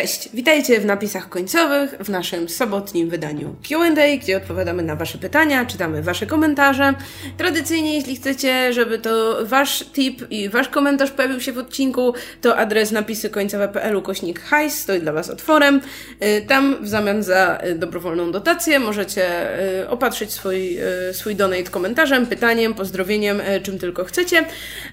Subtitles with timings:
[0.00, 5.66] Cześć, witajcie w napisach końcowych w naszym sobotnim wydaniu Q&A, gdzie odpowiadamy na Wasze pytania,
[5.66, 6.94] czytamy Wasze komentarze.
[7.36, 12.56] Tradycyjnie, jeśli chcecie, żeby to Wasz tip i Wasz komentarz pojawił się w odcinku, to
[12.56, 15.80] adres napisy końcowe.pl ukośnik hajs stoi dla Was otworem.
[16.22, 19.48] Y, tam w zamian za y, dobrowolną dotację możecie
[19.80, 20.78] y, opatrzyć swój,
[21.12, 24.44] swój donate komentarzem, pytaniem, pozdrowieniem, czym tylko chcecie.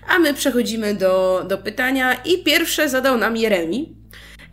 [0.08, 4.05] A my przechodzimy do, do pytania i pierwsze zadał nam Jeremi.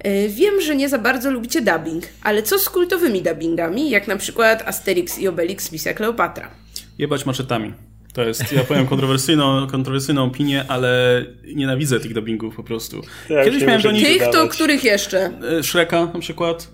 [0.02, 4.16] E, wiem, że nie za bardzo lubicie dubbing, ale co z kultowymi dubbingami, jak na
[4.16, 6.50] przykład Asterix i Obelix Misja Kleopatra?
[6.98, 7.72] Jebać maczetami.
[8.12, 11.24] To jest, ja powiem kontrowersyjną, kontrowersyjną opinię, ale
[11.54, 13.02] nienawidzę tych dubbingów po prostu.
[13.28, 14.06] Tak, Kiedyś miałem do nich...
[14.06, 15.30] Tych to których jeszcze?
[15.58, 16.68] E, Shreka na przykład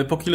[0.00, 0.34] epoki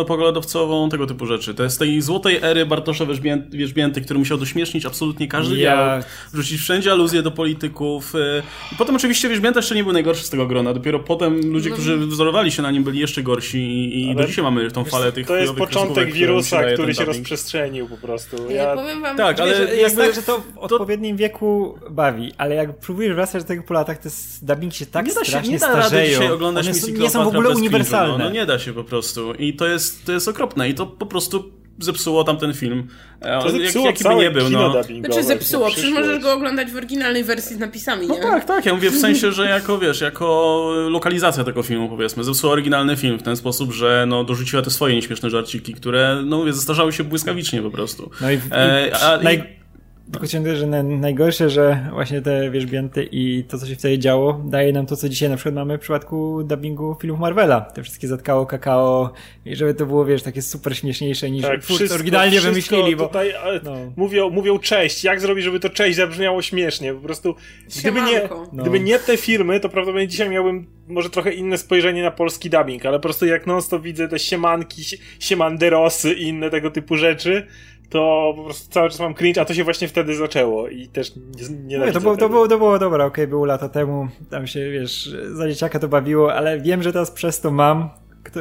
[0.00, 1.54] epokę lodowcową, tego typu rzeczy.
[1.54, 3.06] To jest tej złotej ery Bartosza
[3.50, 5.76] Wierzbięty, który musiał dośmiesznić absolutnie każdy ja...
[5.76, 8.14] dialog, wrzucić wszędzie aluzje do polityków.
[8.14, 10.74] E, I potem oczywiście Wierzbięta jeszcze nie był najgorszy z tego grona.
[10.74, 11.76] Dopiero potem ludzie, no.
[11.76, 15.12] którzy wzorowali się na nim, byli jeszcze gorsi i, i do dzisiaj mamy tą falę
[15.12, 18.50] tych To jest początek wirusa, który się rozprzestrzenił po prostu.
[18.50, 22.32] Ja, ja powiem wam, tak, ale jakby, jest tak, że to w odpowiednim wieku bawi,
[22.38, 25.20] ale jak próbujesz wracać do tego po latach, to jest, dubbing się tak nie da
[25.20, 26.20] się, strasznie nie da starzeją.
[26.20, 28.23] Dzisiaj oglądać One są, nie są w ogóle uniwersalne.
[28.24, 29.34] No, nie da się po prostu.
[29.34, 30.68] I to jest, to jest okropne.
[30.68, 32.88] I to po prostu zepsuło tam ten film.
[33.20, 34.82] E, to zepsuło jak, jaki by nie był, no.
[35.00, 38.20] Znaczy zepsuło, przecież możesz go oglądać w oryginalnej wersji z napisami, no nie?
[38.20, 42.24] No tak, tak, ja mówię w sensie, że jako, wiesz, jako lokalizacja tego filmu, powiedzmy,
[42.24, 46.36] zepsuło oryginalny film w ten sposób, że no, dorzuciła te swoje nieśmieszne żarciki, które, no
[46.36, 48.10] mówię, zestarzały się błyskawicznie po prostu.
[48.20, 49.63] No i, e, a, naj...
[50.12, 54.72] Tylko ciągle, że najgorsze, że właśnie te wierzbięty i to, co się wtedy działo, daje
[54.72, 57.60] nam to, co dzisiaj na przykład mamy w przypadku dubbingu filmów Marvela.
[57.60, 59.12] Te wszystkie zatkało, kakao
[59.44, 63.06] i żeby to było, wiesz, takie super śmieszniejsze niż tak, wszystko, oryginalnie wymyślili, bo...
[63.06, 63.76] Tutaj, no.
[63.96, 67.34] mówią, mówią cześć, jak zrobić, żeby to cześć zabrzmiało śmiesznie, po prostu
[67.80, 68.62] gdyby nie, no.
[68.62, 72.86] gdyby nie te filmy, to prawdopodobnie dzisiaj miałbym może trochę inne spojrzenie na polski dubbing,
[72.86, 74.82] ale po prostu jak non stop widzę te siemanki,
[75.20, 77.46] siemanderosy i inne tego typu rzeczy,
[77.90, 81.12] to po prostu cały czas mam cringe, a to się właśnie wtedy zaczęło i też
[81.16, 84.46] nie, nie to, było, to, było, to było dobre, okej, okay, było lata temu, tam
[84.46, 87.90] się, wiesz, za dzieciaka to bawiło, ale wiem, że teraz przez to mam
[88.24, 88.40] kto,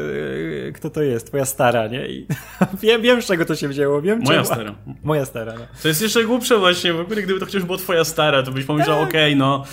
[0.73, 2.07] kto to jest, twoja stara, nie?
[2.07, 2.27] I
[2.83, 4.45] wiem, wiem, z czego to się wzięło, wiem, Moja czemu...
[4.45, 4.75] stara.
[5.03, 5.65] Moja stara, no.
[5.81, 8.65] To jest jeszcze głupsze właśnie, w ogóle gdyby to chociaż było twoja stara, to byś
[8.65, 9.09] pomyślał, tak.
[9.09, 9.63] okej, okay, no,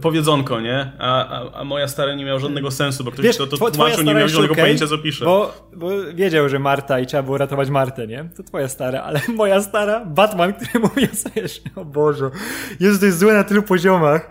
[0.00, 0.92] powiedzonko, nie?
[0.98, 4.04] A, a, a, moja stara nie miała żadnego sensu, bo ktoś Wiesz, to, to tłumaczył,
[4.04, 5.24] nie miał żadnego okay, pojęcia, co pisze.
[5.24, 8.24] Bo, bo wiedział, że Marta i trzeba było ratować Martę, nie?
[8.36, 11.08] To twoja stara, ale moja stara, Batman, który mówi
[11.76, 12.30] o o Boże,
[12.80, 14.30] jest to jest złe na tylu poziomach.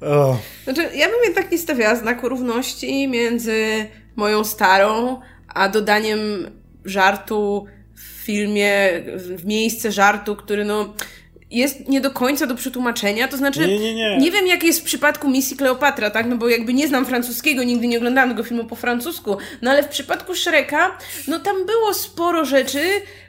[0.00, 0.38] Oh.
[0.64, 3.86] Znaczy, ja bym jednak nie stawiała znaku równości między
[4.16, 6.20] moją starą, a dodaniem
[6.84, 10.94] żartu w filmie, w miejsce żartu, który no
[11.52, 14.18] jest nie do końca do przetłumaczenia, to znaczy nie, nie, nie.
[14.18, 17.62] nie wiem jak jest w przypadku misji Kleopatra, tak, no bo jakby nie znam francuskiego,
[17.62, 20.98] nigdy nie oglądałam tego filmu po francusku, no ale w przypadku Shreka,
[21.28, 22.80] no tam było sporo rzeczy,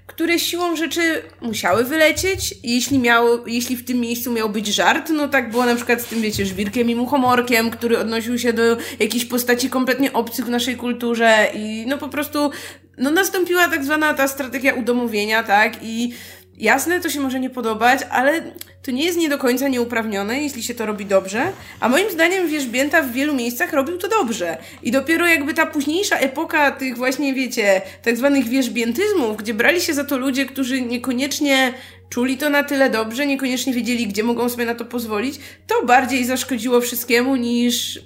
[0.07, 2.55] które siłą rzeczy musiały wylecieć.
[2.63, 6.05] Jeśli, miał, jeśli w tym miejscu miał być żart, no tak było na przykład z
[6.05, 10.75] tym, wiecie, żwirkiem i muchomorkiem, który odnosił się do jakichś postaci kompletnie obcych w naszej
[10.75, 12.51] kulturze i no po prostu,
[12.97, 16.13] no nastąpiła tak zwana ta strategia udomowienia, tak, i
[16.57, 18.41] Jasne, to się może nie podobać, ale
[18.83, 21.51] to nie jest nie do końca nieuprawnione, jeśli się to robi dobrze.
[21.79, 24.57] A moim zdaniem Wierzbięta w wielu miejscach robił to dobrze.
[24.83, 29.93] I dopiero jakby ta późniejsza epoka tych właśnie, wiecie, tak zwanych wierzbiętyzmów, gdzie brali się
[29.93, 31.73] za to ludzie, którzy niekoniecznie
[32.09, 35.35] czuli to na tyle dobrze, niekoniecznie wiedzieli, gdzie mogą sobie na to pozwolić,
[35.67, 37.99] to bardziej zaszkodziło wszystkiemu niż,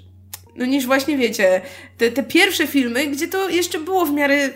[0.56, 1.62] no niż właśnie, wiecie,
[1.98, 4.50] te, te pierwsze filmy, gdzie to jeszcze było w miarę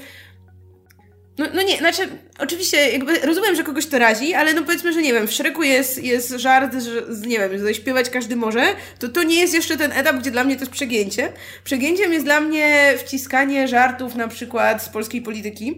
[1.41, 2.07] no, no nie, znaczy,
[2.39, 5.63] oczywiście, jakby rozumiem, że kogoś to razi, ale no powiedzmy, że nie wiem, w Szreku
[5.63, 8.63] jest, jest żart, że nie wiem, że śpiewać każdy może,
[8.99, 11.33] to to nie jest jeszcze ten etap, gdzie dla mnie to jest przegięcie.
[11.63, 15.75] Przegięciem jest dla mnie wciskanie żartów na przykład z polskiej polityki yy,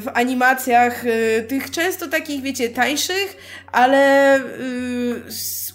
[0.00, 3.36] w animacjach yy, tych często takich, wiecie, tańszych,
[3.72, 5.22] ale yy,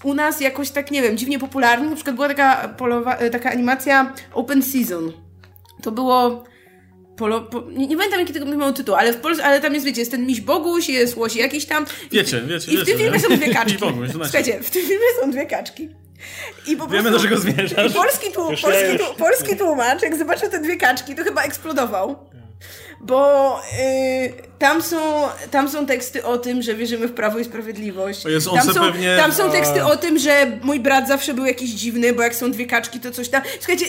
[0.04, 1.90] u nas jakoś tak, nie wiem, dziwnie popularnych.
[1.90, 5.12] Na przykład była taka, polowa, taka animacja Open Season.
[5.84, 6.44] To było
[7.22, 9.86] Polo, po, nie, nie, pamiętam jaki tego miał tytuł, ale w Polsce, ale tam jest,
[9.86, 11.86] wiecie, jest ten miś Boguś, jest łoś jakiś tam.
[12.12, 13.78] Wiecie, wiecie, I w tym filmie są dwie kaczki.
[13.78, 15.90] Boguś, Słuchajcie, w tym filmie są dwie kaczki.
[16.68, 17.92] I po Wiemy, do czego zmierzasz.
[17.92, 22.16] I polski, tłum, polski, tłum, polski tłumacz, jak zobaczył te dwie kaczki, to chyba eksplodował.
[23.02, 28.26] Bo y, tam, są, tam są teksty o tym, że wierzymy w prawo i sprawiedliwość.
[28.26, 29.18] Jest, tam, są, pewnie...
[29.18, 32.52] tam są teksty o tym, że mój brat zawsze był jakiś dziwny, bo jak są
[32.52, 33.42] dwie kaczki, to coś tam.
[33.60, 33.86] Słuchajcie,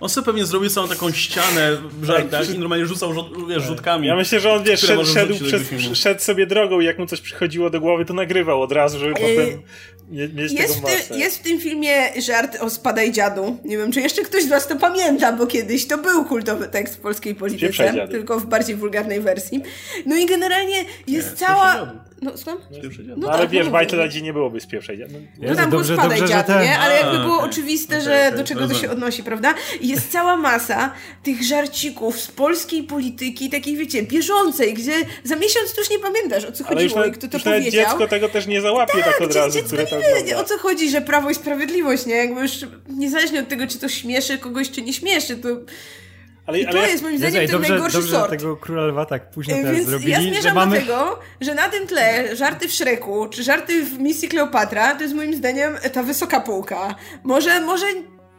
[0.00, 3.14] On sobie pewnie zrobił całą taką ścianę w żartach i normalnie rzucał
[3.48, 4.06] wiesz, rzutkami.
[4.08, 5.62] Ja myślę, że on wiesz, szedł, szedł, przez,
[5.98, 9.14] szedł sobie drogą i jak mu coś przychodziło do głowy, to nagrywał od razu, żeby
[9.14, 9.62] potem
[10.10, 13.58] mieć jest, ty, jest w tym filmie żart o spadaj dziadu.
[13.64, 16.96] Nie wiem, czy jeszcze ktoś z was to pamięta, bo kiedyś to był kultowy tekst
[16.96, 19.62] w polskiej polityce, tylko w bardziej wulgarnej wersji.
[20.06, 21.92] No i generalnie jest nie, cała...
[22.22, 22.58] No, słucham?
[23.06, 24.98] No, no, ale tak, wiesz, no, Bajteladzie nie byłoby z pierwszej.
[24.98, 25.18] No,
[25.48, 26.78] no tam dobrze, był spadaj dobrze, dziadu, nie?
[26.78, 29.54] Ale jakby było oczywiste, okay, że okay, do czego to się odnosi, prawda?
[29.80, 34.92] I jest cała masa tych żarcików z polskiej polityki, takiej wiecie, bieżącej, gdzie
[35.24, 37.70] za miesiąc już nie pamiętasz, o co ale chodziło i kto to powiedział.
[37.70, 39.96] dziecko tego też nie załapie tak, tak od razu, które to
[40.26, 42.14] nie, o co chodzi, że Prawo i Sprawiedliwość, nie?
[42.14, 42.52] Jakby już
[42.88, 45.48] niezależnie od tego, czy to śmieszy kogoś, czy nie śmieszy, to...
[46.50, 46.88] Ale, I to ale...
[46.88, 48.30] jest moim zdaniem ten dobrze, najgorszy dobrze, sort.
[48.30, 50.74] tego króla lwa tak późno teraz Więc zrobili, ja zmierzam mamy...
[50.74, 55.02] do tego, że na tym tle żarty w Szreku, czy żarty w misji Kleopatra, to
[55.02, 56.94] jest moim zdaniem ta wysoka półka.
[57.24, 57.86] Może, może,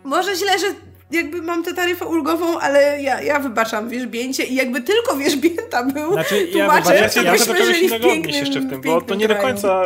[0.03, 0.65] może źle, że
[1.11, 6.13] jakby mam tę taryfę ulgową, ale ja, ja wybaczam wierzbięcie i jakby tylko wierzbięta był
[6.13, 9.27] znaczy, ja, to ja, byśmy ja żyli w pięknym, jeszcze w tym, bo to nie
[9.27, 9.83] do końca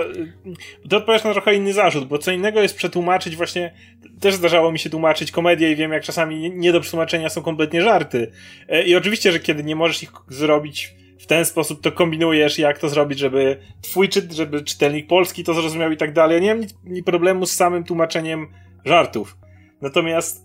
[0.90, 3.74] to odpowiadasz na trochę inny zarzut, bo co innego jest przetłumaczyć właśnie
[4.20, 7.82] też zdarzało mi się tłumaczyć komedię i wiem jak czasami nie do przetłumaczenia są kompletnie
[7.82, 8.32] żarty.
[8.70, 12.80] E, I oczywiście, że kiedy nie możesz ich zrobić w ten sposób, to kombinujesz, jak
[12.80, 16.36] to zrobić, żeby twój czyt, żeby czytelnik polski to zrozumiał i tak dalej.
[16.36, 18.48] Ja nie mam ni, ni problemu z samym tłumaczeniem
[18.86, 19.38] żartów.
[19.82, 20.45] Natomiast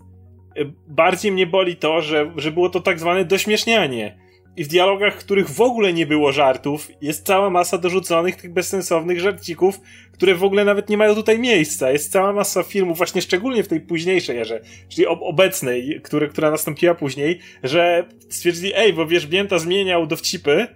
[0.87, 4.17] bardziej mnie boli to, że, że było to tak zwane dośmiesznianie.
[4.57, 8.53] I w dialogach, w których w ogóle nie było żartów, jest cała masa dorzuconych tych
[8.53, 9.79] bezsensownych żarcików,
[10.13, 11.91] które w ogóle nawet nie mają tutaj miejsca.
[11.91, 16.51] Jest cała masa filmów, właśnie szczególnie w tej późniejszej erze, czyli ob obecnej, który, która
[16.51, 20.67] nastąpiła później, że stwierdzili, ej, bo wiesz, Bięta zmieniał dowcipy,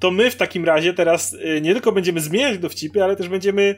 [0.00, 3.74] to my w takim razie teraz y, nie tylko będziemy zmieniać dowcipy, ale też będziemy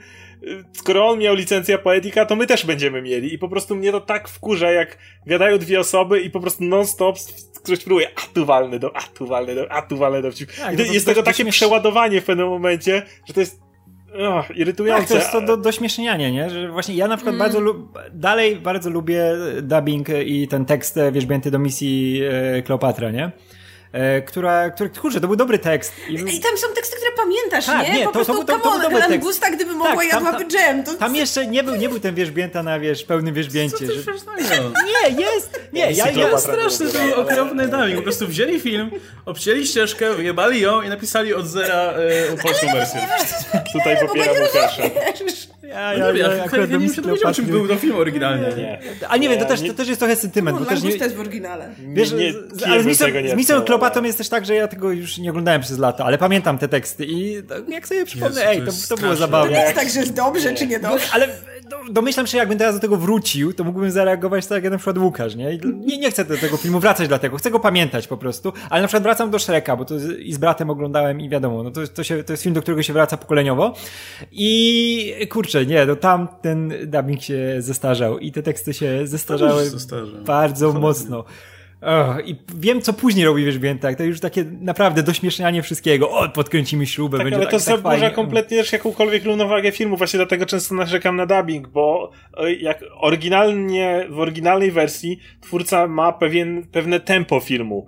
[0.73, 3.35] skoro on miał licencję poetyka, to my też będziemy mieli.
[3.35, 7.19] I po prostu mnie to tak wkurza, jak gadają dwie osoby i po prostu non-stop
[7.65, 10.31] ktoś próbuje, a tu walny do, a tu walny do, a tu walny do.
[10.31, 13.61] Tak, I to, jest tego takie przeładowanie w pewnym momencie, że to jest
[14.19, 15.03] oh, irytujące.
[15.03, 16.51] Tak, to jest to do, dośmiesznianie, nie?
[16.51, 17.53] Że właśnie ja na przykład mm.
[17.53, 17.75] bardzo
[18.13, 19.25] dalej bardzo lubię
[19.63, 23.33] dubbing i ten tekst e, wierzbięty do misji e, Kleopatra, nie?
[23.93, 25.93] E, która, która, kurczę, to był dobry tekst.
[26.09, 27.95] I, I tam są teksty, które pamiętasz, tak, nie?
[27.95, 28.05] nie?
[28.05, 30.85] Po to, prostu, to, to, to, to był dobry Gusta, gdyby mogła, tak, jadłaby dżem.
[30.85, 30.95] To...
[30.95, 33.87] Tam jeszcze nie był, nie był ten wierzbięta na, wiesz, pełnym wierzbięcie.
[33.87, 33.93] Że...
[35.11, 35.61] Nie, jest!
[35.73, 37.97] Nie, ja, ja straszny to był okropny dawik.
[37.97, 38.91] Po prostu wzięli film,
[39.27, 43.01] obcięli ścieżkę, wyjebali ją i napisali od zera e, polską wersję.
[43.73, 44.83] Tutaj popieram Łukasza.
[45.63, 47.35] Ja, ja, ja, ja akurat do misji Kleopatry...
[47.35, 48.49] czym był to film oryginalnie.
[48.49, 48.81] Nie, nie.
[49.09, 50.59] A nie wiem, to też, to też jest trochę sentyment.
[50.59, 50.91] No, bo też nie...
[50.91, 51.69] jest w oryginale.
[51.79, 52.33] Wiesz, nie,
[52.67, 56.05] ale z misją Kleopatą jest też tak, że ja tego już nie oglądałem przez lata,
[56.05, 59.51] ale pamiętam te teksty i jak sobie przypomnę, ej, to, to było zabawne.
[59.51, 61.07] To nie jest tak, że jest dobrze, czy nie dobrze.
[61.13, 61.29] Ale
[61.91, 65.35] domyślam się, jakbym teraz do tego wrócił, to mógłbym zareagować tak jak na przykład Łukasz,
[65.35, 65.59] nie?
[65.59, 65.99] nie?
[65.99, 69.03] Nie chcę do tego filmu wracać dlatego, chcę go pamiętać po prostu, ale na przykład
[69.03, 72.25] wracam do Shreka, bo to i z bratem oglądałem i wiadomo, no to, to, się,
[72.25, 73.75] to jest film, do którego się wraca pokoleniowo
[74.33, 79.71] i kurczę, nie, no tam ten dubbing się zestarzał i te teksty się zestarzały
[80.25, 81.25] bardzo mocno.
[81.83, 83.97] Oh, I wiem, co później robi Wierzbiętak.
[83.97, 86.11] To już takie naprawdę dośmiesznianie wszystkiego.
[86.11, 89.97] O, podkręcimy śrubę, tak, będzie ale tak, to tak zaburza kompletnie też jakąkolwiek równowagę filmu.
[89.97, 96.13] Właśnie dlatego często narzekam na dubbing, bo e, jak oryginalnie, w oryginalnej wersji twórca ma
[96.13, 97.87] pewien, pewne tempo filmu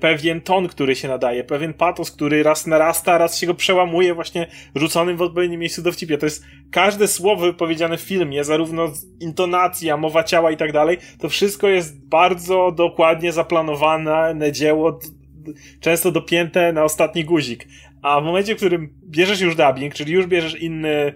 [0.00, 4.46] pewien ton, który się nadaje, pewien patos, który raz narasta, raz się go przełamuje właśnie
[4.74, 6.18] rzuconym w odpowiednim miejscu dowcipie.
[6.18, 11.28] To jest każde słowo wypowiedziane w filmie, zarówno intonacja, mowa ciała i tak dalej, to
[11.28, 14.98] wszystko jest bardzo dokładnie zaplanowane dzieło,
[15.80, 17.68] często dopięte na ostatni guzik.
[18.02, 21.12] A w momencie, w którym bierzesz już dubbing, czyli już bierzesz inny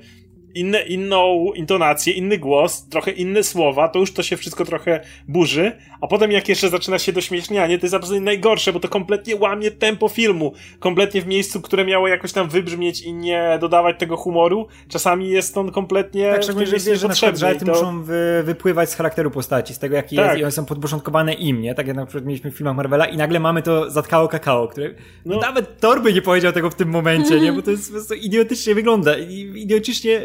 [0.54, 5.72] inne, inną intonację, inny głos, trochę inne słowa, to już to się wszystko trochę burzy,
[6.00, 9.70] a potem jak jeszcze zaczyna się dośmiesznianie, to jest absolutnie najgorsze, bo to kompletnie łamie
[9.70, 14.68] tempo filmu, kompletnie w miejscu, które miało jakoś tam wybrzmieć i nie dodawać tego humoru,
[14.88, 17.72] czasami jest on kompletnie tak, szczególnie, że wiesz, że na przykład żarty to...
[17.72, 20.26] muszą wy, wypływać z charakteru postaci, z tego jaki tak.
[20.26, 21.74] jest i one są podporządkowane im, nie?
[21.74, 24.90] Tak jak na przykład mieliśmy w filmach Marvela i nagle mamy to zatkało kakao, które
[25.24, 25.38] no.
[25.40, 27.52] nawet Torby nie powiedział tego w tym momencie, nie?
[27.52, 29.18] Bo to jest po prostu idiotycznie wygląda,
[29.54, 30.22] idiotycznie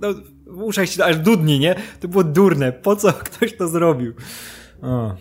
[0.00, 0.14] no,
[0.46, 1.74] w uszach się aż dudni, nie?
[2.00, 2.72] To było durne.
[2.72, 4.14] Po co ktoś to zrobił?
[4.82, 5.16] O.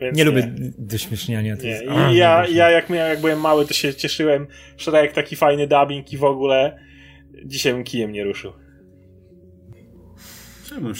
[0.00, 1.54] Więc nie, nie, lubię dośmieszniania.
[1.54, 1.68] Nie.
[1.68, 1.84] Jest...
[1.84, 5.66] I ja, ja jak, miałem, jak byłem mały, to się cieszyłem, że jak taki fajny
[5.66, 6.78] dubbing i w ogóle
[7.44, 8.52] dzisiaj bym kijem nie ruszył.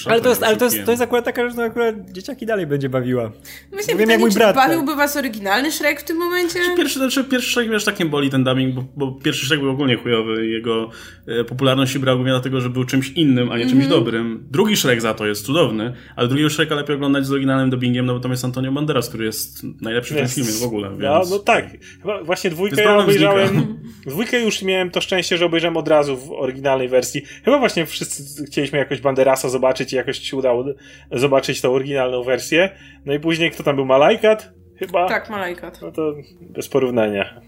[0.06, 2.88] Ale to jest, ale to jest, to jest akurat taka, że akurat dzieciaki dalej będzie
[2.88, 3.32] bawiła.
[3.72, 4.56] Myślę, Wiem, jak mój brat.
[4.56, 6.58] bawiłby was oryginalny Shrek w tym momencie?
[6.76, 9.70] Pierwszy, znaczy, pierwszy Shrek, wiesz, tak nie boli ten dubbing, bo, bo pierwszy Shrek był
[9.70, 10.46] ogólnie chujowy.
[10.46, 10.90] Jego
[11.26, 13.90] e, popularność brała głównie dlatego, że był czymś innym, a nie czymś mm -hmm.
[13.90, 14.46] dobrym.
[14.50, 18.14] Drugi Shrek za to jest cudowny, ale drugiego Shreka lepiej oglądać z oryginalnym dubbingiem, no
[18.14, 20.88] bo tam jest Antonio Banderas, który jest najlepszy w tym filmie w ogóle.
[20.88, 21.02] Więc...
[21.02, 21.66] No, no tak.
[22.02, 23.78] Chyba właśnie dwójkę ja obejrzałem.
[24.06, 27.22] Dwójkę już miałem to szczęście, że obejrzałem od razu w oryginalnej wersji.
[27.44, 30.64] Chyba właśnie wszyscy chcieliśmy jakoś Banderasa zobaczyć i jakoś się udało
[31.12, 32.70] zobaczyć tą oryginalną wersję.
[33.04, 33.86] No i później kto tam był?
[33.86, 34.52] Malajkat?
[34.78, 35.08] Chyba?
[35.08, 35.82] Tak, Malajkat.
[35.82, 37.40] No to bez porównania.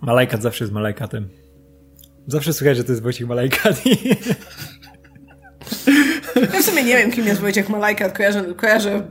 [0.00, 1.28] Malajkat zawsze jest Malajkatem.
[2.26, 3.82] Zawsze słychać, że to jest Wojciech Malajkat.
[6.36, 8.16] Ja w sumie nie wiem, kim jest Wojciech Malajkat.
[8.16, 9.02] Kojarzę, kojarzę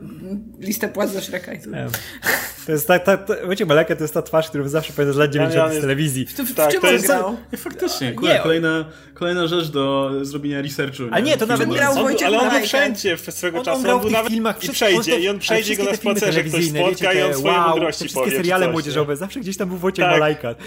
[0.59, 1.59] listę płac za Shreka i
[2.65, 5.17] To jest ta, ta, ta, Wojciech Malajkat to jest ta twarz, którą zawsze pamiętam z
[5.17, 6.25] lat 90 z telewizji.
[6.25, 7.37] W, w, w tak, czym on grał?
[7.57, 11.03] Faktycznie, nie, kolejna, kolejna rzecz do zrobienia researchu.
[11.11, 13.77] A nie, to nawet grał Wojciech Ale on był wszędzie w swego on, czasu.
[13.77, 14.63] On grał w tych filmach.
[14.63, 18.03] I przejdzie, i on przejdzie go na spacerze, ktoś spotka i on swoje wow, mądrości
[18.03, 20.57] te wszystkie seriale młodzieżowe, zawsze gdzieś tam był Wojciech tak.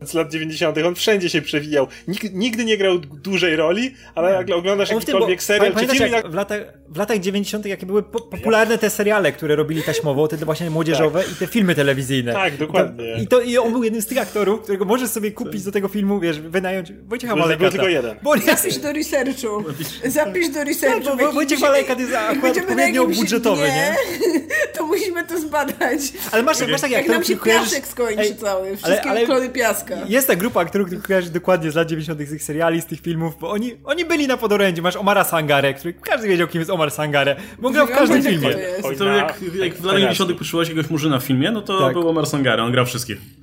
[0.00, 0.08] Tak.
[0.08, 0.78] Z lat 90.
[0.78, 1.86] on wszędzie się przewijał.
[2.08, 6.12] Nig nigdy nie grał dużej roli, ale jak oglądasz on jakikolwiek tym, serial czy film...
[6.12, 7.66] Jak w, latach, w latach 90.
[7.66, 11.32] jakie były po popularne te seriale, które robili taśmowo, te właśnie młodzieżowe tak.
[11.32, 12.32] i te filmy telewizyjne.
[12.32, 13.16] Tak, dokładnie.
[13.22, 15.88] I, to, I on był jednym z tych aktorów, którego możesz sobie kupić do tego
[15.88, 17.70] filmu, wiesz, wynająć Wojciecha Malekata.
[17.70, 18.16] tylko jeden.
[18.22, 19.64] Bo Zapisz do researchu.
[20.04, 21.04] Zapisz do researchu.
[21.04, 23.68] Tak, bo Wojciek Malekat jest akurat odpowiednio budżetowy, nie?
[23.68, 24.40] nie?
[24.76, 26.00] to musimy to zbadać.
[26.32, 27.06] Ale masz, masz tak jak...
[27.06, 28.76] Jak nam się piasek skończy cały.
[28.76, 29.94] Wszystkie ale, ale, klony piaska.
[30.08, 32.20] Jest ta grupa których kojarzy dokładnie z lat 90.
[32.20, 34.82] z tych seriali, z tych filmów, bo oni, oni byli na podorędziu.
[34.82, 38.54] Masz Omara Sangare, który każdy wiedział, kim jest Omar Sangare, bo grał w każdym filmie.
[38.98, 40.38] To, jak, jak w latach 90.
[40.38, 41.92] poszło jakiegoś murzyna w filmie, no to tak.
[41.92, 43.41] był Omar Sangare, on grał wszystkich.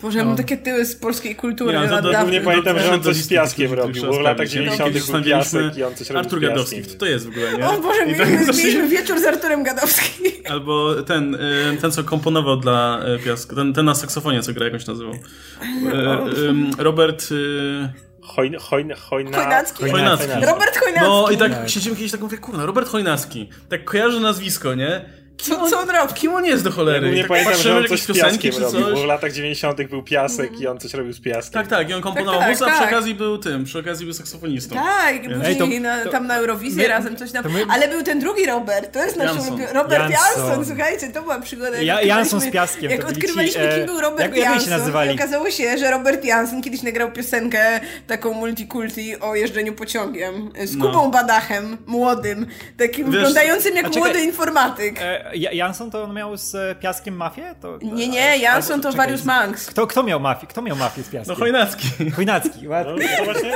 [0.00, 0.36] Boże, ja mam no.
[0.36, 1.72] takie tyły z polskiej kultury.
[1.72, 4.92] Ja, to, to, nie pamiętam, że on coś z piaskiem robił, bo w latach 90.
[4.92, 7.68] był piasek i on coś robił Artur Gadowski, kto to jest w ogóle, nie?
[7.68, 10.32] O Boże, mieliśmy, tak, mieliśmy wieczór z Arturem Gadowskim.
[10.52, 14.64] Albo ten, y, ten co komponował dla y, piasku, ten, ten na saksofonie, co gra,
[14.64, 15.14] jakąś nazywał.
[15.14, 15.18] Y,
[16.78, 17.28] Robert...
[18.22, 19.38] Hojn, hojn, hojna...
[19.38, 19.90] Chojnacki.
[19.90, 20.46] Chojnacki.
[20.46, 21.08] Robert Chojnacki.
[21.08, 21.68] No i tak, tak.
[21.70, 23.50] siedzimy kiedyś tak mówię, kurna, Robert Chojnacki.
[23.68, 25.04] Tak kojarzę nazwisko, nie?
[25.38, 26.14] Co, on, co on robi?
[26.14, 27.10] Kim on jest do cholery?
[27.10, 29.82] Nie tak pamiętam, że on coś z piaskiem robił, bo w latach 90.
[29.82, 30.62] był piasek mm.
[30.62, 31.52] i on coś robił z piaskiem.
[31.52, 32.92] Tak, tak, i on komponował tak, tak, muzykę, a przy tak.
[32.92, 34.74] okazji był tym, przy okazji był saksofonistą.
[34.74, 37.44] Tak, i później to, na, tam na Eurowizję my, razem coś tam.
[37.52, 39.72] My, ale był ten drugi Robert, to jest nasz ulubiony.
[39.72, 40.46] Robert Jansson.
[40.46, 41.78] Jansson, słuchajcie, to była przygoda.
[41.78, 42.90] Ja, Jansson z piaskiem.
[42.90, 47.12] Jak odkrywaliśmy, kim był Robert jak, Jansson, i okazało się, że Robert Jansson kiedyś nagrał
[47.12, 50.86] piosenkę taką multikulti o jeżdżeniu pociągiem z no.
[50.86, 51.10] Kubą no.
[51.10, 55.00] Badachem, młodym, takim wyglądającym jak młody informatyk.
[55.32, 57.54] E, Jansson to on miał z Piaskiem mafię?
[57.60, 59.66] To, nie, nie, Jansson to Warius Manx.
[59.66, 60.46] Kto, kto miał mafię?
[60.46, 61.34] Kto miał mafię z Piaskiem?
[61.34, 62.10] No Chojnacki.
[62.16, 63.08] Chojnacki, ładnie.
[63.10, 63.50] No, to właśnie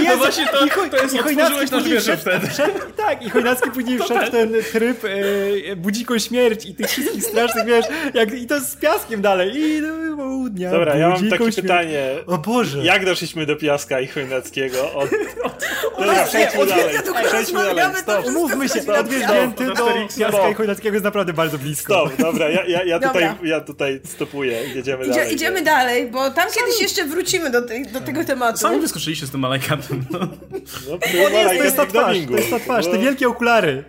[0.00, 0.08] nie.
[0.08, 2.46] No właśnie to, I, to jest i Chojnacki nasz wierzę wtedy.
[2.46, 7.24] Wszedł, tak, i Chojnacki później wszedł w ten tryb e, budziką śmierć i tych wszystkich
[7.24, 9.56] strasznych, wiesz, jak, i to z Piaskiem dalej.
[9.56, 11.56] I do południa, Dobra, ja mam takie śmierć.
[11.56, 12.08] pytanie.
[12.26, 12.78] O Boże.
[12.78, 14.92] Jak doszliśmy do Piaska i Chojnackiego?
[14.92, 15.10] Od...
[15.98, 16.94] Dobra, przejdźmy dalej.
[17.26, 17.96] Przejdźmy dalej.
[17.96, 18.26] Stop.
[18.26, 19.86] Umówmy się, od Wierzbięty do
[20.18, 22.06] Piaska i Chojnackiego naprawdę bardzo blisko.
[22.06, 25.34] Stop, dobra, ja, ja, ja, tutaj, ja tutaj stopuję i jedziemy Idzie, dalej.
[25.34, 28.58] Idziemy dalej, bo tam kiedyś jeszcze wrócimy do, tej, do tego tematu.
[28.58, 30.04] Sami wyskoczyliście z tym malajkatem.
[30.10, 30.18] No.
[30.18, 33.84] No, to, jest, to jest ta twarz, to jest ta twarz, te wielkie okulary.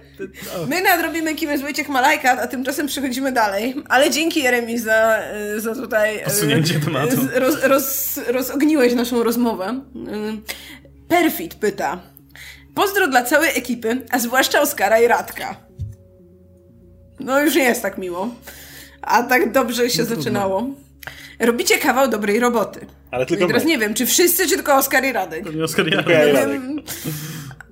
[0.68, 3.76] My nadrobimy kim jest Wojciech Malajkat, a tymczasem przechodzimy dalej.
[3.90, 5.20] Ale dzięki Jeremi za,
[5.58, 6.20] za tutaj...
[6.24, 7.16] Posunięcie tematu.
[7.36, 9.82] Roz, roz, rozogniłeś naszą rozmowę.
[11.08, 12.00] Perfit pyta.
[12.76, 15.67] Pozdro dla całej ekipy, a zwłaszcza Oskara i Radka.
[17.20, 18.30] No już nie jest tak miło.
[19.02, 20.68] A tak dobrze się no zaczynało.
[21.40, 22.86] Robicie kawał dobrej roboty.
[23.12, 23.70] Ale tylko I teraz my.
[23.70, 25.44] nie wiem, czy wszyscy, czy tylko Oskar i Radek.
[25.44, 26.62] To nie Oskar i Radek.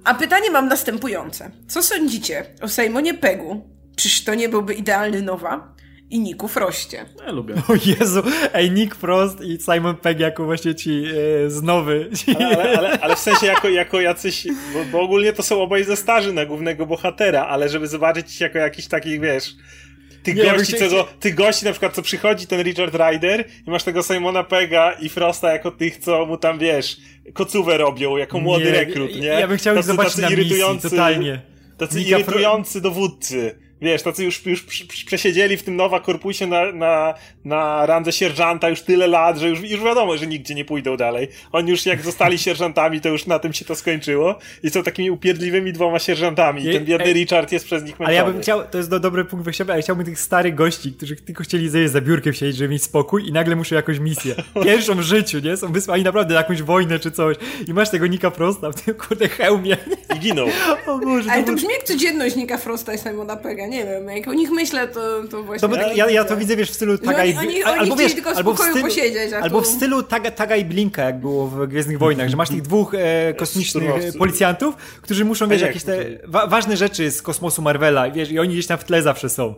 [0.04, 1.52] A pytanie mam następujące.
[1.68, 3.62] Co sądzicie o Simonie Pegu?
[3.96, 5.75] Czyż to nie byłby idealny Nowa?
[6.16, 7.06] I Niku Froście.
[7.26, 7.54] Ja lubię.
[7.70, 11.04] O Jezu, ej, Nick Frost i Simon Pegg jako właśnie ci
[11.46, 12.10] e, znowy.
[12.36, 15.84] Ale, ale, ale, ale, w sensie jako, jako jacyś, bo, bo, ogólnie to są obaj
[15.84, 19.56] ze starzy na głównego bohatera, ale żeby zobaczyć jako jakiś taki, wiesz,
[20.24, 23.84] tych nie, gości, co, tych gości na przykład, co przychodzi ten Richard Ryder i masz
[23.84, 26.98] tego Simona Pega i Frosta jako tych, co mu tam, wiesz,
[27.34, 29.28] kocówę robią, jako młody nie, rekrut, nie?
[29.28, 31.42] Ja bym chciał ich zobaczyć tacy na misji, totalnie.
[31.78, 32.82] Tacy Nika irytujący Fro...
[32.82, 34.66] dowódcy wiesz, tacy już, już
[35.06, 37.14] przesiedzieli w tym Nowa Korpusie na, na,
[37.46, 41.28] na randze sierżanta już tyle lat, że już, już wiadomo, że nigdzie nie pójdą dalej.
[41.52, 45.12] Oni już jak zostali sierżantami, to już na tym się to skończyło i są takimi
[45.12, 46.66] upierdliwymi dwoma sierżantami.
[46.66, 48.06] I ten biedny Richard jest przez nich męczony.
[48.06, 50.94] Ale ja bym chciał, to jest do, dobry punkt wyjścia, ale chciałbym tych starych gości,
[50.94, 54.36] którzy tylko chcieli zejść za biurkiem siedzieć, żeby mieć spokój i nagle muszą jakąś misję.
[54.64, 55.58] Pierwszą w życiu, nie?
[55.58, 58.96] Są wysłani naprawdę na jakąś wojnę czy coś i masz tego Nika Frosta w tym
[58.96, 59.78] kurde hełmie.
[60.16, 60.48] I ginął.
[60.88, 64.08] O Boże, ale to, to brzmi jak codzienność Nika Frosta i Simona Pega, nie wiem,
[64.08, 65.70] jak o nich myślę, to, to właśnie...
[65.70, 67.38] To, ja, ja to widzę, wiesz, w stylu Taga no, i...
[67.38, 70.66] Oni, oni albo wiesz, tylko albo w stylu, posiedzieć, albo w stylu taga, taga i
[70.66, 75.48] Blinka, jak było w Gwiezdnych Wojnach, że masz tych dwóch e, kosmicznych policjantów, którzy muszą,
[75.48, 78.84] wiesz, jakieś te wa ważne rzeczy z kosmosu Marvela, wiesz, i oni gdzieś tam w
[78.84, 79.56] tle zawsze są.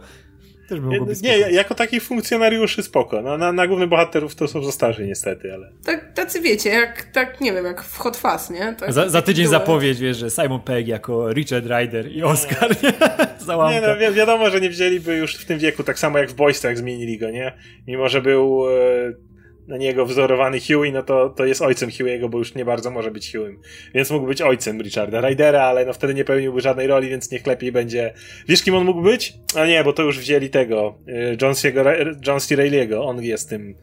[0.69, 3.21] Też by nie, nie, jako takich funkcjonariuszy spoko.
[3.21, 5.71] No, na, na głównych bohaterów to są za starzy niestety, ale...
[5.85, 8.75] Tak, tacy wiecie, jak, tak, nie wiem, jak w Hot Fuzz, nie?
[8.79, 12.89] Tak, za, za tydzień zapowiedź, wiesz, że Simon Pegg jako Richard Ryder i Oscar, nie?
[13.71, 16.35] nie no, wi wiadomo, że nie wzięliby już w tym wieku, tak samo jak w
[16.35, 17.53] Boystach zmienili go, nie?
[17.87, 18.69] Mimo, że był...
[18.69, 19.26] E
[19.67, 23.11] na niego wzorowany Huey, no to, to jest ojcem Huey'ego, bo już nie bardzo może
[23.11, 23.55] być Huey'em.
[23.93, 27.47] Więc mógł być ojcem Richarda Rydera, ale no wtedy nie pełniłby żadnej roli, więc niech
[27.47, 28.13] lepiej będzie.
[28.47, 29.33] Wiesz, kim on mógł być?
[29.55, 30.97] A nie, bo to już wzięli tego,
[31.41, 32.55] John C.
[32.55, 33.75] Reilly'ego, on jest tym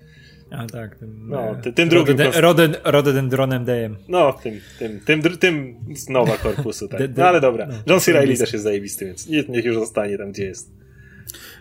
[0.50, 2.16] a tak, tym, no, e, ty, tym drugim.
[2.34, 3.96] Roden, rododendronem Dejem.
[4.08, 7.00] No, tym, tym, tym, tym z nowa korpusu, tak.
[7.16, 7.68] No ale dobra.
[7.86, 8.12] John C.
[8.12, 10.70] Reilly też jest zajebisty, więc niech już zostanie tam, gdzie jest.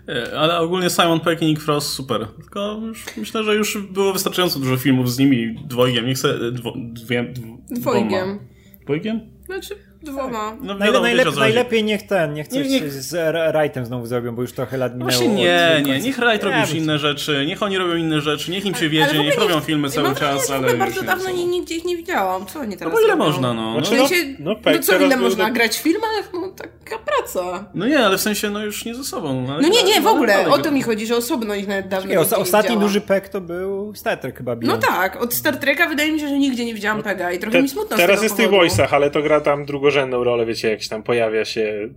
[0.08, 2.28] E, ale ogólnie Simon Peck i Nick Frost super.
[2.42, 6.06] Tylko już myślę, że już było wystarczająco dużo filmów z nimi dwojgiem.
[6.06, 6.52] Nie chcę.
[6.52, 8.40] Dwo, dwie, dw, dwojgiem.
[8.82, 9.22] Dwojgiem?
[9.46, 10.58] Znaczy, Dwoma.
[10.62, 12.90] No, Najle najlep najlepiej niech ten, niech coś nie, nie...
[12.90, 15.12] z Wrightem znowu zrobią, bo już trochę lat minęło.
[15.12, 18.66] Właśnie nie, nie, niech Wright robi już inne rzeczy, niech oni robią inne rzeczy, niech
[18.66, 20.68] im się wiedzie, niech robią filmy cały no, czas, ale...
[20.68, 23.26] Ja bardzo dawno nie, nigdzie ich nie widziałam, co oni teraz No bo ile robią?
[23.26, 23.74] można, no.
[23.86, 23.98] Znaczy,
[24.40, 25.54] no, no, no, no co, ile można do...
[25.54, 26.30] grać w filmach?
[26.34, 27.66] No taka praca.
[27.74, 29.46] No nie, ale w sensie, no już nie ze sobą.
[29.48, 32.20] No nie, nie, w ogóle, o to mi chodzi, że osobno ich nawet dawno nie,
[32.20, 34.56] Ostatni duży pek to był Star Trek chyba.
[34.62, 37.62] No tak, od Star Treka wydaje mi się, że nigdzie nie widziałam pega i trochę
[37.62, 40.88] mi smutno Teraz jest w tych voice'ach, ale to gra tam drugorzędną rolę, wiecie, jak
[40.90, 41.90] tam pojawia się,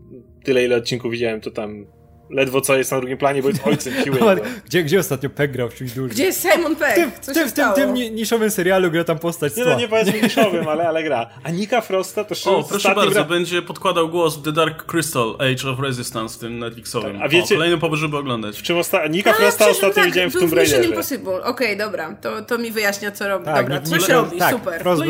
[0.45, 1.87] tyle ile odcinków widziałem, to tam
[2.31, 4.41] ledwo co jest na drugim planie, bo jest ojcem Huey'ego.
[4.67, 6.11] gdzie, gdzie ostatnio Peg grał w czymś dużym?
[6.11, 6.95] Gdzie jest Simon Pegg?
[6.95, 10.69] Tym, Co tym, tym, tym niszowym serialu gra tam postać Nie no, nie powiedzmy niszowym,
[10.69, 11.31] ale, ale gra.
[11.43, 13.25] A Nika Frosta to O, proszę bardzo, gra...
[13.25, 17.13] będzie podkładał głos w The Dark Crystal Age of Resistance, tym Netflixowym.
[17.13, 17.55] Tak, a wiecie...
[17.55, 18.59] O, kolejny powód, żeby oglądać.
[18.59, 19.07] W czym osta...
[19.07, 20.85] Nika Frosta ostatnio tak, widziałem w Tomb Raiderze.
[20.85, 21.35] Impossible.
[21.35, 22.17] Okej, okay, dobra.
[22.23, 23.45] To, to mi wyjaśnia, co robi.
[23.45, 24.81] Tak, dobra, coś robi, tak, super.
[24.81, 25.03] Frost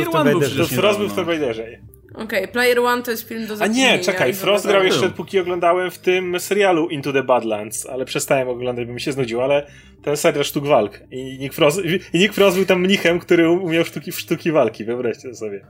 [0.98, 1.78] był w Tomb Raiderze.
[2.16, 5.38] Okej, okay, Player One to jest film do A nie, czekaj, Frost grał jeszcze, póki
[5.38, 9.66] oglądałem w tym serialu Into the Badlands, ale przestałem oglądać, bo mi się znudził, ale
[10.02, 11.00] ten serial sztuk walk.
[11.10, 11.80] I Nick Frost,
[12.12, 15.66] i Nick Frost był tam mnichem, który umiał sztuki, sztuki walki, wyobraźcie sobie.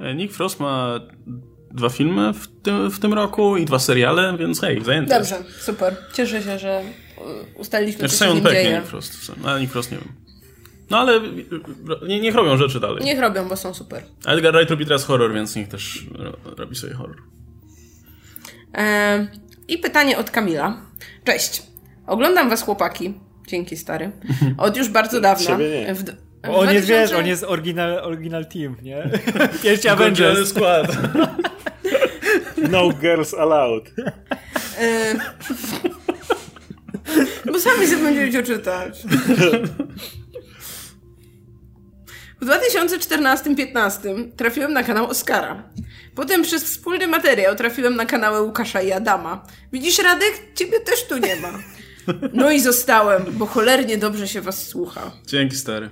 [0.00, 1.00] E, Nick Frost ma
[1.74, 5.96] dwa filmy w tym, w tym roku i dwa seriale, więc hej, zajęty Dobrze, super.
[6.12, 6.82] Cieszę się, że
[7.56, 9.32] ustaliliśmy, znaczy, co się Simon Peck, nie Nick Frost.
[9.44, 10.29] Ale Nick Frost nie wiem.
[10.90, 11.20] No ale
[12.08, 13.04] nie, niech robią rzeczy dalej.
[13.04, 14.02] Niech robią, bo są super.
[14.26, 16.06] Edgar Wright robi teraz horror, więc niech też
[16.56, 17.16] robi sobie horror.
[18.74, 19.26] E,
[19.68, 20.82] I pytanie od Kamila.
[21.24, 21.62] Cześć.
[22.06, 23.14] Oglądam was chłopaki.
[23.46, 24.12] Dzięki stary.
[24.58, 25.56] Od już bardzo dawna.
[25.56, 25.94] Nie.
[25.94, 26.74] W, w on 2000...
[26.74, 29.10] jest, wiesz, on jest oryginal, oryginal team, nie?
[29.62, 30.48] Pierwszy Avengers.
[30.48, 30.96] skład.
[32.70, 33.94] no girls allowed.
[37.52, 39.02] Bo sami sobie będziecie czytać.
[42.40, 45.62] W 2014-15 trafiłem na kanał Oskara.
[46.14, 49.46] Potem przez wspólny materiał trafiłem na kanały Łukasza i Adama.
[49.72, 50.42] Widzisz, Radek?
[50.54, 51.58] Ciebie też tu nie ma.
[52.32, 55.12] No i zostałem, bo cholernie dobrze się was słucha.
[55.26, 55.90] Dzięki, stary.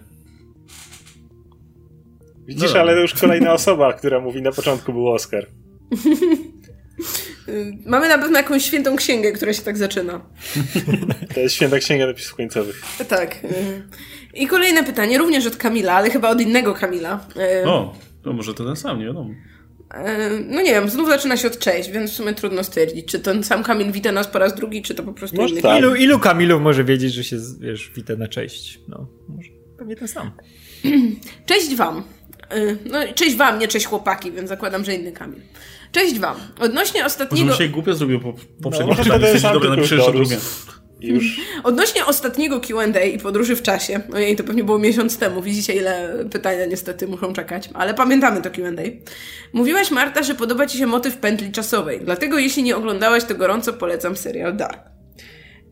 [2.46, 5.46] Widzisz, no ale to już kolejna osoba, która mówi na początku był Oskar.
[7.86, 10.20] Mamy na pewno jakąś świętą księgę, która się tak zaczyna.
[11.34, 12.82] To jest święta księga napisów końcowych.
[13.08, 13.36] Tak.
[14.34, 17.26] I kolejne pytanie, również od Kamila, ale chyba od innego Kamila.
[17.66, 19.30] O, to może to ten sam, nie wiadomo.
[20.48, 23.44] No nie wiem, znów zaczyna się od cześć, więc w sumie trudno stwierdzić, czy ten
[23.44, 25.78] sam Kamil wita nas po raz drugi, czy to po prostu może inny tak.
[25.78, 28.80] ilu, ilu Kamilów może wiedzieć, że się, wiesz, wita na cześć?
[28.88, 30.30] No, może pewnie ten sam.
[31.46, 32.02] Cześć wam.
[32.90, 35.40] No, cześć wam, nie cześć chłopaki, więc zakładam, że inny Kamil.
[35.92, 36.36] Cześć wam.
[36.60, 37.46] Odnośnie ostatniego...
[37.46, 39.54] Może się głupio zrobił po poprzednim no, pytaniu.
[39.54, 40.36] Dobra, napiszę jeszcze drugie.
[41.00, 41.40] Już.
[41.64, 46.24] Odnośnie ostatniego Q&A i podróży w czasie, ojej, to pewnie było miesiąc temu, widzicie ile
[46.30, 48.82] pytania niestety muszą czekać, ale pamiętamy to Q&A.
[49.52, 53.72] Mówiłaś Marta, że podoba Ci się motyw pętli czasowej, dlatego jeśli nie oglądałaś, to gorąco
[53.72, 54.98] polecam serial Dark.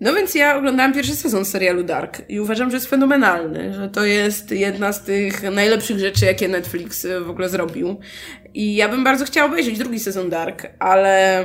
[0.00, 4.04] No więc ja oglądałam pierwszy sezon serialu Dark i uważam, że jest fenomenalny, że to
[4.04, 8.00] jest jedna z tych najlepszych rzeczy, jakie Netflix w ogóle zrobił.
[8.56, 11.44] I ja bym bardzo chciała obejrzeć drugi sezon Dark, ale,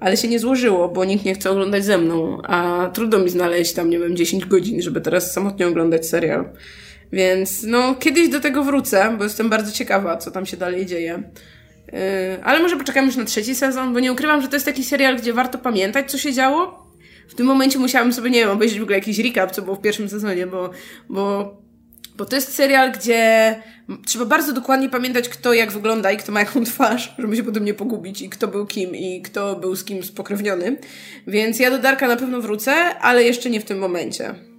[0.00, 3.72] ale się nie złożyło, bo nikt nie chce oglądać ze mną, a trudno mi znaleźć
[3.72, 6.44] tam, nie wiem, 10 godzin, żeby teraz samotnie oglądać serial.
[7.12, 11.22] Więc no, kiedyś do tego wrócę, bo jestem bardzo ciekawa, co tam się dalej dzieje.
[11.92, 11.98] Yy,
[12.44, 15.16] ale może poczekamy już na trzeci sezon, bo nie ukrywam, że to jest taki serial,
[15.16, 16.86] gdzie warto pamiętać, co się działo.
[17.28, 19.80] W tym momencie musiałam sobie, nie wiem, obejrzeć w ogóle jakiś recap, co było w
[19.80, 20.70] pierwszym sezonie, bo,
[21.08, 21.56] bo,
[22.16, 23.54] bo to jest serial, gdzie
[24.06, 27.64] trzeba bardzo dokładnie pamiętać, kto jak wygląda i kto ma jaką twarz, żeby się potem
[27.64, 30.76] nie pogubić i kto był kim i kto był z kim spokrewniony.
[31.26, 34.51] Więc ja do Darka na pewno wrócę, ale jeszcze nie w tym momencie.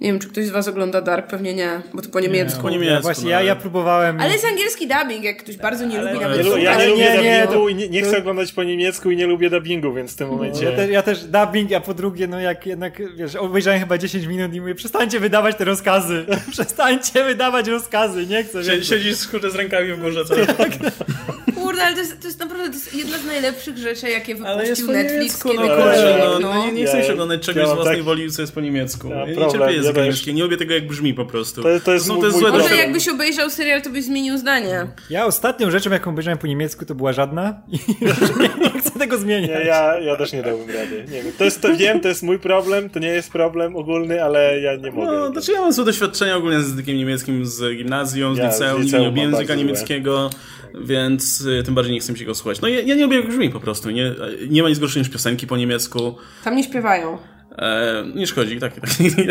[0.00, 2.56] Nie wiem, czy ktoś z was ogląda Dark, pewnie nie, bo to po niemiecku.
[2.56, 3.02] Nie, po niemiecku.
[3.02, 4.20] Właśnie, no, ja, ja próbowałem.
[4.20, 6.46] Ale jest angielski dubbing, jak ktoś bardzo nie ale lubi nawet.
[6.46, 9.26] Ja, ja nie lubię nie, dubbingu i nie, nie, chcę oglądać po niemiecku i nie
[9.26, 10.64] lubię dubbingu, więc w tym momencie.
[10.64, 13.98] No, ja, te, ja, też dubbing, a po drugie, no jak jednak, wiesz, obejrzałem chyba
[13.98, 16.26] 10 minut i mówię, przestańcie wydawać te rozkazy.
[16.50, 18.64] przestańcie wydawać rozkazy, nie chcę.
[18.64, 20.46] Sie, siedzisz z rękami w górze cały
[21.78, 24.92] Kurde, ale to jest, to jest naprawdę to jest jedna z najlepszych rzeczy, jakie wypuścił
[24.92, 28.04] Netflix no, kurczę, no, no, nie, nie chcę się oglądać czegoś z własnej tak...
[28.04, 29.08] woli, co jest po niemiecku.
[29.08, 31.62] Ja, nie cierpię języka niemieckiego, nie lubię tego, jak brzmi po prostu.
[31.62, 34.86] To, to jest, to, to jest złe Może jakbyś obejrzał serial, to byś zmienił zdanie.
[35.10, 39.50] Ja ostatnią rzeczą, jaką obejrzałem po niemiecku, to była żadna i nie, chcę tego zmieniać.
[39.50, 41.04] Nie, ja, ja też nie dałbym rady.
[41.10, 41.32] Nie wiem.
[41.38, 44.76] To jest, to wiem, to jest mój problem, to nie jest problem ogólny, ale ja
[44.76, 45.12] nie mogę.
[45.12, 48.82] No, znaczy ja mam złe doświadczenia ogólnie z językiem niemieckim, z gimnazjum, z ja, liceum,
[48.82, 50.30] nie lubię języka niemieckiego.
[50.30, 52.60] Złe więc y, tym bardziej nie chcę mi się go słuchać.
[52.60, 54.14] No ja, ja nie lubię jak brzmi po prostu, nie,
[54.48, 56.16] nie ma nic gorszego niż piosenki po niemiecku.
[56.44, 57.18] Tam nie śpiewają.
[57.58, 58.90] E, nie szkodzi, tak, tak.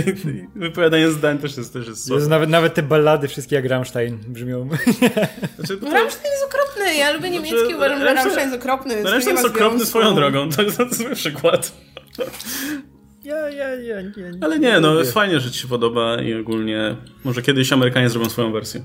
[0.55, 4.69] Wypowiadanie zdań też jest, też jest Jezu, nawet, nawet te ballady wszystkie jak Rammstein brzmią.
[5.57, 5.91] Znaczy, to...
[5.91, 9.03] Rammstein jest okropny, ja lubię znaczy, niemiecki, uważam, że Rammstein jest okropny.
[9.03, 11.71] No, Rammstein jest okropny swoją drogą, to, to jest zły przykład.
[13.23, 16.95] Ja, ja, ja, ja, Ale nie, no jest fajnie, że ci się podoba i ogólnie
[17.23, 18.81] może kiedyś Amerykanie zrobią swoją wersję.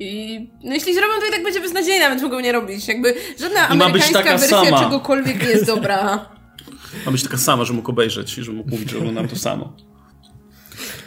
[0.00, 2.88] I no jeśli zrobią, to i tak będzie beznadziejna, więc mogą nie robić.
[2.88, 4.84] Jakby żadna amerykańska wersja sama.
[4.84, 6.28] czegokolwiek nie jest dobra.
[7.06, 9.72] Ma być taka sama, że mógł obejrzeć i że mógł mówić, że oglądam to samo.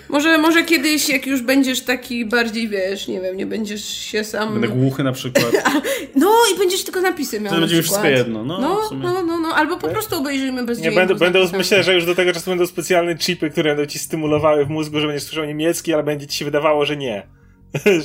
[0.10, 4.52] Może, może kiedyś, jak już będziesz taki bardziej, wiesz, nie wiem, nie będziesz się sam...
[4.52, 5.52] Będę głuchy na przykład.
[6.16, 8.44] no i będziesz tylko napisy miał To będzie wszystko jedno.
[8.44, 11.94] No, no, no, no, no, albo po prostu obejrzyjmy bez Nie, będą, będą, myślę, że
[11.94, 15.24] już do tego czasu będą specjalne chipy, które będą ci stymulowały w mózgu, że będziesz
[15.24, 17.28] słyszał niemiecki, ale będzie ci się wydawało, że nie.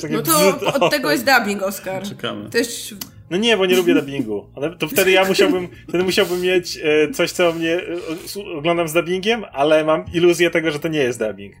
[0.09, 2.03] No to od tego jest dubbing, Oscar.
[2.03, 2.49] Czekamy.
[2.49, 2.95] Też...
[3.29, 4.49] No nie, bo nie lubię dubbingu.
[4.55, 8.93] Ale to wtedy ja musiałbym, wtedy musiałbym mieć e, coś, co mnie e, oglądam z
[8.93, 11.55] dubbingiem, ale mam iluzję tego, że to nie jest dubbing.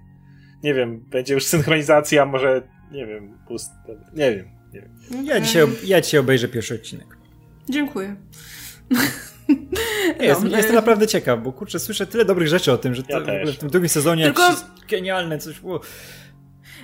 [0.63, 3.71] Nie wiem, będzie już synchronizacja, może, nie wiem, pust...
[4.13, 4.45] Nie wiem.
[4.73, 5.25] Nie wiem.
[5.25, 7.17] Ja, dzisiaj, ja dzisiaj obejrzę pierwszy odcinek.
[7.69, 8.15] Dziękuję.
[10.19, 13.03] Nie, jestem, no, jestem naprawdę ciekaw, bo kurczę, słyszę tyle dobrych rzeczy o tym, że
[13.03, 14.49] to, ja w tym drugim sezonie Tylko...
[14.49, 15.81] jest genialne coś było.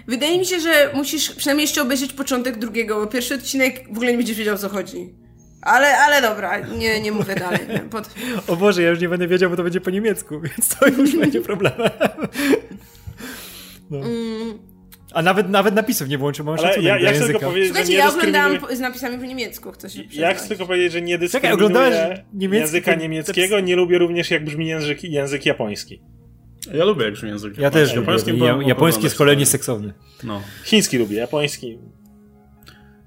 [0.08, 4.12] Wydaje mi się, że musisz przynajmniej jeszcze obejrzeć początek drugiego, bo pierwszy odcinek w ogóle
[4.12, 5.14] nie będziesz wiedział o co chodzi.
[5.62, 7.60] Ale, ale dobra, nie, nie mówię dalej.
[7.92, 8.10] Pod...
[8.48, 11.16] O Boże, ja już nie będę wiedział, bo to będzie po niemiecku, więc to już
[11.16, 11.90] będzie problemem.
[13.90, 13.98] No.
[13.98, 14.74] Mm.
[15.14, 17.94] A nawet, nawet napisów nie włączę, mam Ale ja, ja chcę tylko powiedzieć, Słuchajcie, że
[17.94, 21.18] nie ja oglądałam z napisami po niemiecku, chcę się Ja chcę tylko powiedzieć, że nie
[21.18, 22.24] dyskryminuję
[22.60, 26.02] języka niemieckiego, nie lubię również jak brzmi język, język japoński.
[26.74, 28.38] Ja lubię jak brzmi język Ja też japoński.
[28.40, 29.94] Ja, japoński jest cholernie seksowny.
[30.24, 30.42] No.
[30.64, 31.80] Chiński lubię, japoński.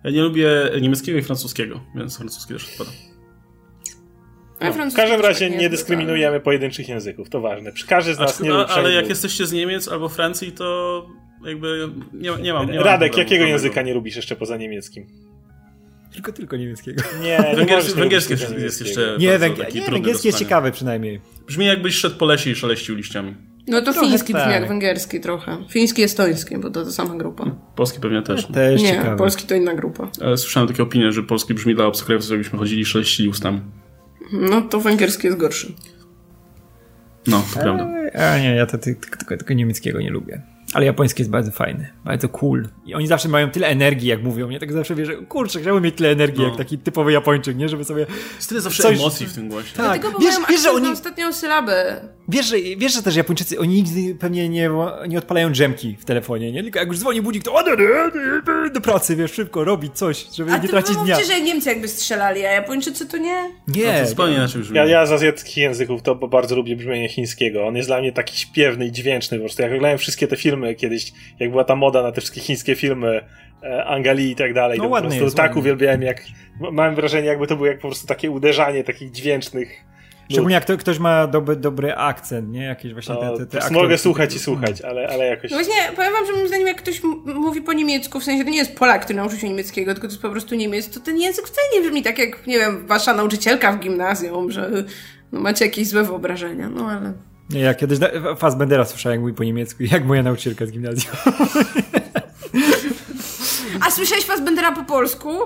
[0.04, 2.90] Ja nie lubię niemieckiego i francuskiego, więc francuski też odpada.
[4.60, 7.72] No, w każdym razie nie dyskryminujemy pojedynczych języków, to ważne.
[7.88, 11.06] Każdy z nas nie lubi Ale jak jesteście z Niemiec albo Francji, to
[11.44, 12.70] jakby nie, nie mam.
[12.70, 15.06] Nie Radek, mam jakiego języka nie lubisz jeszcze poza niemieckim?
[16.16, 17.02] Tylko, tylko niemieckiego.
[17.22, 19.16] Nie, węgierski, węgierski jest jeszcze.
[19.18, 21.20] Nie, węg nie węgierski jest ciekawy przynajmniej.
[21.46, 23.34] Brzmi jakbyś szedł po lesie i szeleścił liściami.
[23.66, 24.42] No to trochę fiński tak.
[24.42, 25.56] brzmi jak węgierski trochę.
[25.70, 27.44] Fiński, estoński, bo to ta sama grupa.
[27.74, 28.46] Polski pewnie też.
[28.46, 29.16] Też nie, ciekawe.
[29.16, 30.10] polski to inna grupa.
[30.20, 33.60] Ale słyszałem takie opinie, że polski brzmi dla obcokrajowców, jakbyśmy chodzili i szeleścili ustami.
[34.32, 35.72] No to węgierski jest gorszy.
[37.26, 37.88] No, to prawda.
[38.14, 40.42] A nie, ja to, tylko, tylko, tylko niemieckiego nie lubię.
[40.76, 42.68] Ale japoński jest bardzo fajny, bardzo cool.
[42.86, 44.50] I oni zawsze mają tyle energii, jak mówią.
[44.50, 46.48] Ja tak zawsze wierzę, kurczę, chciałbym mieć tyle energii, no.
[46.48, 47.68] jak taki typowy Japończyk, nie?
[47.68, 48.06] Żeby sobie...
[48.36, 48.98] Jest tyle zawsze coś...
[48.98, 49.76] emocji w tym głosie.
[49.76, 50.88] Tak, Dlatego, bo wiesz, wiesz, że oni...
[50.88, 52.00] ostatnią sylabę.
[52.28, 54.70] Wiesz że, wiesz, że też Japończycy, oni nigdy pewnie nie,
[55.08, 56.62] nie odpalają dżemki w telefonie, nie?
[56.62, 57.64] Tylko jak już dzwoni budzik, to
[58.74, 61.16] do pracy, wiesz, szybko robić coś, żeby a nie tracić dnia.
[61.16, 63.50] A że Niemcy jakby strzelali, a Japończycy to nie?
[63.68, 63.92] Nie.
[63.92, 64.76] No to zupełnie inaczej brzmi.
[64.76, 67.66] Ja, ja z azjatyckich języków to bardzo lubię brzmienie chińskiego.
[67.66, 69.62] On jest dla mnie taki śpiewny i dźwięczny po prostu.
[69.62, 73.20] Jak oglądałem wszystkie te filmy kiedyś, jak była ta moda na te wszystkie chińskie filmy,
[73.62, 75.60] e, Angali i tak dalej, no, to ładny po prostu jest, tak ładny.
[75.60, 76.22] uwielbiałem, jak
[76.72, 79.86] mam wrażenie, jakby to było jak po prostu takie uderzanie takich dźwięcznych
[80.30, 82.64] Szczególnie jak to, ktoś ma dobry, dobry akcent, nie?
[82.64, 85.50] Jakieś właśnie no, te, te, te Mogę słuchać i słuchać, ale, ale jakoś...
[85.50, 88.50] No właśnie, powiem wam, że moim zdaniem jak ktoś mówi po niemiecku, w sensie to
[88.50, 91.18] nie jest Polak, który nauczył się niemieckiego, tylko to jest po prostu Niemiec, to ten
[91.18, 94.70] język wcale nie brzmi tak jak, nie wiem, wasza nauczycielka w gimnazjum, że
[95.32, 97.12] no, macie jakieś złe wyobrażenia, no ale...
[97.50, 97.98] Nie, ja kiedyś
[98.38, 101.16] Fassbendera słyszałem, jak mówi po niemiecku, jak moja nauczycielka z gimnazjum.
[103.86, 105.38] A słyszałeś Fassbendera po polsku?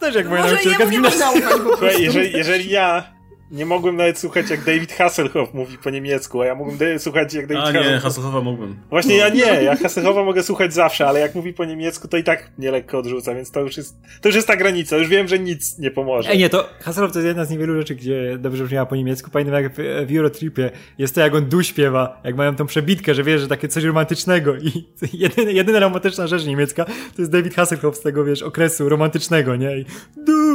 [0.00, 1.42] Też jak moja Może nauczycielka z gimnazjum.
[1.66, 3.15] Słuchaj, jeżeli, jeżeli ja
[3.50, 7.46] nie mogłem nawet słuchać, jak David Hasselhoff mówi po niemiecku, a ja mógłbym słuchać, jak
[7.46, 7.92] David A Hasselhoff...
[7.92, 8.76] nie, Hasselhoffa mógłbym.
[8.90, 12.24] Właśnie ja nie, ja Hasselhoffa mogę słuchać zawsze, ale jak mówi po niemiecku, to i
[12.24, 15.28] tak mnie lekko odrzuca, więc to już jest, to już jest ta granica, już wiem,
[15.28, 16.30] że nic nie pomoże.
[16.30, 19.30] Ej, nie, to Hasselhoff to jest jedna z niewielu rzeczy, gdzie dobrze brzmiała po niemiecku.
[19.30, 23.14] Pamiętam jak w, w Eurotripie jest to, jak on du śpiewa, jak mają tą przebitkę,
[23.14, 27.54] że wiesz, że takie coś romantycznego i jedyna, jedyna romantyczna rzecz niemiecka to jest David
[27.54, 29.78] Hasselhoff z tego, wiesz, okresu romantycznego, nie?
[29.78, 29.84] I
[30.16, 30.46] du,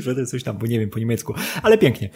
[0.00, 1.17] że to jest coś tam, bo nie wiem po niemiecku,
[1.62, 2.10] ale pięknie.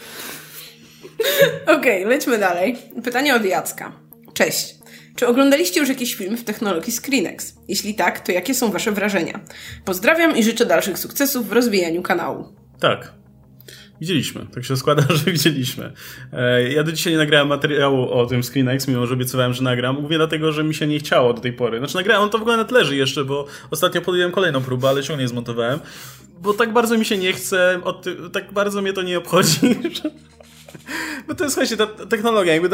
[1.63, 2.77] Okej, okay, lećmy dalej.
[3.05, 3.93] Pytanie od Jacka.
[4.35, 4.75] Cześć.
[5.17, 7.55] Czy oglądaliście już jakiś film w technologii Screenex?
[7.69, 9.41] Jeśli tak, to jakie są wasze wrażenia?
[9.85, 12.55] Pozdrawiam i życzę dalszych sukcesów w rozwijaniu kanału.
[12.81, 13.13] Tak.
[14.01, 14.47] Widzieliśmy.
[14.55, 15.93] Tak się składa, że widzieliśmy.
[16.33, 19.97] E, ja do dzisiaj nie nagrałem materiału o tym Screenex, mimo że obiecywałem, że nagram.
[19.97, 21.79] Głównie dlatego, że mi się nie chciało do tej pory.
[21.79, 25.03] Znaczy nagrałem, on to w ogóle nawet leży jeszcze, bo ostatnio podjąłem kolejną próbę, ale
[25.03, 25.81] się nie zmontowałem
[26.43, 27.81] bo tak bardzo mi się nie chce,
[28.33, 29.59] tak bardzo mnie to nie obchodzi.
[31.29, 32.69] Bo to jest, słuchajcie, ta technologia, jakby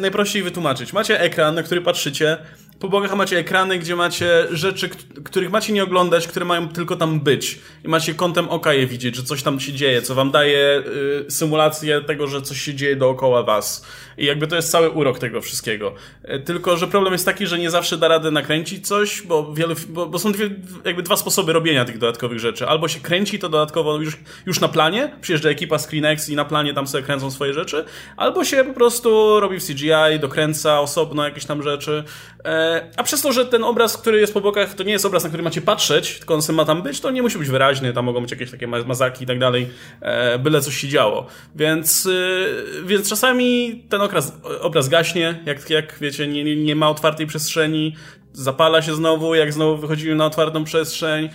[0.00, 0.92] najprościej wytłumaczyć.
[0.92, 2.38] Macie ekran, na który patrzycie,
[2.80, 4.88] po bokach macie ekrany, gdzie macie rzeczy,
[5.24, 7.58] których macie nie oglądać, które mają tylko tam być.
[7.84, 10.82] I macie kątem oka je widzieć, że coś tam się dzieje, co wam daje
[11.26, 13.86] y, symulację tego, że coś się dzieje dookoła was.
[14.18, 15.94] I jakby to jest cały urok tego wszystkiego.
[16.24, 19.74] Y, tylko, że problem jest taki, że nie zawsze da radę nakręcić coś, bo, wiele,
[19.88, 20.50] bo, bo są dwie,
[20.84, 22.66] jakby dwa sposoby robienia tych dodatkowych rzeczy.
[22.66, 26.74] Albo się kręci to dodatkowo już, już na planie, przyjeżdża ekipa ScreenX i na planie
[26.74, 27.84] tam sobie kręcą swoje rzeczy,
[28.16, 32.04] albo się po prostu robi w CGI, dokręca osobno jakieś tam rzeczy.
[32.44, 35.22] E, a przez to, że ten obraz, który jest po bokach, to nie jest obraz,
[35.22, 38.04] na który macie patrzeć, tylko on ma tam być, to nie musi być wyraźny, tam
[38.04, 39.68] mogą być jakieś takie mazaki i tak dalej,
[40.00, 41.26] e, byle coś się działo.
[41.56, 47.26] Więc, e, więc czasami ten obraz, obraz gaśnie, jak, jak wiecie, nie, nie ma otwartej
[47.26, 47.96] przestrzeni,
[48.32, 51.30] zapala się znowu, jak znowu wychodzimy na otwartą przestrzeń.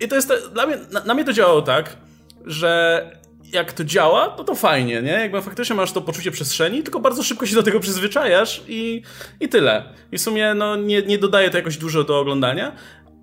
[0.00, 1.96] I to jest, dla mnie, na, na mnie to działało tak,
[2.44, 3.21] że
[3.52, 5.10] jak to działa, to to fajnie, nie?
[5.10, 9.02] Jakby faktycznie masz to poczucie przestrzeni, tylko bardzo szybko się do tego przyzwyczajasz i,
[9.40, 9.84] i tyle.
[10.12, 12.72] I w sumie no, nie, nie dodaje to jakoś dużo do oglądania,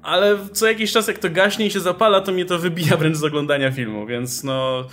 [0.01, 3.17] ale co jakiś czas jak to gaśnie i się zapala, to mnie to wybija wręcz
[3.17, 4.87] z oglądania filmu, więc no...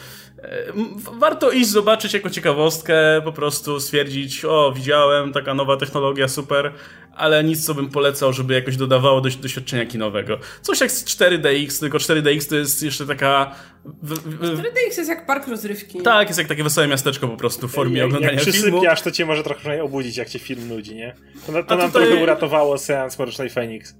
[0.46, 0.72] E,
[1.18, 6.72] warto iść zobaczyć jako ciekawostkę, po prostu stwierdzić, o widziałem, taka nowa technologia, super,
[7.16, 10.38] ale nic co bym polecał, żeby jakoś dodawało do doświadczenia kinowego.
[10.62, 13.54] Coś jak 4DX, tylko 4DX to jest jeszcze taka...
[14.40, 16.02] 4DX jest jak park rozrywki.
[16.02, 18.84] Tak, jest jak takie wesołe miasteczko po prostu w formie jak, oglądania jak filmu.
[18.84, 21.14] Jak to cię może trochę obudzić, jak cię film nudzi, nie?
[21.46, 22.06] To, to nam tutaj...
[22.06, 23.94] trochę uratowało seans Mrocznej Phoenix.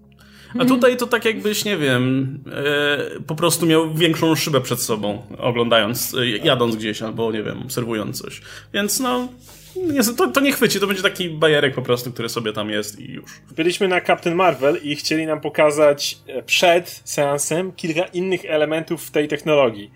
[0.59, 5.22] A tutaj to tak jakbyś, nie wiem, e, po prostu miał większą szybę przed sobą,
[5.38, 8.40] oglądając, e, jadąc gdzieś albo, nie wiem, obserwując coś.
[8.74, 9.28] Więc no,
[10.16, 13.12] to, to nie chwyci, to będzie taki bajerek po prostu, który sobie tam jest i
[13.12, 13.30] już.
[13.56, 19.28] Byliśmy na Captain Marvel i chcieli nam pokazać e, przed seansem kilka innych elementów tej
[19.28, 19.90] technologii.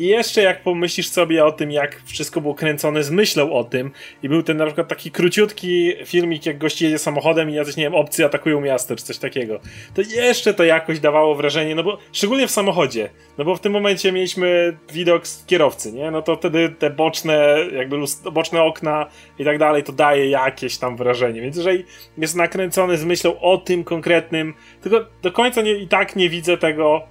[0.00, 3.90] I jeszcze jak pomyślisz sobie o tym, jak wszystko było kręcone z myślą o tym
[4.22, 7.84] i był ten na przykład taki króciutki filmik, jak gość jedzie samochodem i jacyś, nie
[7.84, 9.60] wiem, obcy atakują miasto, czy coś takiego,
[9.94, 13.72] to jeszcze to jakoś dawało wrażenie, no bo szczególnie w samochodzie, no bo w tym
[13.72, 16.10] momencie mieliśmy widok z kierowcy, nie?
[16.10, 17.96] No to wtedy te boczne, jakby
[18.32, 19.06] boczne okna
[19.38, 21.84] i tak dalej, to daje jakieś tam wrażenie, więc jeżeli
[22.18, 26.56] jest nakręcony z myślą o tym konkretnym, tylko do końca nie, i tak nie widzę
[26.56, 27.08] tego,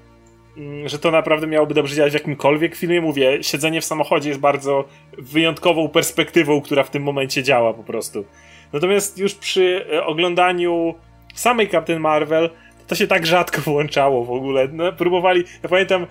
[0.86, 3.02] że to naprawdę miałoby dobrze działać w jakimkolwiek filmie.
[3.02, 4.86] Mówię, siedzenie w samochodzie jest bardzo
[5.17, 8.26] wyjątkową perspektywą, która w tym momencie działa po prostu.
[8.74, 10.95] Natomiast już przy e, oglądaniu
[11.36, 12.50] samej Captain Marvel
[12.88, 14.67] to się tak rzadko włączało w ogóle.
[14.72, 16.08] No, próbowali, ja pamiętam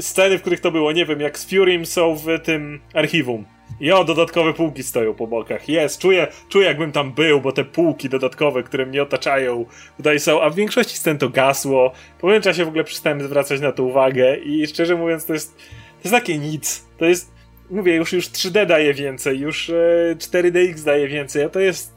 [0.00, 3.44] sceny, w których to było, nie wiem, jak z Furym są w tym archiwum
[3.82, 5.68] i o, dodatkowe półki stoją po bokach.
[5.68, 9.64] Jest, czuję, czuję jakbym tam był, bo te półki dodatkowe, które mnie otaczają,
[9.96, 11.92] tutaj są, a w większości scen to gasło.
[12.20, 15.56] Po pewnym czasie w ogóle przestałem zwracać na to uwagę i szczerze mówiąc to jest,
[15.56, 15.64] to
[16.04, 16.86] jest takie nic.
[16.98, 17.32] To jest,
[17.70, 21.94] mówię, już, już 3D daje więcej, już e, 4DX daje więcej, a to jest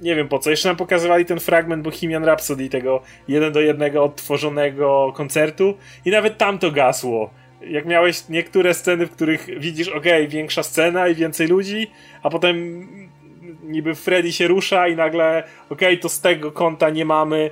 [0.00, 0.50] nie wiem po co.
[0.50, 6.38] Jeszcze nam pokazywali ten fragment Bohemian Rhapsody, tego jeden do jednego odtworzonego koncertu i nawet
[6.38, 7.30] tam to gasło
[7.68, 11.90] jak miałeś niektóre sceny, w których widzisz, ok, większa scena i więcej ludzi,
[12.22, 12.86] a potem
[13.62, 17.50] niby Freddy się rusza i nagle, ok, to z tego kąta nie mamy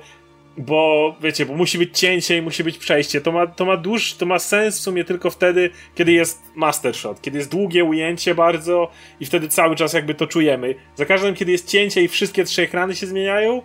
[0.57, 3.21] bo wiecie, bo musi być cięcie i musi być przejście.
[3.21, 6.95] To ma, to ma dłuż, to ma sens w sumie tylko wtedy, kiedy jest master
[6.95, 10.75] shot, kiedy jest długie ujęcie bardzo i wtedy cały czas jakby to czujemy.
[10.95, 13.61] Za każdym, kiedy jest cięcie i wszystkie trzy ekrany się zmieniają,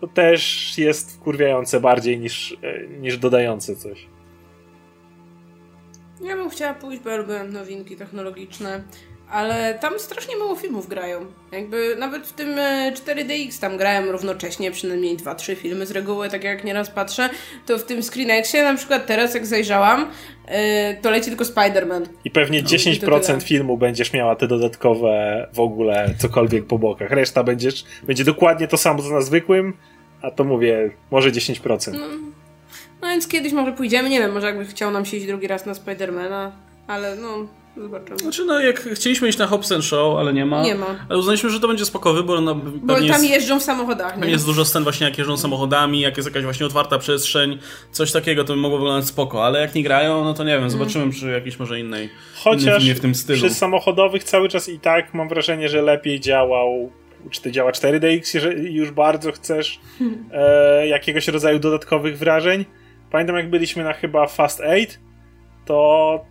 [0.00, 4.06] to też jest wkurwiające bardziej niż, e, niż dodające coś.
[6.20, 8.82] Ja bym chciała pójść, bo ja lubię nowinki technologiczne
[9.30, 11.26] ale tam strasznie mało filmów grają.
[11.52, 12.48] Jakby nawet w tym
[12.94, 17.30] 4DX e, tam grałem równocześnie przynajmniej 2-3 filmy z reguły, tak jak nieraz patrzę,
[17.66, 20.06] to w tym ScreenXie na przykład teraz jak zajrzałam,
[20.46, 22.06] e, to leci tylko Spider-Man.
[22.24, 27.10] I pewnie no, 10% filmu będziesz miała te dodatkowe w ogóle cokolwiek po bokach.
[27.10, 29.72] Reszta będziesz, będzie dokładnie to samo co na zwykłym,
[30.22, 31.92] a to mówię, może 10%.
[31.92, 32.06] No,
[33.02, 35.66] no więc kiedyś może pójdziemy, nie wiem, może jakby chciał nam się iść drugi raz
[35.66, 36.52] na Spidermana,
[36.86, 38.18] ale no Zobaczymy.
[38.18, 40.62] Znaczy, no jak chcieliśmy iść na Hobson Show, ale nie ma.
[40.62, 41.06] Nie ma.
[41.08, 42.42] Ale uznaliśmy, że to będzie spoko wybór.
[42.42, 44.20] No, bo tam jest, jeżdżą w samochodach.
[44.20, 44.30] Nie?
[44.30, 47.58] Jest dużo scen właśnie jak jeżdżą samochodami, jak jest jakaś właśnie otwarta przestrzeń,
[47.92, 49.44] coś takiego, to by mogło wyglądać spoko.
[49.44, 50.70] Ale jak nie grają, no to nie wiem, mhm.
[50.70, 51.14] zobaczymy mm.
[51.14, 52.10] przy jakiejś może innej
[52.44, 53.38] Chociaż nie w tym stylu.
[53.38, 56.90] przy samochodowych cały czas i tak mam wrażenie, że lepiej działał
[57.30, 59.80] czy to działa 4DX, jeżeli już bardzo chcesz
[60.32, 62.64] e, jakiegoś rodzaju dodatkowych wrażeń.
[63.16, 64.86] Pamiętam jak byliśmy na chyba Fast 8,
[65.64, 66.24] to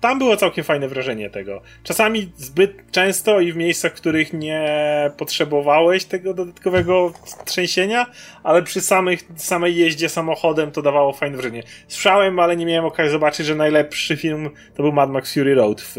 [0.00, 1.62] tam było całkiem fajne wrażenie tego.
[1.82, 4.70] Czasami zbyt często i w miejscach, w których nie
[5.16, 7.12] potrzebowałeś tego dodatkowego
[7.44, 8.06] trzęsienia,
[8.42, 11.62] ale przy samych, samej jeździe samochodem to dawało fajne wrażenie.
[11.88, 15.80] Słyszałem, ale nie miałem okazji zobaczyć, że najlepszy film to był Mad Max Fury Road
[15.80, 15.96] w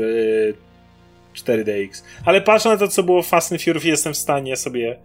[1.36, 2.04] 4DX.
[2.26, 5.00] Ale patrząc na to, co było w Fast and Furious, jestem w stanie sobie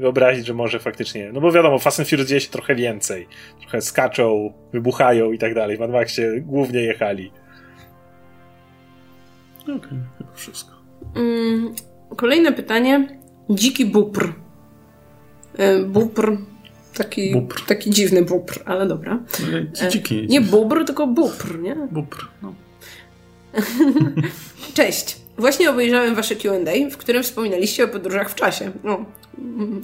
[0.00, 1.30] wyobrazić, że może faktycznie.
[1.32, 3.28] No bo wiadomo, Fast and Furious dzieje się trochę więcej.
[3.60, 5.76] Trochę skaczą, wybuchają i tak dalej.
[5.76, 7.32] W Mad Maxie głównie jechali.
[9.62, 10.72] Okej, okay, chyba wszystko.
[11.16, 11.74] Mm,
[12.16, 13.20] kolejne pytanie.
[13.50, 14.32] Dziki bupr.
[15.58, 16.36] E, bupr.
[16.94, 17.66] Taki, bupr.
[17.66, 19.18] taki dziwny bupr, ale dobra.
[19.82, 20.26] No, dziki.
[20.28, 21.76] Nie bubr, tylko bupr, nie?
[21.90, 22.54] Bupr, no.
[24.74, 25.19] Cześć.
[25.40, 28.72] Właśnie obejrzałem wasze Q&A, w którym wspominaliście o podróżach w czasie.
[28.84, 29.04] No,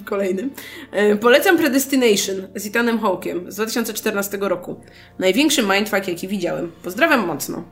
[0.05, 0.49] kolejny.
[0.93, 4.81] E, polecam Predestination z Ethanem Hawkiem z 2014 roku.
[5.19, 6.73] Największy mindfuck, jaki widziałem.
[6.83, 7.65] Pozdrawiam mocno.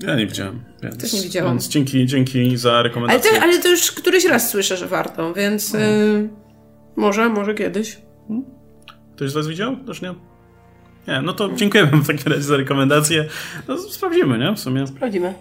[0.00, 0.64] Ja nie widziałem.
[0.82, 1.52] Więc, Też nie widziałam.
[1.52, 3.30] Więc dzięki, dzięki za rekomendację.
[3.30, 6.28] Ale to, ale to już któryś raz słyszę, że warto, więc y,
[6.96, 7.98] może, może kiedyś.
[8.28, 8.44] Hmm?
[9.16, 9.76] Ktoś z Was widział?
[9.76, 10.14] Też nie?
[11.08, 13.24] Nie, no to dziękujemy w takim razie za rekomendację.
[13.68, 14.52] No, sprawdzimy, nie?
[14.52, 14.86] W sumie.
[14.86, 15.34] Sprawdzimy.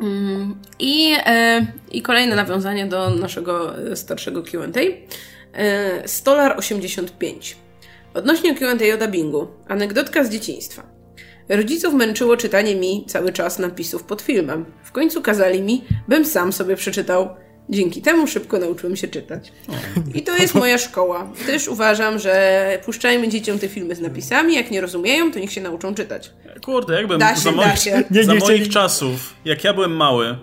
[0.00, 4.66] Mm, I, e, I kolejne nawiązanie do naszego starszego QA.
[5.52, 7.54] E, Stolar85.
[8.14, 9.46] Odnośnie QA o dubbingu.
[9.68, 10.98] Anegdotka z dzieciństwa.
[11.48, 14.64] Rodziców męczyło czytanie mi cały czas napisów pod filmem.
[14.84, 17.28] W końcu kazali mi, bym sam sobie przeczytał.
[17.70, 19.52] Dzięki temu szybko nauczyłem się czytać.
[20.14, 21.32] I to jest moja szkoła.
[21.46, 24.54] Też uważam, że puszczajmy dzieciom te filmy z napisami.
[24.54, 26.30] Jak nie rozumieją, to niech się nauczą czytać.
[26.64, 28.04] Kurde, jakbym da się, za, moich, się.
[28.22, 30.38] za moich czasów, jak ja byłem mały,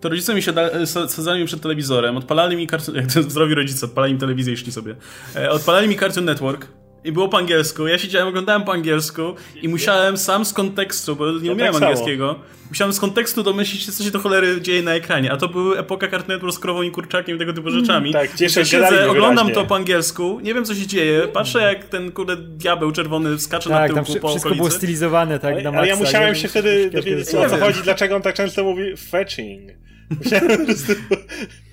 [0.00, 0.52] to rodzice mi się
[0.86, 2.96] sadzali mi przed telewizorem, odpalali mi Cartoon...
[3.02, 4.96] Jak to zdrowi rodzice, odpalali mi telewizję, jeśli sobie.
[5.36, 6.68] E, odpalali mi Cartoon Network
[7.04, 7.86] i było po angielsku.
[7.86, 12.38] Ja siedziałem, oglądałem po angielsku i musiałem sam z kontekstu, bo nie umiałem tak angielskiego,
[12.68, 15.32] musiałem z kontekstu domyślić się, co się to cholery dzieje na ekranie.
[15.32, 18.10] A to były epoka Cartoon Network z krową i kurczakiem i tego typu rzeczami.
[18.10, 18.70] Mm, tak, cieszę się.
[18.70, 22.92] Siedzę, oglądam to po angielsku, nie wiem co się dzieje, patrzę jak ten kurde diabeł
[22.92, 25.78] czerwony skacze tak, na tyłku po wszystko było stylizowane tak ale, na maksa.
[25.78, 29.81] Ale ja musiałem się wtedy dowiedzieć o co chodzi, dlaczego on tak często mówi fetching.
[30.18, 30.92] Musiałem po prostu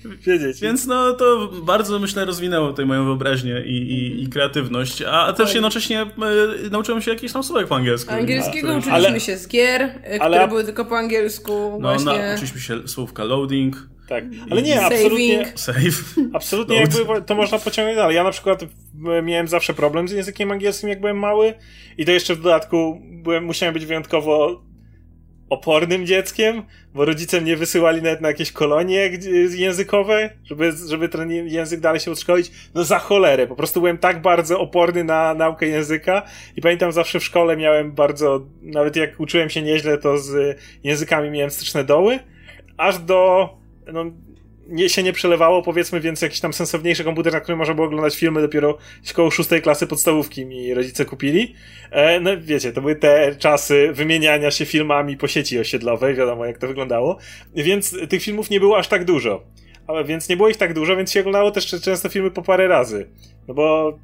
[0.04, 0.60] wiedzieć.
[0.60, 5.32] Więc no to bardzo myślę rozwinęło tutaj moją wyobraźnię i, i, i kreatywność, a, a
[5.32, 5.54] też tak.
[5.54, 6.06] jednocześnie e,
[6.70, 8.12] nauczyłem się jakichś tam słówek po angielsku.
[8.12, 11.52] Angielskiego uczyliśmy ale, się z gier, e, które ale, były tylko po angielsku.
[11.52, 12.18] No, właśnie.
[12.18, 13.76] nauczyliśmy się słówka loading.
[14.08, 15.52] Tak, ale nie, absolutnie.
[15.54, 16.14] Save.
[16.32, 18.16] Absolutnie jakby to można pociągnąć dalej.
[18.16, 18.64] Ja na przykład
[19.22, 21.54] miałem zawsze problem z językiem angielskim, jak byłem mały
[21.98, 24.62] i to jeszcze w dodatku byłem, musiałem być wyjątkowo
[25.50, 26.62] opornym dzieckiem,
[26.94, 29.10] bo rodzice mnie wysyłali nawet na jakieś kolonie
[29.54, 32.50] językowe, żeby, żeby ten język dalej się odszkolić.
[32.74, 36.22] No za cholerę, po prostu byłem tak bardzo oporny na naukę języka
[36.56, 41.30] i pamiętam zawsze w szkole miałem bardzo, nawet jak uczyłem się nieźle, to z językami
[41.30, 42.18] miałem styczne doły,
[42.76, 43.48] aż do,
[43.92, 44.04] no
[44.70, 48.16] nie, się nie przelewało, powiedzmy, więc jakiś tam sensowniejszy komputer, na którym można było oglądać
[48.16, 48.78] filmy dopiero
[49.14, 51.54] koło szóstej klasy podstawówki mi rodzice kupili.
[51.90, 56.58] E, no wiecie, to były te czasy wymieniania się filmami po sieci osiedlowej, wiadomo jak
[56.58, 57.18] to wyglądało,
[57.54, 59.44] więc tych filmów nie było aż tak dużo.
[60.04, 63.10] Więc nie było ich tak dużo, więc się oglądało też często filmy po parę razy.
[63.48, 63.98] No bo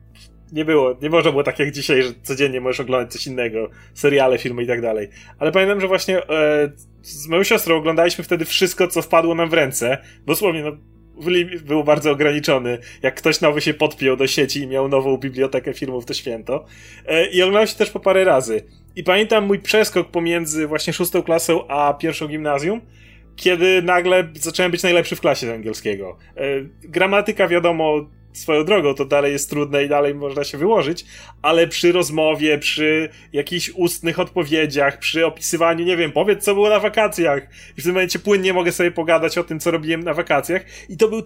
[0.52, 4.38] nie było, nie można było tak jak dzisiaj, że codziennie możesz oglądać coś innego, seriale,
[4.38, 5.09] filmy i tak dalej.
[5.38, 9.52] Ale pamiętam, że właśnie e, z moją siostrą oglądaliśmy wtedy wszystko, co wpadło nam w
[9.52, 9.98] ręce.
[10.26, 10.72] Dosłownie, no,
[11.64, 12.78] był bardzo ograniczony.
[13.02, 16.64] Jak ktoś nowy się podpiął do sieci i miał nową bibliotekę filmów, to święto.
[17.06, 18.62] E, I oglądałem się też po parę razy.
[18.96, 22.80] I pamiętam mój przeskok pomiędzy właśnie szóstą klasą a pierwszą gimnazjum,
[23.37, 26.16] kiedy nagle zacząłem być najlepszy w klasie z angielskiego.
[26.37, 26.42] E,
[26.82, 28.06] gramatyka, wiadomo,
[28.38, 31.05] swoją drogą, to dalej jest trudne i dalej można się wyłożyć,
[31.42, 36.81] ale przy rozmowie, przy jakichś ustnych odpowiedziach, przy opisywaniu, nie wiem, powiedz co było na
[36.81, 37.42] wakacjach.
[37.79, 40.62] I w tym momencie płynnie mogę sobie pogadać o tym, co robiłem na wakacjach.
[40.88, 41.22] I to był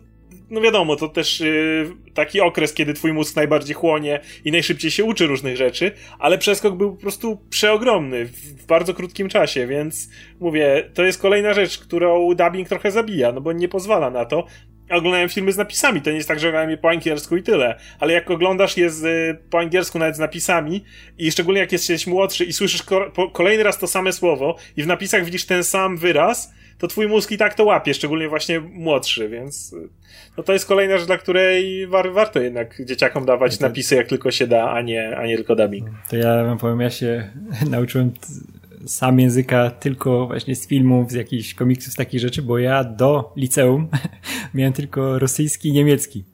[0.50, 5.04] no wiadomo, to też yy, taki okres, kiedy twój mózg najbardziej chłonie i najszybciej się
[5.04, 10.08] uczy różnych rzeczy, ale przeskok był po prostu przeogromny w, w bardzo krótkim czasie, więc
[10.40, 14.46] mówię, to jest kolejna rzecz, którą dubbing trochę zabija, no bo nie pozwala na to
[14.96, 17.78] oglądałem filmy z napisami, to nie jest tak, że oglądałem je po angielsku i tyle,
[17.98, 20.84] ale jak oglądasz je z, y, po angielsku nawet z napisami
[21.18, 24.86] i szczególnie jak jesteś młodszy i słyszysz ko kolejny raz to same słowo i w
[24.86, 29.28] napisach widzisz ten sam wyraz, to twój mózg i tak to łapie, szczególnie właśnie młodszy,
[29.28, 29.88] więc y,
[30.36, 33.66] no to jest kolejna rzecz, dla której war warto jednak dzieciakom dawać to...
[33.66, 35.88] napisy jak tylko się da, a nie, a nie tylko dubbing.
[36.10, 37.30] To ja wam powiem, ja się
[37.70, 38.12] nauczyłem
[38.86, 43.32] sam języka tylko właśnie z filmów, z jakichś komiksów, z takich rzeczy, bo ja do
[43.36, 43.88] liceum
[44.54, 46.24] miałem tylko rosyjski i niemiecki.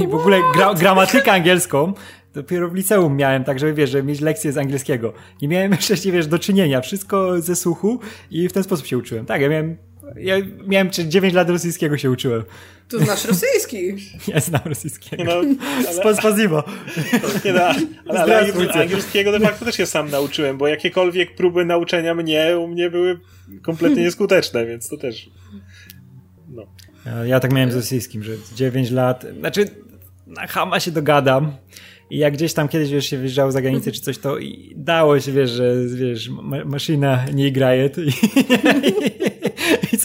[0.00, 1.92] I w ogóle gra gramatykę angielską
[2.36, 5.12] dopiero w liceum miałem, tak żeby wiesz, żeby mieć lekcje z angielskiego.
[5.42, 6.80] Nie miałem jeszcze, wiesz, do czynienia.
[6.80, 9.26] Wszystko ze słuchu i w ten sposób się uczyłem.
[9.26, 9.76] Tak, ja miałem
[10.16, 10.36] ja
[10.66, 12.42] miałem 9 lat rosyjskiego się uczyłem.
[12.88, 13.78] Tu znasz rosyjski.
[14.34, 15.24] Ja znam rosyjskiego.
[15.24, 15.32] No,
[16.02, 16.14] ale...
[16.16, 16.64] Spasibo.
[17.44, 17.74] Nie da,
[18.08, 18.52] ale, ale
[18.82, 23.20] angielskiego de facto też się sam nauczyłem, bo jakiekolwiek próby nauczenia mnie u mnie były
[23.62, 25.30] kompletnie nieskuteczne, więc to też
[26.48, 26.66] no.
[27.06, 29.64] Ja, ja tak miałem z rosyjskim, że 9 lat, znaczy
[30.26, 31.52] na Hama się dogadam,
[32.10, 34.36] i jak gdzieś tam kiedyś wiesz, się wyjeżdżało za granicę czy coś, to
[34.76, 38.08] dało się, wiesz, że wiesz, ma maszyna nie graje i,
[38.88, 39.26] i,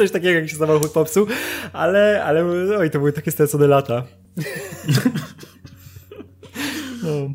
[0.01, 1.27] coś takiego, jak się samochód popsuł,
[1.73, 2.45] ale, ale
[2.77, 4.03] oj, to były takie stracone lata.
[7.03, 7.33] No.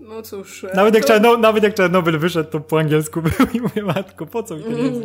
[0.00, 0.64] No cóż.
[0.64, 0.98] E, nawet, to...
[0.98, 4.56] jak Czarno, nawet jak Czarnobyl wyszedł, to po angielsku był i mówię, matko, po co
[4.56, 5.00] mi to jest?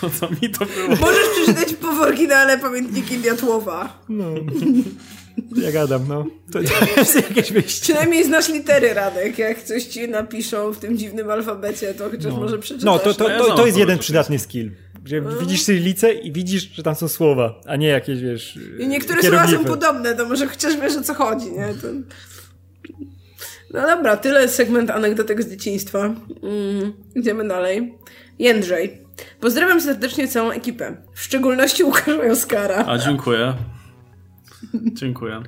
[0.00, 0.96] Po co mi to było?
[1.00, 4.02] Możesz przeczytać po oryginale pamiętniki Diatłowa.
[4.08, 4.24] No.
[5.56, 6.26] Ja gadam, no.
[6.52, 6.58] To,
[6.94, 7.82] to jest jakieś wyjście.
[7.82, 9.38] Przynajmniej znasz litery, Radek.
[9.38, 12.40] Jak coś ci napiszą w tym dziwnym alfabecie, to chociaż no.
[12.40, 12.84] może przeczytasz.
[12.84, 14.70] No, to, to, to, to jest jeden przydatny skill.
[15.04, 15.36] Gdzie no.
[15.36, 18.58] widzisz cyrylicę i widzisz, że tam są słowa, a nie jakieś, wiesz...
[18.78, 21.74] I niektóre słowa są podobne, to może chociaż wiesz, o co chodzi, nie?
[21.82, 21.88] To...
[23.70, 25.98] No dobra, tyle segment anegdotek z dzieciństwa.
[25.98, 27.94] Mm, idziemy dalej.
[28.38, 28.98] Jędrzej.
[29.40, 30.96] Pozdrawiam serdecznie całą ekipę.
[31.14, 32.84] W szczególności Łukasza i Oskara.
[32.86, 33.54] A, dziękuję.
[34.74, 35.42] Dziękuję.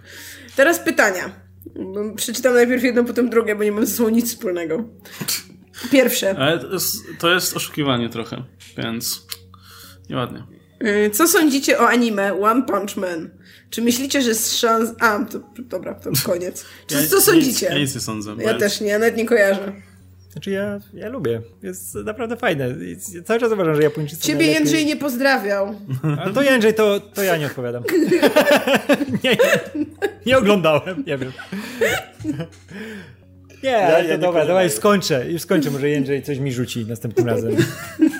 [0.56, 1.32] Teraz pytania.
[2.16, 4.84] Przeczytam najpierw jedno, potem drugie, bo nie mam ze sobą nic wspólnego.
[5.92, 6.38] Pierwsze.
[6.38, 8.44] Ale to jest, to jest oszukiwanie trochę,
[8.76, 9.26] więc
[10.10, 10.42] nieładnie.
[10.84, 13.30] Y, co sądzicie o anime One Punch Man?
[13.70, 14.90] Czy myślicie, że jest szans...
[15.00, 16.64] A, to, dobra, to koniec.
[16.86, 17.66] Czy, ja, co sądzicie?
[17.66, 18.34] ja nic nie sądzę.
[18.38, 19.72] Ja też nie, nawet nie kojarzę.
[20.32, 21.42] Znaczy ja, ja lubię.
[21.62, 22.74] Jest naprawdę fajne.
[23.24, 24.54] Cały czas uważam, że Japończycy Ciebie najlepiej...
[24.54, 25.74] Jędrzej nie pozdrawiał.
[26.18, 27.82] A to Jędrzej, to, to ja nie odpowiadam.
[29.24, 29.36] nie,
[30.26, 31.32] nie oglądałem, nie wiem.
[33.62, 35.30] Nie, ja, ja to nie dobra, dawaj skończę.
[35.30, 37.56] Już skończę, może Jędrzej coś mi rzuci następnym razem.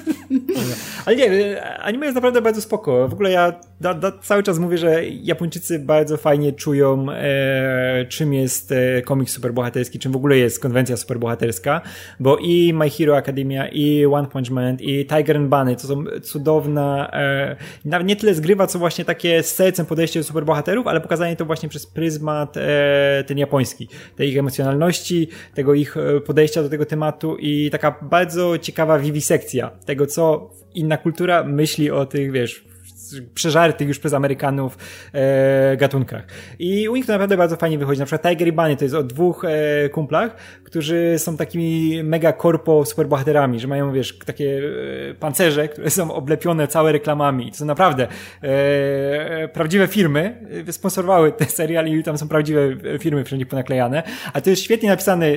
[1.06, 3.08] Ale nie, anime jest naprawdę bardzo spoko.
[3.08, 8.34] W ogóle ja da, da, cały czas mówię, że Japończycy bardzo fajnie czują, e, czym
[8.34, 11.80] jest e, komiks superbohaterski, czym w ogóle jest konwencja superbohaterska,
[12.20, 16.04] bo i My Hero Academia, i One Punch Man, i Tiger and Bunny to są
[16.22, 21.00] cudowna, e, nawet nie tyle zgrywa, co właśnie takie z sercem podejście do superbohaterów, ale
[21.00, 26.62] pokazanie to właśnie przez pryzmat e, ten japoński, tej ich emocjonalności, tego ich e, podejścia
[26.62, 30.39] do tego tematu i taka bardzo ciekawa wiwisekcja tego, co
[30.74, 32.64] inna kultura myśli o tych, wiesz,
[33.34, 34.78] przeżartych już przez Amerykanów
[35.12, 36.24] e, gatunkach.
[36.58, 38.00] I u nich to naprawdę bardzo fajnie wychodzi.
[38.00, 42.32] Na przykład Tiger i Bunny to jest o dwóch e, kumplach, którzy są takimi mega
[42.32, 44.62] korpo superbohaterami, że mają, wiesz, takie
[45.10, 47.50] e, pancerze, które są oblepione całe reklamami.
[47.50, 48.08] To są naprawdę
[48.42, 52.60] e, prawdziwe firmy sponsorowały te serial i tam są prawdziwe
[52.98, 54.02] firmy wszędzie ponaklejane.
[54.32, 55.36] A to jest świetnie napisany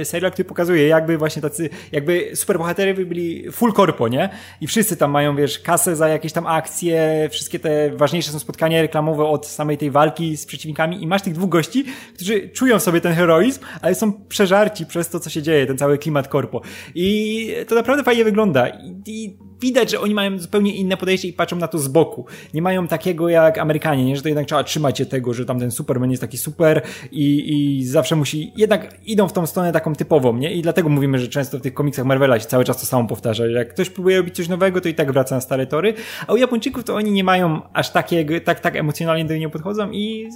[0.00, 4.28] e, serial, który pokazuje, jakby właśnie tacy, jakby superbohaterowie byli full korpo, nie?
[4.60, 8.82] I wszyscy tam mają, wiesz, kasę za jakieś tam akcje, wszystkie te ważniejsze są spotkania
[8.82, 11.84] reklamowe od samej tej walki z przeciwnikami i masz tych dwóch gości,
[12.14, 15.98] którzy czują sobie ten heroizm, ale są przeżarci przez to, co się dzieje, ten cały
[15.98, 16.60] klimat korpo.
[16.94, 18.68] I to naprawdę fajnie wygląda.
[18.68, 22.26] I, i widać, że oni mają zupełnie inne podejście i patrzą na to z boku.
[22.54, 24.16] Nie mają takiego jak Amerykanie, nie?
[24.16, 26.82] że to jednak trzeba trzymać się tego, że tam ten Superman jest taki super
[27.12, 30.52] i, i zawsze musi, jednak idą w tą stronę taką typową, nie?
[30.52, 33.46] I dlatego mówimy, że często w tych komiksach Marvela się cały czas to samo powtarza.
[33.46, 35.94] Jak ktoś próbuje robić coś nowego, to i tak wraca na stare tory,
[36.26, 39.90] a u Japończyków to oni nie mają aż takiego, tak, tak emocjonalnie do niego podchodzą
[39.90, 40.28] i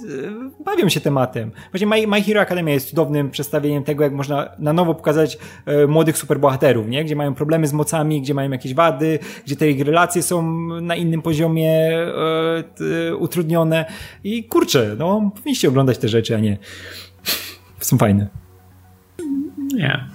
[0.59, 1.51] e, bawią się tematem.
[1.71, 5.87] Właśnie My, My Hero Academia jest cudownym przedstawieniem tego, jak można na nowo pokazać e,
[5.87, 7.05] młodych superbohaterów, nie?
[7.05, 10.43] Gdzie mają problemy z mocami, gdzie mają jakieś wady, gdzie te ich relacje są
[10.81, 13.85] na innym poziomie e, utrudnione
[14.23, 16.57] i kurczę, no, powinniście oglądać te rzeczy, a nie
[17.79, 18.27] są fajne.
[19.73, 20.05] Nie.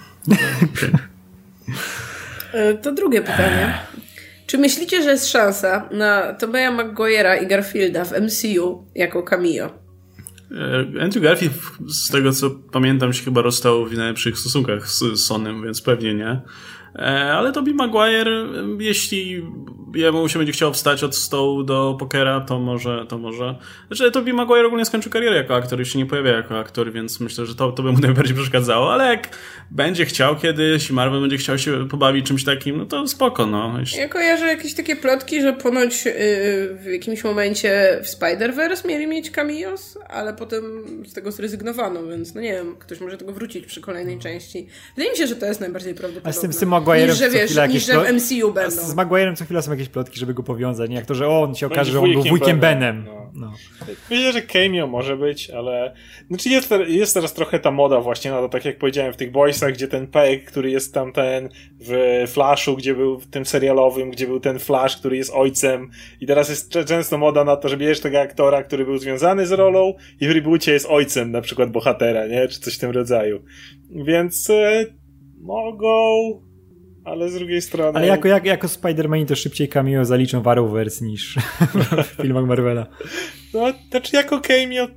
[2.53, 3.75] E, to drugie pytanie.
[4.47, 9.71] Czy myślicie, że jest szansa na Tobeya Maguire'a i Garfielda w MCU jako cameo?
[10.51, 11.55] E, Andrew Garfield,
[11.89, 16.41] z tego co pamiętam, się chyba rozstał w najlepszych stosunkach z Sonem, więc pewnie nie.
[16.99, 18.47] E, ale Toby Maguire,
[18.79, 19.43] jeśli
[19.95, 23.55] jemu się będzie chciał wstać od stołu do pokera, to może, to może.
[23.87, 27.21] Znaczy, Toby Maguire ogólnie skończył karierę jako aktor, już się nie pojawia jako aktor, więc
[27.21, 29.29] myślę, że to, to by mu najbardziej przeszkadzało, ale jak
[29.71, 33.77] będzie chciał kiedyś i Marvel będzie chciał się pobawić czymś takim, no to spoko, no.
[33.81, 33.99] Jeśli...
[33.99, 36.13] Ja kojarzę jakieś takie plotki, że ponoć yy,
[36.83, 40.63] w jakimś momencie w Spider-Verse mieli mieć cameos, ale potem
[41.07, 44.69] z tego zrezygnowano, więc no nie wiem, ktoś może tego wrócić przy kolejnej części.
[44.97, 46.31] Wydaje mi się, że to jest najbardziej prawdopodobne.
[46.31, 48.77] A z tym, z tym Maguire'em niż, że, wiesz, niż, że w MCU będą.
[48.77, 50.91] Z Maguire'em co chwila są jakieś plotki, żeby go powiązać.
[50.91, 53.05] Nie jak to, że on się okaże, że on był wujkiem Benem.
[53.05, 53.25] No.
[53.35, 53.53] No.
[54.11, 55.95] Myślę, że cameo może być, ale
[56.29, 59.33] znaczy jest, jest teraz trochę ta moda właśnie na to, tak jak powiedziałem, w tych
[59.33, 61.49] boysach, gdzie ten Peg, który jest tam ten
[61.81, 66.27] w Flashu, gdzie był w tym serialowym, gdzie był ten Flash, który jest ojcem i
[66.27, 69.95] teraz jest często moda na to, że bierzesz tego aktora, który był związany z rolą
[70.21, 72.49] i w reboocie jest ojcem na przykład bohatera, nie?
[72.49, 73.43] Czy coś w tym rodzaju.
[73.91, 74.87] Więc e,
[75.41, 75.95] mogą
[77.05, 77.99] ale z drugiej strony...
[77.99, 81.39] Ale jako, jak, jako Spider-Man to szybciej cameo zaliczą w Arrowverse niż
[82.17, 82.87] w filmach Marvela.
[83.55, 84.89] No, znaczy jako cameo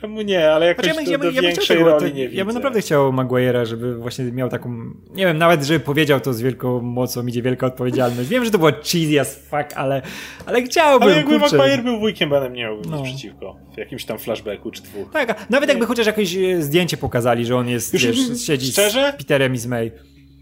[0.00, 2.38] Czemu nie, ale jakoś znaczy, ja, do, do ja, większej ja roli nie widzę.
[2.38, 4.70] Ja bym naprawdę chciał Maguire'a, żeby właśnie miał taką,
[5.10, 8.28] nie wiem, nawet żeby powiedział to z wielką mocą, idzie wielka odpowiedzialność.
[8.28, 10.02] Wiem, że to było cheesy as fuck, ale,
[10.46, 11.56] ale chciałbym, Ale jakby kurczę.
[11.56, 13.02] Maguire był wujkiem Benem, nie miałbym no.
[13.02, 13.56] przeciwko.
[13.74, 15.12] W jakimś tam flashbacku czy dwóch.
[15.12, 19.12] Tak, nawet jakby chociaż jakieś e, zdjęcie pokazali, że on jest, Już, wiesz, siedzi szczerze?
[19.14, 19.92] z Peterem i z May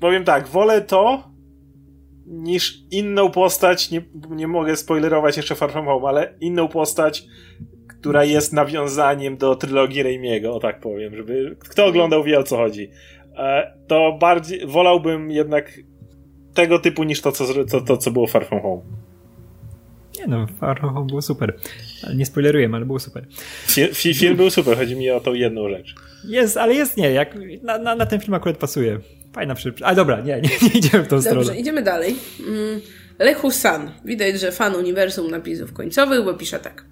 [0.01, 1.31] powiem tak, wolę to
[2.27, 7.25] niż inną postać, nie, nie mogę spoilerować jeszcze Far From Home, ale inną postać,
[7.89, 12.57] która jest nawiązaniem do trylogii Raimiego, o tak powiem, żeby kto oglądał wie o co
[12.57, 12.91] chodzi.
[13.37, 15.79] E, to bardziej, wolałbym jednak
[16.55, 18.83] tego typu niż to, co, to, to, co było Far From Home.
[20.19, 21.57] Nie no, Far From Home było super.
[22.17, 23.27] Nie spoileruję, ale było super.
[23.67, 25.95] Film, film był super, chodzi mi o tą jedną rzecz.
[26.29, 28.99] Jest, ale jest nie, jak na, na, na ten film akurat pasuje.
[29.33, 29.87] Fajna przyczyna.
[29.87, 31.61] Ale dobra, nie, nie, nie idziemy w tą Dobrze, stronę.
[31.61, 32.17] idziemy dalej.
[32.41, 32.81] Mm,
[33.19, 33.91] Lechu San.
[34.05, 36.85] Widać, że fan uniwersum napisów końcowych, bo pisze tak.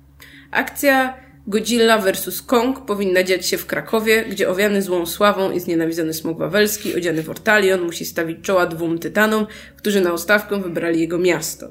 [0.51, 2.43] Akcja Godzilla vs.
[2.43, 7.23] Kong powinna dziać się w Krakowie, gdzie owiany złą sławą i znienawidzony smok wawelski, odziany
[7.23, 11.69] w ortalion, musi stawić czoła dwóm tytanom, którzy na ostawkę wybrali jego miasto.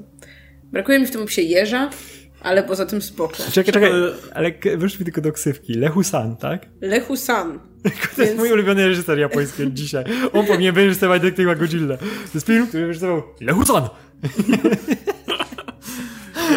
[0.64, 1.90] Brakuje mi w tym opisie jeża,
[2.40, 3.36] ale poza tym spoko.
[3.52, 3.90] Czekaj, czekaj,
[4.34, 5.74] ale wróćmy tylko do ksywki.
[5.74, 6.66] Lechu San, tak?
[6.80, 7.58] Lechu San.
[7.58, 8.18] To Więc...
[8.18, 10.04] jest mój ulubiony reżyser japoński dzisiaj.
[10.32, 11.96] On powinien wyreżyserować Detektywa Godzilla.
[11.96, 13.88] To jest film, który wyreżyserował Lechu San.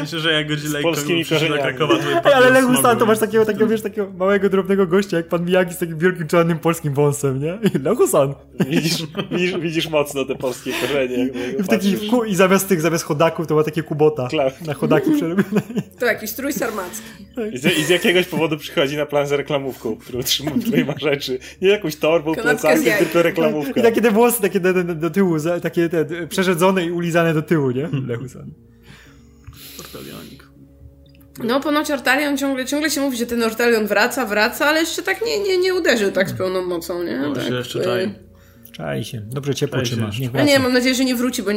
[0.02, 3.46] Myślę, że jak Godzilla i polskimi do Krakowa, to Ale Lechu San to masz takiego,
[3.46, 7.40] takiego, wiesz, takiego małego, drobnego gościa, jak pan Miyagi z takim wielkim czarnym polskim wąsem,
[7.40, 7.60] nie?
[7.84, 8.34] Lechu San.
[8.70, 11.30] Widzisz, widzisz, widzisz mocno te polskie korzenie.
[11.60, 11.98] I, w taki,
[12.28, 14.28] I zamiast tych, zamiast chodaków, to ma takie kubota.
[14.28, 14.54] Klar.
[14.68, 15.62] Na chodaki przerobione.
[16.00, 17.04] To jakiś strój sarmacki.
[17.54, 20.52] I z, I z, jakiegoś powodu przychodzi na plan z reklamówką, którą trzyma,
[20.88, 21.40] ma rzeczy.
[21.62, 23.80] Nie jakąś torbą, plecakiem, tylko reklamówką.
[23.80, 27.42] I takie te włosy, takie do, do, do tyłu, takie te, przerzedzone i ulizane do
[27.42, 27.90] tyłu, nie?
[28.08, 28.40] Lechu San.
[28.50, 28.69] Ortalionik.
[31.44, 35.26] No, ponoć Ortalion ciągle, ciągle się mówi, że ten Ortalion wraca, wraca, ale jeszcze tak
[35.26, 37.18] nie, nie, nie uderzył tak z pełną mocą, nie?
[37.18, 38.14] No, tak, się jeszcze czai.
[38.72, 39.22] Czai się.
[39.22, 40.10] Dobrze ciepło trzyma.
[40.34, 41.52] A nie, mam nadzieję, że nie wróci, bo,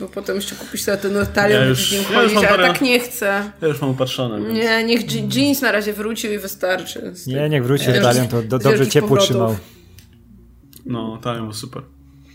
[0.00, 3.00] bo potem jeszcze kupisz sobie ten Ortalion ja już, nim ja chodzić, ale tak nie
[3.00, 3.50] chcę.
[3.62, 4.40] Ja już mam upatrzone.
[4.40, 4.58] Więc...
[4.58, 7.12] Nie, niech jeans na razie wrócił i wystarczy.
[7.26, 9.56] Nie, niech wróci Ortalion, to do, dobrze ciepło trzymał.
[10.86, 11.82] No, Ortalion super.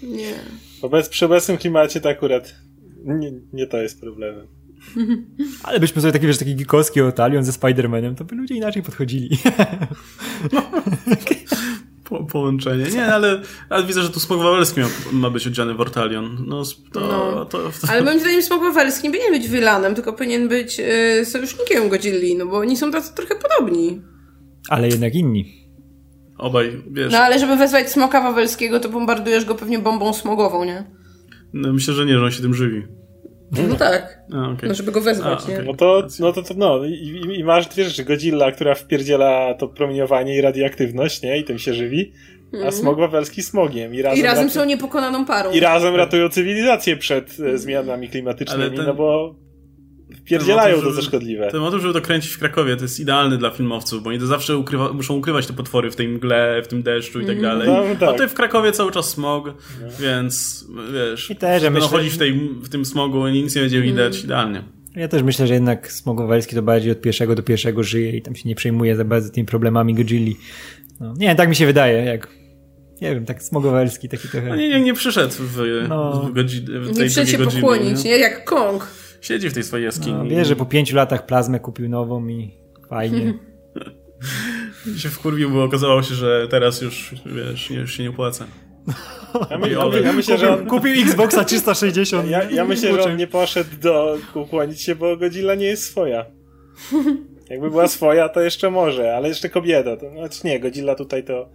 [0.03, 0.34] Nie.
[0.82, 2.55] Wobec, przy obecnym klimacie to akurat
[3.03, 4.47] nie, nie to jest problemem.
[5.64, 9.38] Ale byśmy sobie taki, wiesz, taki geekowski Otalion ze Spider-Manem, to by ludzie inaczej podchodzili.
[12.04, 12.86] Po, połączenie.
[12.86, 16.46] Nie, ale, ale widzę, że tu Smok Wawelski ma, ma być odziany w Ortalion.
[16.48, 16.64] No,
[16.94, 17.46] to, no.
[17.46, 21.26] To, to, Ale moim zdaniem Smok Wawelski nie powinien być Wylanem, tylko powinien być y,
[21.26, 24.02] sojusznikiem Godzilli, no bo oni są tacy trochę podobni.
[24.70, 25.62] Ale jednak inni.
[26.38, 27.12] Obaj, wiesz.
[27.12, 30.92] No ale żeby wezwać Smoka Wawelskiego, to bombardujesz go pewnie bombą smogową, nie?
[31.54, 32.84] No, myślę, że nie, że on się tym żywi.
[33.52, 34.20] No tak.
[34.34, 34.70] A, okay.
[34.70, 35.58] No, żeby go wezwać, A, okay.
[35.58, 35.64] nie?
[35.64, 38.04] No to, no to, to no, i, i masz dwie rzeczy.
[38.04, 41.38] Godzilla, która wpierdziela to promieniowanie i radioaktywność, nie?
[41.38, 42.14] I tym się żywi.
[42.54, 42.72] A mm.
[42.72, 43.95] smog wawelski smogiem.
[43.95, 45.52] I razem, I razem są niepokonaną parą.
[45.52, 48.86] I razem ratują cywilizację przed e, zmianami klimatycznymi, ten...
[48.86, 49.36] no bo
[50.26, 51.52] wpierdzielają to, co szkodliwe.
[51.52, 54.28] Ten motyw, żeby to kręcić w Krakowie, to jest idealny dla filmowców, bo oni to
[54.28, 57.60] zawsze ukrywa, muszą ukrywać te potwory w tej mgle, w tym deszczu i tak mhm.
[57.60, 57.68] dalej.
[57.68, 58.10] No, tak.
[58.10, 59.88] A tutaj w Krakowie cały czas smog, no.
[60.00, 61.90] więc wiesz, I też, ja myślę...
[61.90, 64.26] chodzić w, tej, w tym smogu, nic nie będzie widać, mm.
[64.26, 64.64] idealnie.
[64.96, 68.36] Ja też myślę, że jednak Smogowalski to bardziej od pierwszego do pierwszego żyje i tam
[68.36, 70.38] się nie przejmuje za bardzo tymi problemami Godzilli.
[71.00, 72.28] No, nie, tak mi się wydaje, jak
[73.02, 74.50] nie wiem, tak Smogowalski taki trochę.
[74.50, 75.58] No nie, nie, nie przyszedł w,
[75.90, 76.22] no.
[76.22, 78.12] w, godzi, w tej Nie przyszedł się pokłonić, nie?
[78.12, 78.18] nie?
[78.18, 78.88] Jak Kong.
[79.22, 80.14] Siedzi w tej swojej jaskini.
[80.14, 82.52] No, wie, że po pięciu latach plazmę kupił nową i
[82.90, 83.34] fajnie.
[84.98, 88.46] się wkurwił, bo okazało się, że teraz już, wiesz, już się nie opłaca.
[89.50, 90.66] Ja, my, ja, ja myślę, że on...
[90.66, 92.30] Kupił Xboxa 360.
[92.30, 96.26] Ja, ja myślę, że on nie poszedł do ukłonić się, bo Godzilla nie jest swoja.
[97.50, 99.98] Jakby była swoja, to jeszcze może, ale jeszcze kobieta.
[99.98, 101.50] To, znaczy nie, Godzilla tutaj to...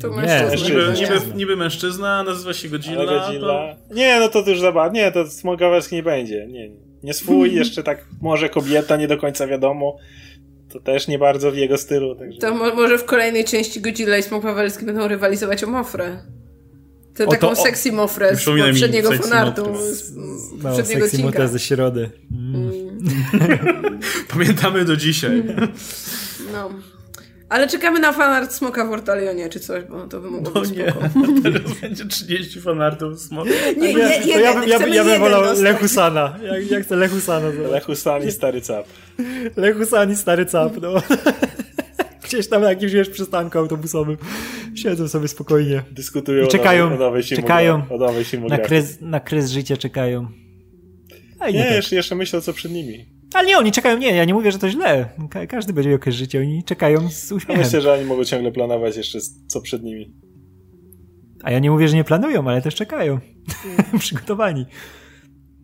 [0.00, 0.68] To mężczyzna.
[0.68, 3.06] Niby, niby, niby mężczyzna, nazywa się Godzilla.
[3.06, 3.76] Godzilla...
[3.88, 3.94] To...
[3.94, 5.00] Nie, no to już zabawne.
[5.00, 6.46] Nie, to Smogawerski nie będzie.
[6.46, 9.96] Nie, nie swój, jeszcze tak może kobieta, nie do końca wiadomo.
[10.68, 12.14] To też nie bardzo w jego stylu.
[12.14, 12.38] Także...
[12.38, 16.18] To mo może w kolejnej części Godzilla i Smok Pawełski będą rywalizować o Mofrę.
[17.14, 19.76] Tę taką o, sexy mofrę z poprzedniego fanartu.
[19.76, 21.48] Z, z no, poprzedniego sexy odcinka.
[21.48, 22.10] ze środy.
[22.32, 22.70] Mm.
[24.32, 25.42] Pamiętamy do dzisiaj.
[26.52, 26.70] No.
[27.48, 30.70] Ale czekamy na fanart Smoka w Ortalionie czy coś, bo to by mogło no być
[30.70, 30.92] nie.
[31.42, 33.50] Teraz będzie 30 fanartów Smoka.
[33.76, 36.38] Nie, nie, nie, to ja bym, ja, ja bym wolał Lechusana.
[36.42, 37.48] Ja, ja chcę Lechusana.
[37.70, 38.86] Lechusan i stary cap.
[39.56, 40.94] Lechusan i stary cap, no.
[42.24, 44.16] Gdzieś tam na jakimś wiesz, przystanku autobusowym.
[44.74, 45.82] Siedzą sobie spokojnie.
[45.90, 50.28] Dyskutują I czekają, o nowej, czekają o nowej na, kres, na kres życia czekają.
[51.38, 51.72] A nie, tak.
[51.72, 53.15] jeszcze, jeszcze myślą co przed nimi.
[53.36, 55.08] Ale nie, oni czekają, nie, ja nie mówię, że to źle.
[55.30, 57.60] Ka każdy będzie miał jakieś życie, oni czekają z uśmiechem.
[57.60, 60.14] Ja myślę, że oni mogą ciągle planować jeszcze co przed nimi.
[61.42, 63.18] A ja nie mówię, że nie planują, ale też czekają.
[63.98, 64.66] Przygotowani.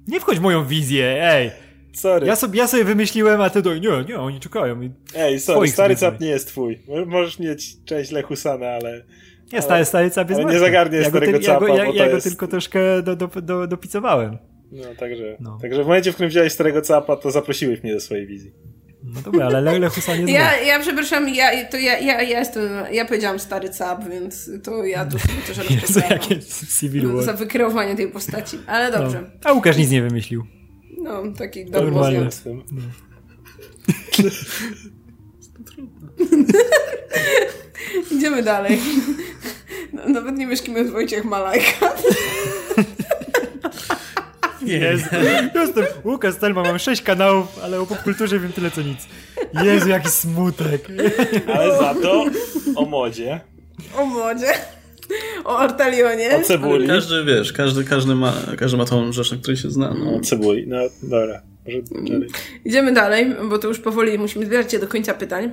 [0.07, 1.51] Nie wchodź w moją wizję, ej.
[1.93, 2.27] Sorry.
[2.27, 3.75] Ja sobie, ja sobie wymyśliłem, a ty do...
[3.75, 4.81] Nie, nie, oni czekają.
[5.17, 6.83] Ej, sorry, stary cap nie jest twój.
[7.07, 9.05] Możesz mieć część Lechusana, ale...
[9.53, 12.05] Nie, stary, stary cap jest Ale nie zagarniesz ja starego ty, capa, Ja go, ja,
[12.05, 12.27] ja go jest...
[12.27, 14.39] tylko troszkę do, do, do, dopicowałem.
[14.73, 15.59] No, także, no.
[15.63, 18.53] także w momencie, w którym wziąłeś starego capa, to zaprosiłeś mnie do swojej wizji.
[19.05, 22.63] No dobra, ale Lech Lechusa nie ja, ja przepraszam, ja, to ja, ja, ja jestem,
[22.93, 25.59] ja powiedziałam stary cap, więc to ja tu sobie też
[27.15, 27.25] War.
[27.25, 28.99] Za wykreowanie tej postaci, ale no.
[28.99, 29.23] dobrze.
[29.23, 29.29] No.
[29.45, 30.47] A Łukasz nic nie wymyślił.
[30.99, 32.29] No, taki Normalnie.
[32.47, 32.63] No.
[38.17, 38.79] Idziemy dalej.
[39.93, 41.93] No, nawet nie wiesz, kim jest Wojciech Malajka.
[44.65, 45.05] Jezu.
[45.55, 49.07] Jestem Łukasz Stelma, mam sześć kanałów, ale o popkulturze wiem tyle co nic.
[49.65, 50.89] Jezu, jaki smutek.
[51.55, 52.25] Ale za to
[52.77, 53.41] o modzie.
[53.99, 54.53] O modzie.
[55.45, 56.37] O Ortalionie.
[56.37, 56.89] O cebuli.
[56.89, 59.95] Każdy, wiesz, każdy, każdy, ma, każdy ma tą rzecz, na której się zna.
[59.99, 60.15] No.
[60.15, 61.43] O cebuli, no dobra.
[61.65, 62.29] Dalej.
[62.65, 65.51] Idziemy dalej, bo to już powoli musimy zbierać się do końca pytań.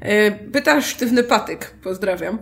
[0.00, 2.38] E, pyta Sztywny Patyk, pozdrawiam.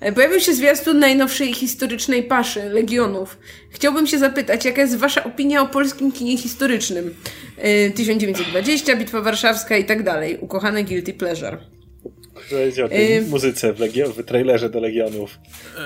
[0.00, 3.38] E, pojawił się zwiastun najnowszej historycznej paszy, Legionów.
[3.70, 7.14] Chciałbym się zapytać, jaka jest wasza opinia o polskim kinie historycznym?
[7.94, 10.38] 1920, e, Bitwa Warszawska i tak dalej.
[10.40, 11.58] Ukochane Guilty Pleasure.
[12.50, 15.38] Powiedzieć o tej muzyce w, Legio- w trailerze do Legionów.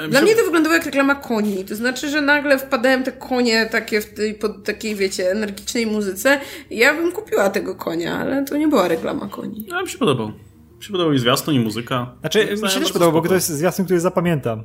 [0.09, 1.65] Dla mnie to wyglądało jak reklama koni.
[1.65, 6.41] To znaczy, że nagle wpadają te konie takie w tej, pod takiej, wiecie, energicznej muzyce.
[6.71, 9.67] Ja bym kupiła tego konia, ale to nie była reklama koni.
[9.69, 10.33] Ja mi się podobał.
[10.79, 12.15] Mi się podobał i zwiastun, i muzyka.
[12.21, 14.65] Znaczy, mi się też podobał, bo to jest zwiastun, który zapamiętam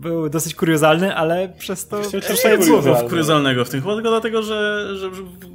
[0.00, 2.00] był dosyć kuriozalny, ale przez to...
[2.50, 5.10] Nie było kuriozalnego w tym, chyba tylko dlatego, że, że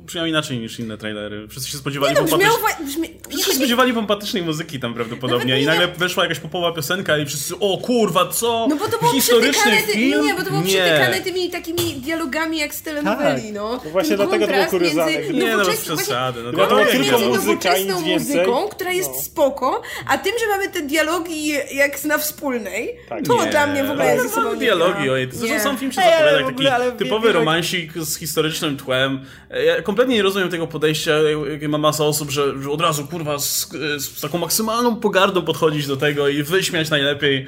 [0.05, 1.47] brzmiał inaczej niż inne trailery.
[1.47, 2.53] Wszyscy się spodziewali, nie, no, brzmiał,
[2.85, 3.09] brzmi...
[3.29, 7.59] wszyscy się spodziewali pompatycznej muzyki tam prawdopodobnie i nagle weszła jakaś popowa piosenka i wszyscy,
[7.59, 8.67] o kurwa, co?
[8.69, 10.25] No bo to było Historyczny film?
[10.25, 10.67] Nie, bo to było nie.
[10.67, 13.53] przytykane tymi takimi dialogami jak z telenoweli, tak.
[13.53, 13.81] no.
[13.85, 15.29] no właśnie dlatego to było kuriozalne.
[15.29, 16.43] Nie, no bez przesady.
[16.43, 18.37] No, to była tylko muzyka nic więcej.
[18.37, 19.21] muzyką, która jest no.
[19.21, 23.25] spoko, a tym, że mamy te dialogi jak na wspólnej, tak.
[23.25, 25.27] to dla mnie w ogóle jest są dialogi, ojej.
[25.31, 29.25] Zresztą sam film się zapowiada jak taki ogóle, typowy romansik z historycznym tłem.
[29.65, 31.13] Ja kompletnie nie rozumiem tego podejścia,
[31.51, 35.97] jakie ma masa osób, że, od razu, kurwa, z, z, taką maksymalną pogardą podchodzić do
[35.97, 37.47] tego i wyśmiać najlepiej.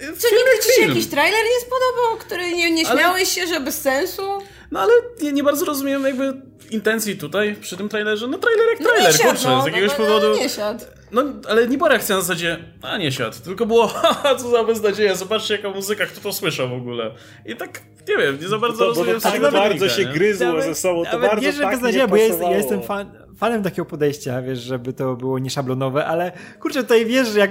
[0.00, 3.26] Co, nigdy ci się jakiś trailer nie spodobał, który nie, nie śmiałeś ale...
[3.26, 4.22] się, że bez sensu?
[4.70, 4.92] No ale
[5.22, 6.34] nie, nie bardzo rozumiem jakby
[6.70, 8.26] intencji tutaj przy tym trailerze.
[8.26, 10.36] No trailer jak no trailer, no kurczę, no, z jakiegoś no, no, powodu...
[10.36, 10.84] nie siadł.
[11.12, 14.64] No, ale nie była reakcja na zasadzie, a nie siadł, tylko było, haha, co za
[14.64, 17.10] beznadzieja, zobaczcie jaka muzyka, kto to słyszał w ogóle.
[17.46, 20.46] I tak, nie wiem, nie za bardzo to, rozumiem bo to tak bardzo się gryzło
[20.46, 23.27] nawet, ze sobą, to bardzo nie, że tak beznadzieja, bo ja, jest, ja jestem fan,
[23.38, 27.50] fanem takiego podejścia, wiesz, żeby to było nieszablonowe, ale kurczę, tutaj wiesz, jak,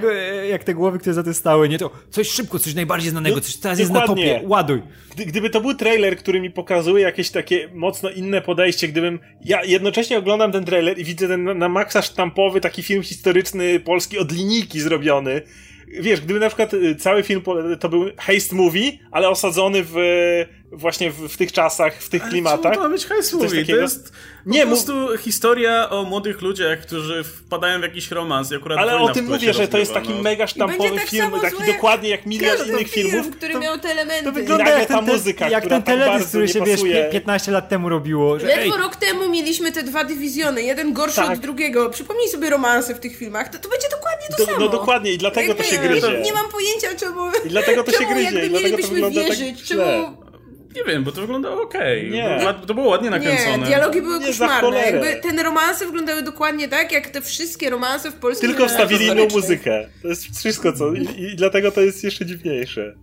[0.50, 3.42] jak te głowy, które za tym stały, nie to coś szybko, coś najbardziej znanego, no,
[3.42, 4.82] coś teraz jest na topie, ładuj.
[5.14, 9.64] Gdy, gdyby to był trailer, który mi pokazuje jakieś takie mocno inne podejście, gdybym, ja
[9.64, 14.18] jednocześnie oglądam ten trailer i widzę ten na, na maksa sztampowy taki film historyczny polski
[14.18, 15.42] od linijki zrobiony,
[16.00, 17.42] wiesz, gdyby na przykład y, cały film
[17.80, 19.94] to był heist movie, ale osadzony w
[20.72, 22.74] właśnie w, w tych czasach, w tych ale klimatach.
[22.74, 24.12] To ma być heist movie, to jest
[24.46, 28.98] nie, po prostu historia o młodych ludziach, którzy wpadają w jakiś romans i akurat Ale
[28.98, 30.22] o tym mówię, że to jest taki no.
[30.22, 33.36] mega sztampowy tak film, taki dokładnie jak milion innych film, filmów.
[33.36, 34.24] który to, miał te elementy.
[34.24, 36.80] To wygląda jak ta muzyka, jak ten teledysk, który się wiesz,
[37.12, 38.38] 15 lat temu robiło.
[38.38, 38.82] Że, Ledwo ej.
[38.82, 41.30] rok temu mieliśmy te dwa dywizjony, jeden gorszy tak.
[41.30, 41.90] od drugiego.
[41.90, 44.58] Przypomnij sobie romanse w tych filmach, to, to będzie dokładnie to do, samo.
[44.58, 46.08] No dokładnie i dlatego jakby, to się gryzie.
[46.08, 47.20] Nie, nie mam pojęcia czemu...
[47.46, 48.46] I dlatego to się gryzie.
[48.46, 50.16] i dlatego to tak wierzyć, czemu
[50.76, 52.08] nie wiem, bo to wyglądało okej.
[52.08, 52.10] Okay.
[52.10, 52.54] Nie.
[52.66, 53.58] To było ładnie nakręcone.
[53.58, 54.78] Nie, dialogi były nie koszmarne.
[54.78, 59.26] Jakby te romanse wyglądały dokładnie tak, jak te wszystkie romanse w polskim Tylko wstawili inną
[59.28, 59.88] muzykę.
[60.02, 60.92] To jest wszystko, co...
[60.92, 62.94] I, I dlatego to jest jeszcze dziwniejsze.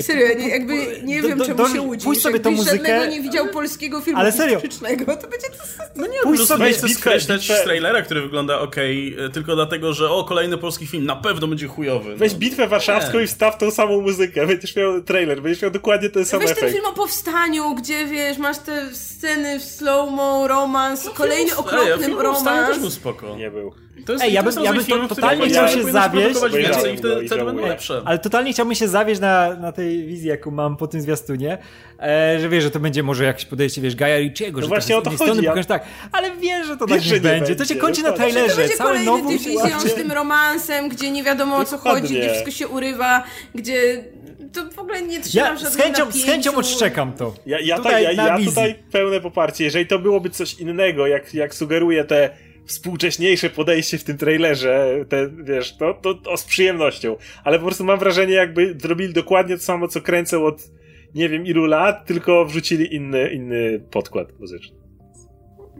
[0.00, 2.04] Serio, nie, jakby nie do, wiem, do, czemu do, się łudzisz.
[2.04, 3.08] Pójdź sobie tą muzykę.
[3.08, 4.60] nie widział polskiego filmu ale serio.
[4.60, 5.84] historycznego, to będzie to...
[5.96, 10.10] No nie, pójdź sobie chcę skreślać z trailera, który wygląda ok, e, tylko dlatego, że
[10.10, 12.10] o, kolejny polski film na pewno będzie chujowy.
[12.10, 12.16] No.
[12.16, 13.24] Weź bitwę warszawską nie.
[13.24, 16.66] i wstaw tą samą muzykę, będziesz miał trailer, będziesz miał dokładnie ten sam Weź efekt.
[16.66, 22.10] ten film o powstaniu, gdzie wiesz, masz te sceny w slow-mo, romans, no, kolejny okropny
[22.10, 22.68] ja, romans.
[22.68, 23.36] też był spoko.
[23.36, 23.87] Nie był.
[24.06, 26.40] To jest, Ej, ja bym, ja bym to, totalnie chciał się zawieść.
[26.52, 28.02] Więcej i wtedy, wtedy będą lepsze.
[28.04, 31.58] Ale totalnie chciałbym się zawieść na, na tej wizji, jaką mam po tym zwiastunie,
[32.02, 34.96] e, że wiesz, że to będzie może jakieś podejście, wiesz, Gaja Richiego, no że właśnie
[34.96, 35.44] o to chodzi.
[35.44, 35.64] Ja...
[35.64, 37.56] tak, ale wiesz, że to tak nie będzie.
[37.56, 38.54] To się kończy na trailerze.
[38.54, 42.28] To będzie Całe nową dywizją z tym romansem, gdzie nie wiadomo o co chodzi, gdzie
[42.28, 43.22] wszystko się urywa,
[43.54, 44.04] gdzie
[44.52, 47.34] to w ogóle nie trzeba ja z chęcią, z chęcią odszczekam to.
[47.46, 49.64] Ja, ja, tutaj, ja, ja tutaj pełne poparcie.
[49.64, 52.30] Jeżeli to byłoby coś innego, jak, jak sugeruje te
[52.68, 57.16] współcześniejsze podejście w tym trailerze, te, wiesz, to, to, to z przyjemnością.
[57.44, 60.70] Ale po prostu mam wrażenie, jakby zrobili dokładnie to samo, co kręcę od
[61.14, 64.76] nie wiem ilu lat, tylko wrzucili inny, inny podkład muzyczny.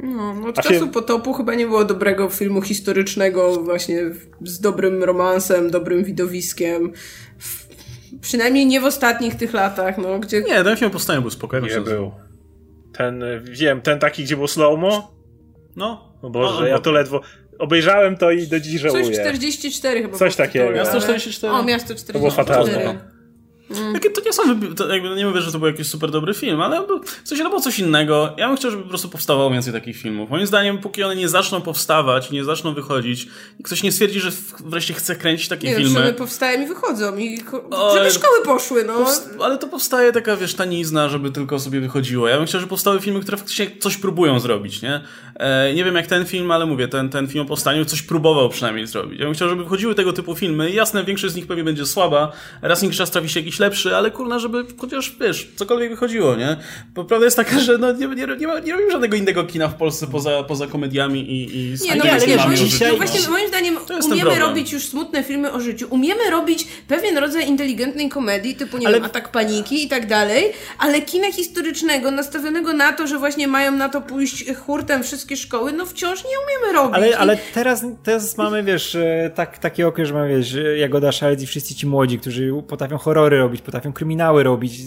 [0.02, 4.02] No, no od A czasu potopu chyba nie było dobrego filmu historycznego właśnie
[4.42, 6.92] z dobrym romansem, dobrym widowiskiem.
[7.38, 7.68] W,
[8.20, 10.42] przynajmniej nie w ostatnich tych latach, no, gdzie...
[10.42, 11.68] Nie, ten film powstanie był spokojny.
[11.68, 12.12] Nie był.
[12.92, 15.17] Ten, wiem, ten taki, gdzie było slow-mo?
[15.78, 16.14] No.
[16.22, 17.20] O Boże, no, ja to ledwo...
[17.58, 19.04] Obejrzałem to i do dziś żałuję.
[19.04, 20.18] Coś 44 chyba.
[20.18, 20.70] Coś takiego.
[20.70, 21.52] Miasto 44.
[21.52, 22.12] O, Miasto 44.
[22.12, 23.17] To było fatalne.
[23.70, 24.00] Mm.
[24.14, 24.42] To nie są,
[24.76, 26.86] to jakby nie mówię, że to był jakiś super dobry film, ale
[27.24, 28.34] coś, no było coś innego.
[28.36, 30.30] Ja bym chciał, żeby po prostu powstawało więcej takich filmów.
[30.30, 33.28] Moim zdaniem, póki one nie zaczną powstawać, nie zaczną wychodzić,
[33.64, 34.30] ktoś nie stwierdzi, że
[34.64, 36.04] wreszcie chce kręcić takie nie, filmy.
[36.04, 37.38] Nie, powstają i wychodzą i
[37.94, 39.06] żeby szkoły poszły, no.
[39.44, 42.28] ale to powstaje taka, wiesz, tanizna, żeby tylko sobie wychodziło.
[42.28, 45.00] Ja bym chciał, żeby powstały filmy, które faktycznie coś próbują zrobić, nie?
[45.34, 48.48] E, nie wiem jak ten film, ale mówię, ten, ten film o powstaniu coś próbował
[48.48, 49.20] przynajmniej zrobić.
[49.20, 50.70] Ja bym chciał, żeby wychodziły tego typu filmy.
[50.70, 52.32] Jasne, większość z nich pewnie będzie słaba.
[52.62, 56.56] Raz niż czas trafi się jakiś lepszy, ale kurna, żeby chociaż, wiesz, cokolwiek wychodziło, nie?
[56.94, 59.68] Bo prawda jest taka, że no, nie, nie, nie, ma, nie robimy żadnego innego kina
[59.68, 62.58] w Polsce poza, poza komediami i, i Nie, no właśnie, moim,
[62.90, 65.86] no właśnie, moim zdaniem umiemy robić już smutne filmy o życiu.
[65.90, 68.96] Umiemy robić pewien rodzaj inteligentnej komedii, typu, nie ale...
[68.96, 73.72] wiem, atak paniki i tak dalej, ale kina historycznego, nastawionego na to, że właśnie mają
[73.72, 76.96] na to pójść hurtem wszystkie szkoły, no wciąż nie umiemy robić.
[76.96, 81.42] Ale, ale teraz, teraz mamy, wiesz, e, tak, taki okres, że mamy, wiesz, Jagoda Szalec
[81.42, 84.80] i wszyscy ci młodzi, którzy potrafią horrory robić, potrafią kryminały robić,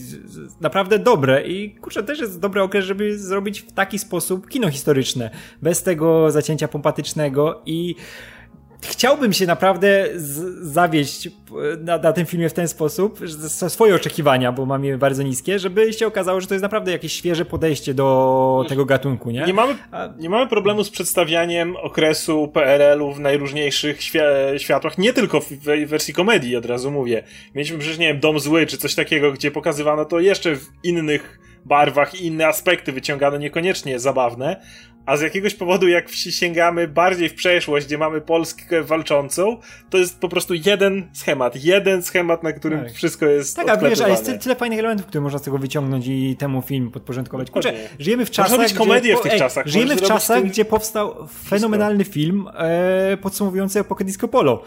[0.61, 5.29] naprawdę dobre i kurczę, też jest dobry okres, żeby zrobić w taki sposób kino historyczne,
[5.61, 7.95] bez tego zacięcia pompatycznego i
[8.85, 10.09] chciałbym się naprawdę
[10.61, 11.31] zawieść e,
[11.79, 15.59] na, na, tym filmie w ten sposób, że swoje oczekiwania, bo mam je bardzo niskie,
[15.59, 19.41] żeby się okazało, że to jest naprawdę jakieś świeże podejście do tego gatunku, nie?
[19.41, 19.75] Nie mamy,
[20.17, 23.99] nie mamy problemu z przedstawianiem okresu PRL-u w najróżniejszych
[24.57, 25.49] światłach, nie tylko w
[25.87, 27.23] wersji komedii, od razu mówię.
[27.55, 31.39] Mieliśmy przecież, nie wiem, Dom Zły, czy coś takiego, gdzie pokazywano to jeszcze w innych
[31.65, 34.61] barwach i inne aspekty wyciągane, niekoniecznie zabawne,
[35.05, 39.57] a z jakiegoś powodu, jak sięgamy bardziej w przeszłość, gdzie mamy Polskę walczącą,
[39.89, 41.63] to jest po prostu jeden schemat.
[41.63, 42.93] Jeden schemat, na którym tak.
[42.93, 45.57] wszystko jest Tak, a wiesz, a jest tyle, tyle fajnych elementów, które można z tego
[45.57, 47.51] wyciągnąć i temu film podporządkować.
[47.51, 49.67] Kurczę, żyjemy w czasach, gdzie, komedię w tych ej, czasach.
[49.67, 54.63] Żyjemy w czasach, gdzie powstał fenomenalny film e, podsumowujący epokę disco polo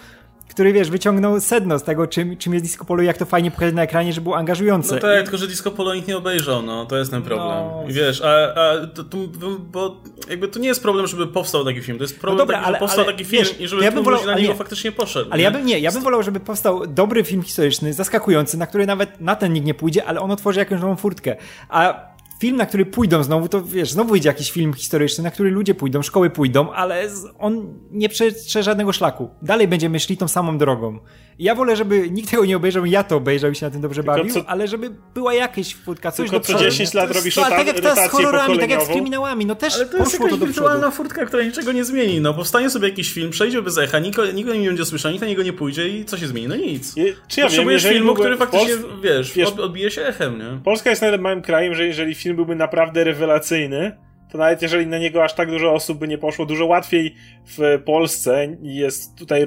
[0.54, 3.50] który wiesz, wyciągnął sedno z tego, czym, czym jest disco polo i jak to fajnie
[3.50, 4.94] pokazać na ekranie, żeby było angażujące.
[4.94, 5.22] No tak, I...
[5.22, 7.48] tylko że disco polo nikt nie obejrzał, no, to jest ten problem.
[7.48, 7.84] No...
[7.88, 9.18] I wiesz, a, a to, to,
[9.58, 10.00] bo
[10.30, 12.66] jakby to nie jest problem, żeby powstał taki film, to jest problem no dobra, taki,
[12.66, 14.54] ale, żeby powstał ale, taki film wiesz, i żeby ja bym wolał, na niego nie.
[14.54, 15.30] faktycznie poszedł.
[15.30, 15.44] Ale nie?
[15.44, 19.20] ja bym nie, ja bym wolał, żeby powstał dobry film historyczny, zaskakujący, na który nawet
[19.20, 21.36] na ten nikt nie pójdzie, ale on otworzy jakąś nową furtkę.
[21.68, 25.50] A film, na który pójdą znowu, to wiesz, znowu idzie jakiś film historyczny, na który
[25.50, 27.08] ludzie pójdą, szkoły pójdą, ale
[27.38, 29.30] on nie przetrze żadnego szlaku.
[29.42, 30.98] Dalej będziemy szli tą samą drogą.
[31.38, 34.02] Ja wolę, żeby nikt tego nie obejrzał, ja to obejrzał i się na tym dobrze
[34.02, 37.66] bawił, co, ale żeby była jakaś furtka, coś Tylko co 10 lat robisz rota, tak
[37.66, 40.90] jak teraz z horrorami, tak jak z kryminałami, no też ale to jest jakaś wirtualna
[40.90, 42.20] furtka, która niczego nie zmieni.
[42.20, 45.28] No powstanie sobie jakiś film, przejdzie bez echa, nikt, nikt nie będzie słyszał, nikt na
[45.28, 46.48] niego nie pójdzie i co się zmieni?
[46.48, 46.96] No nic.
[46.96, 50.60] Je, czy ja Potrzebujesz wiem, filmu, który faktycznie, Pols wiesz, wiesz, odbije się echem, nie?
[50.64, 53.96] Polska jest nawet małym krajem, że jeżeli film byłby naprawdę rewelacyjny,
[54.34, 57.14] to nawet jeżeli na niego aż tak dużo osób by nie poszło, dużo łatwiej
[57.46, 59.44] w Polsce jest tutaj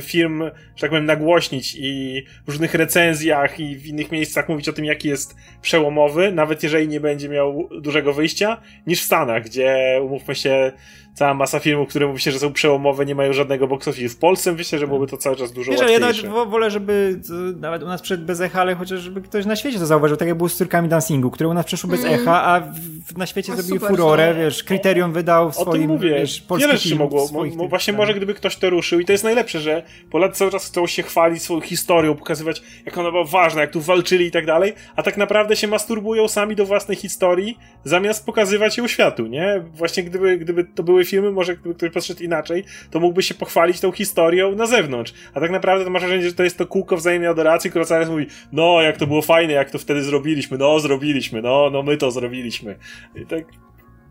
[0.00, 0.42] firm,
[0.76, 4.84] że tak powiem, nagłośnić i w różnych recenzjach i w innych miejscach mówić o tym,
[4.84, 10.34] jaki jest przełomowy, nawet jeżeli nie będzie miał dużego wyjścia, niż w Stanach, gdzie umówmy
[10.34, 10.72] się,
[11.14, 14.08] cała masa filmów, które mówi się, że są przełomowe, nie mają żadnego box office.
[14.08, 16.22] W Polsce myślę, że byłoby to cały czas dużo Wiesz, łatwiejsze.
[16.22, 17.20] Ja nawet wolę, żeby
[17.56, 20.28] nawet u nas przed bez echa, ale chociaż żeby ktoś na świecie to zauważył, tak
[20.28, 22.14] jak było z córkami dancingu, które u nas przeszły bez mm.
[22.14, 26.10] echa, a w, na świecie zrobiły furorę, wiesz, kryterium wydał w swoim, o tym mówię.
[26.10, 29.24] wiesz, polski Wiele film, mogło, mo, właśnie może gdyby ktoś to ruszył i to jest
[29.24, 33.60] najlepsze, że Polacy cały czas chcą się chwalić swoją historią, pokazywać jak ona była ważna,
[33.60, 37.58] jak tu walczyli i tak dalej, a tak naprawdę się masturbują sami do własnej historii,
[37.84, 39.64] zamiast pokazywać ją światu, nie?
[39.74, 43.92] Właśnie gdyby, gdyby to były filmy, może ktoś podszedł inaczej, to mógłby się pochwalić tą
[43.92, 45.14] historią na zewnątrz.
[45.34, 48.06] A tak naprawdę to masz wrażenie, że to jest to kółko wzajemnej adoracji, które cały
[48.06, 51.96] mówi, no jak to było fajne, jak to wtedy zrobiliśmy, no zrobiliśmy, no, no my
[51.96, 52.78] to zrobiliśmy.
[53.14, 53.44] I tak,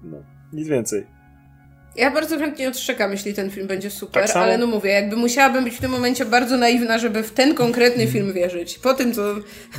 [0.03, 0.17] no,
[0.53, 1.16] nic więcej.
[1.97, 5.63] Ja bardzo chętnie odszczekam, jeśli ten film będzie super, tak ale no mówię, jakby musiałabym
[5.63, 8.13] być w tym momencie bardzo naiwna, żeby w ten konkretny mm.
[8.13, 8.79] film wierzyć.
[8.79, 9.21] Po tym, co,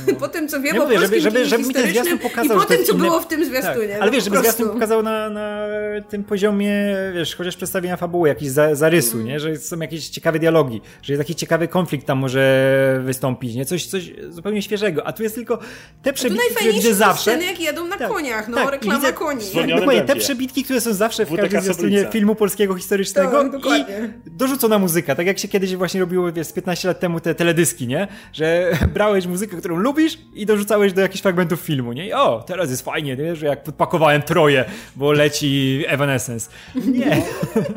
[0.07, 0.13] no.
[0.19, 2.59] po tym, co wiem ja o mówię, żeby, żeby, żeby mi ten zwiastun pokazał, i
[2.59, 3.03] po tym, co inne...
[3.03, 3.93] było w tym zwiastunie.
[3.93, 4.01] Tak.
[4.01, 5.67] Ale wiesz, żeby zwiastun pokazał na, na
[6.09, 6.73] tym poziomie,
[7.13, 9.27] wiesz, chociaż przedstawienia fabuły, jakiś za, zarysu, mm.
[9.27, 9.39] nie?
[9.39, 13.65] że są jakieś ciekawe dialogi, że jest jakiś ciekawy konflikt tam może wystąpić, nie?
[13.65, 15.07] Coś, coś zupełnie świeżego.
[15.07, 15.59] A tu jest tylko
[16.03, 17.31] te przebitki, które widzę zawsze.
[17.31, 19.41] sceny, jak jadą na tak, koniach, no, tak, reklama widzę, koni.
[19.75, 23.83] Dokładnie, te przebitki, które są zawsze w każdym zwiastunie filmu polskiego historycznego tak, i
[24.25, 25.15] dorzucona muzyka.
[25.15, 28.07] Tak jak się kiedyś właśnie robiło, wiesz, 15 lat temu te teledyski, nie?
[28.33, 32.07] Że brałeś muzykę, którą lubisz i dorzucałeś do jakichś fragmentów filmu, nie?
[32.07, 33.35] I o, teraz jest fajnie, nie?
[33.35, 36.49] Że jak podpakowałem Troje, bo leci Evanescence.
[36.75, 37.21] Nie.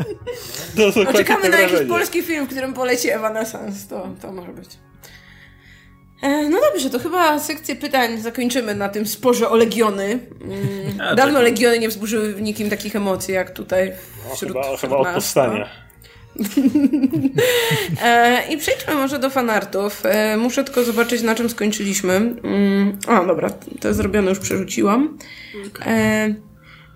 [0.77, 3.89] to, to Czekamy na jakiś polski film, w którym poleci Evanescence.
[3.89, 4.69] To, to może być.
[6.23, 10.19] E, no dobrze, to chyba sekcję pytań zakończymy na tym sporze o Legiony.
[10.45, 11.43] Mm, Dawno tak.
[11.43, 13.93] Legiony nie wzburzyły w nikim takich emocji jak tutaj
[14.35, 15.69] wśród, chyba, chyba od powstania.
[18.03, 20.07] e, I przejdźmy może do fanartów.
[20.07, 22.15] E, muszę tylko zobaczyć, na czym skończyliśmy.
[22.15, 25.19] Mm, a, dobra, to zrobione już przerzuciłam.
[25.87, 26.35] E,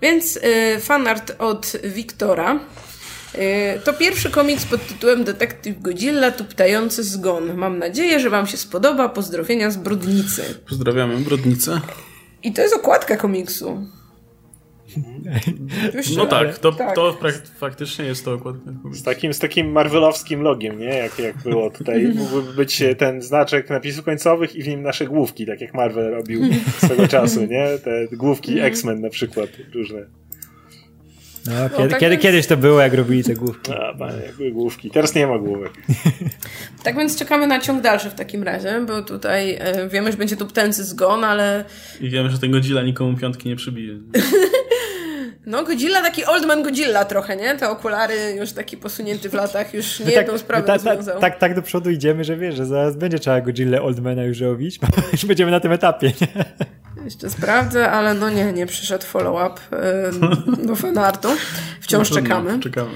[0.01, 0.39] więc
[0.79, 2.59] fanart od Wiktora.
[3.83, 7.57] To pierwszy komiks pod tytułem Detektyw Godzilla tuptający zgon.
[7.57, 9.09] Mam nadzieję, że Wam się spodoba.
[9.09, 10.43] Pozdrowienia z Brodnicy.
[10.69, 11.81] Pozdrawiamy Brodnicę.
[12.43, 13.87] I to jest okładka komiksu.
[16.17, 16.95] No tak, to, tak.
[16.95, 17.17] to
[17.57, 18.71] faktycznie jest to okładka.
[18.91, 20.97] Z takim, z takim marvelowskim logiem, nie?
[20.97, 22.07] Jak, jak było tutaj.
[22.15, 26.41] Mógłby być ten znaczek napisów końcowych i w nim nasze główki, tak jak Marvel robił
[26.77, 27.67] swego czasu, nie?
[27.83, 28.67] Te główki mhm.
[28.67, 30.05] X-Men na przykład, różne.
[31.47, 32.23] No, kiedy, tak kiedy, więc...
[32.23, 33.71] Kiedyś to było, jak robili te główki.
[33.71, 34.91] A, panie, jak były główki.
[34.91, 35.71] Teraz nie ma główek.
[36.83, 40.37] tak więc czekamy na ciąg dalszy w takim razie, bo tutaj e, wiemy, że będzie
[40.37, 41.65] tu ptęcy zgon, ale...
[42.01, 43.93] I wiemy, że ten Godzilla nikomu piątki nie przybije.
[45.47, 47.55] No, Godzilla taki Oldman Godzilla trochę, nie?
[47.55, 51.19] Te okulary już taki posunięty w latach, już nie no jedną tak, sprawę ta, ta,
[51.19, 54.79] tak, tak do przodu idziemy, że wiesz, że zaraz będzie trzeba Godzilla Oldmana już robić,
[55.13, 56.45] już będziemy na tym etapie, nie?
[57.05, 59.61] Jeszcze sprawdzę, ale no nie, nie przyszedł follow-up
[60.65, 61.27] do fanartu.
[61.81, 62.59] Wciąż no, czekamy.
[62.59, 62.91] czekamy.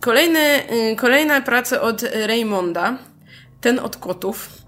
[0.00, 0.40] Kolejny,
[0.92, 2.98] y, kolejna praca od Raymonda.
[3.60, 4.59] Ten od kotów.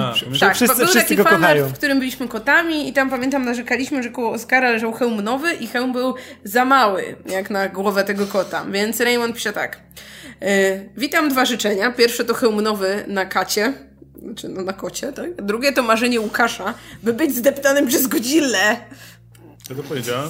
[0.00, 4.02] A, tak, wszyscy, był wszyscy taki fanart, w którym byliśmy kotami i tam pamiętam narzekaliśmy,
[4.02, 6.14] że koło Oscara leżał hełm nowy i hełm był
[6.44, 8.64] za mały, jak na głowę tego kota.
[8.70, 9.80] Więc Raymond pisze tak.
[10.42, 11.90] Y, witam dwa życzenia.
[11.92, 13.72] Pierwsze to hełm nowy na kacie
[14.22, 15.42] znaczy no na kocie, tak?
[15.42, 18.76] Drugie to marzenie Łukasza, by być zdeptanym przez Godzillę.
[19.68, 20.28] Co to powiedziałem?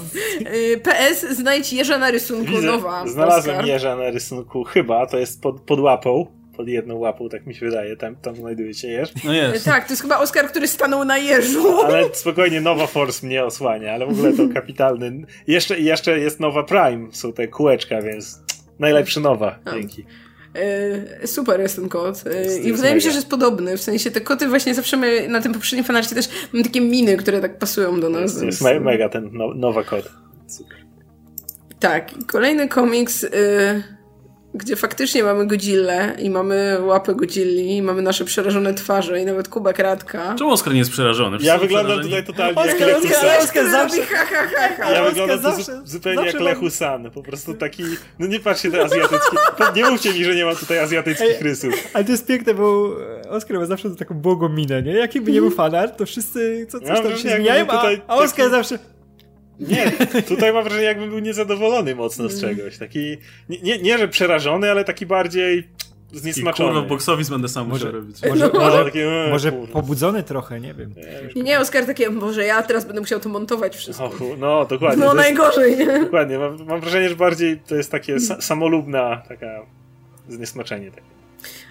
[0.55, 3.09] Y, PS, znajdź jeża na rysunku, Widzę, nowa.
[3.09, 3.69] Znalazłem Oscar.
[3.69, 6.27] jeża na rysunku, chyba, to jest pod, pod łapą
[6.57, 9.11] pod jedną łapą, tak mi się wydaje, tam, tam znajduje się jeż.
[9.25, 9.65] No jest.
[9.65, 11.81] Tak, to jest chyba Oscar, który stanął na jeżu.
[11.81, 15.27] Ale spokojnie, Nowa Force mnie osłania, ale w ogóle to kapitalny.
[15.47, 18.41] Jeszcze, jeszcze jest Nowa Prime, są te kółeczka, więc
[18.79, 20.05] najlepszy Nowa, dzięki.
[20.55, 22.25] E, super jest ten kot.
[22.27, 23.77] E, I wydaje mi się, że jest podobny.
[23.77, 27.17] W sensie te koty właśnie zawsze my na tym poprzednim fanarcie też mamy takie miny,
[27.17, 28.23] które tak pasują do nas.
[28.23, 30.11] Jest, jest me mega ten no, nowa kot.
[30.47, 30.77] Super.
[31.81, 32.11] Tak.
[32.27, 33.25] Kolejny komiks.
[33.25, 33.96] Y
[34.57, 39.49] gdzie faktycznie mamy Godzillę i mamy łapę Godzilli i mamy nasze przerażone twarze i nawet
[39.49, 40.35] Kubek Radka.
[40.39, 41.39] Czemu Oskar nie jest przerażony?
[41.41, 44.03] ja wyglądam tutaj totalnie Oskar, jak Oskar, Oskar, Oskar zawsze...
[44.03, 44.91] Ha, ha, ha, ha.
[44.91, 47.11] Ja wyglądam zawsze, zupełnie zawsze jak Lechu San.
[47.11, 47.83] Po prostu taki...
[48.19, 49.37] No nie patrzcie te azjatyckie...
[49.77, 51.75] Nie mówcie mi, że nie ma tutaj azjatyckich rysów.
[51.95, 52.97] Ale to jest piękne, bo
[53.31, 54.93] Oskar ma zawsze taką błogą minę, nie?
[54.93, 58.51] Jaki by nie był fanart, to wszyscy co, coś tam się zmieniają, a, a Oskar
[58.51, 58.79] zawsze...
[59.61, 59.93] Nie,
[60.29, 62.79] tutaj mam wrażenie, jakbym był niezadowolony mocno z czegoś.
[62.79, 63.17] Taki,
[63.49, 65.69] nie, nie, nie że przerażony, ale taki bardziej
[66.13, 66.73] zniesmaczony.
[66.73, 68.17] Kurwa, box będzie sam może robić.
[68.29, 68.61] Może, no.
[68.61, 70.95] może, takie, e, może pobudzony trochę, nie wiem.
[71.37, 74.05] Nie, nie, Oskar takie, może ja teraz będę musiał to montować wszystko.
[74.05, 75.05] Och, no, dokładnie.
[75.05, 76.01] No, najgorzej, nie?
[76.01, 79.47] Dokładnie, mam, mam, wrażenie, że bardziej to jest takie sa samolubna, taka
[80.29, 81.17] zniesmaczenie takie.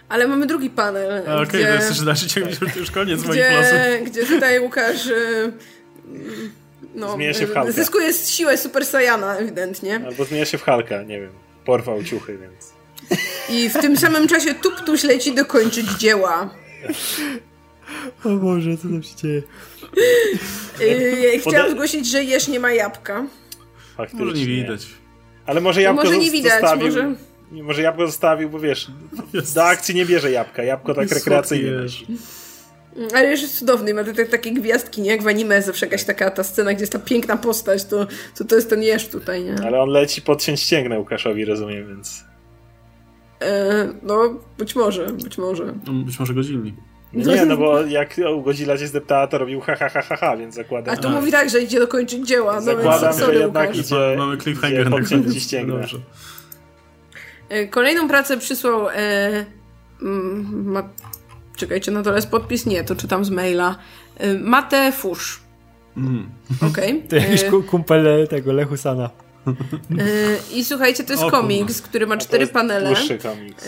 [0.10, 1.22] Ale mamy drugi panel.
[1.22, 1.90] Okej, okay, to jest
[2.36, 4.12] już, to już koniec gdzie, moich losów.
[4.12, 5.08] Gdzie tutaj Łukasz...
[5.08, 5.54] Y
[6.96, 7.72] no, zmienia się w Halka.
[7.72, 10.02] Zyskuje siłę Super Saiyana ewidentnie.
[10.06, 11.32] Albo zmienia się w Halka, nie wiem.
[11.66, 12.74] Porwał ciuchy, więc...
[13.50, 16.50] I w tym samym czasie Tuptuś leci dokończyć dzieła.
[18.26, 19.42] O Boże, co tam się dzieje?
[20.80, 23.26] Yy, chciałam zgłosić, że Jesz nie ma jabłka.
[23.98, 24.26] Faktycznie.
[24.26, 24.82] Może nie widać.
[25.46, 26.88] Ale może jabłko no może nie widać, zostawił...
[26.88, 27.16] Może...
[27.52, 28.92] Może jabłko zostawił, bo wiesz,
[29.56, 30.64] do akcji nie bierze jabłka.
[30.64, 31.72] Jabłko tak rekreacyjnie.
[33.14, 35.10] Ale już jest cudowny, ma te, takie gwiazdki, nie?
[35.12, 38.46] Jak w anime zawsze jakaś taka ta scena, gdzie jest ta piękna postać, to, to,
[38.46, 39.56] to jest ten jeż tutaj, nie?
[39.66, 42.24] Ale on leci podciąć ścięgnę Łukaszowi, rozumiem, więc...
[43.42, 45.74] E, no, być może, być może.
[45.88, 46.74] No, być może godzili.
[47.14, 50.38] Nie, no bo jak u Godzilla się zdeptała, to robił ha, ha, ha, ha, ha
[50.38, 50.96] więc zakładam...
[50.96, 52.56] A tu mówi tak, że idzie dokończyć dzieła.
[52.56, 55.36] No zakładam, więc, sorry, że jednak idzie, Mamy cliffhanger na koniec.
[55.36, 55.88] ścięgnę.
[57.50, 59.46] E, kolejną pracę przysłał e,
[60.02, 60.90] ma,
[61.56, 62.66] Czekajcie, na dole jest podpis?
[62.66, 63.76] Nie, to czytam z maila.
[64.24, 65.42] Y, Mate Fusz.
[65.98, 66.30] Mm.
[66.58, 66.70] Okej.
[66.70, 67.02] Okay.
[67.10, 69.10] To jakiś y, kumpel tego Lechusana.
[69.92, 72.88] Y, I słuchajcie, to jest o, komiks, który ma cztery panele.
[72.88, 73.68] Dłuższy komiks.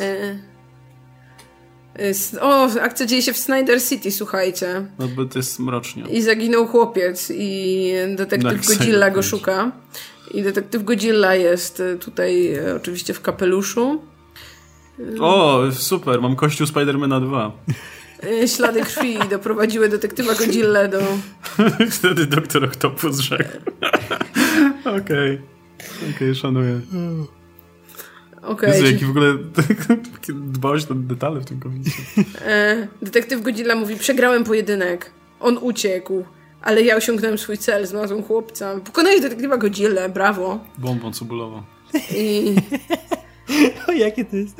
[2.41, 4.85] O, akcja dzieje się w Snyder City, słuchajcie.
[4.99, 6.03] No bo to jest mrocznie.
[6.03, 9.71] I zaginął chłopiec i detektyw Godzilla go szuka.
[10.33, 14.01] I detektyw Godzilla jest tutaj oczywiście w kapeluszu.
[15.19, 17.51] O, super, mam kościół Spidermana 2.
[18.23, 20.99] E, ślady krwi doprowadziły detektywa Godzilla do...
[21.91, 23.43] Wtedy doktor Octopus rzekł.
[24.97, 25.41] Okej.
[25.97, 26.81] Okej, okay, szanuję.
[28.41, 29.33] Okay, Jezu, jaki w ogóle
[30.57, 32.01] dbałość na detale w tym komiksie.
[32.45, 35.11] E, detektyw Godzilla mówi, przegrałem pojedynek.
[35.39, 36.23] On uciekł.
[36.61, 38.79] Ale ja osiągnąłem swój cel, znalazłem chłopca.
[38.85, 40.59] Pokonałeś detektywa Godzilla, brawo.
[40.77, 41.63] Bombą cebulową.
[42.15, 42.55] I...
[43.87, 44.55] O, jakie to jest,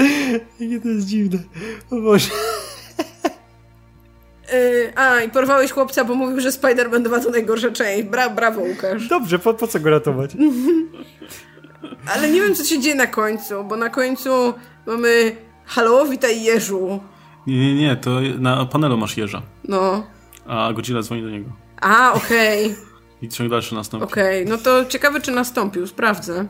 [0.60, 1.40] jakie to jest dziwne.
[1.92, 2.30] O Boże.
[4.54, 8.04] Yy, a, i porwałeś chłopca, bo mówił, że Spider-Man 2 to najgorsza część.
[8.04, 9.08] Bra brawo, Łukasz.
[9.08, 10.32] Dobrze, po, po co go ratować?
[12.16, 14.54] Ale nie wiem, co się dzieje na końcu, bo na końcu
[14.86, 15.36] mamy
[15.66, 17.00] halo, witaj Jeżu.
[17.48, 19.42] Nie, nie, nie, to na panelu masz Jeża.
[19.64, 20.08] No.
[20.48, 21.50] A Godzilla dzwoni do niego.
[21.82, 22.66] A, okej.
[22.66, 22.78] Okay.
[23.22, 24.06] I ciąg dalszy nastąpi.
[24.06, 26.48] Okej, okay, no to ciekawe, czy nastąpił, sprawdzę.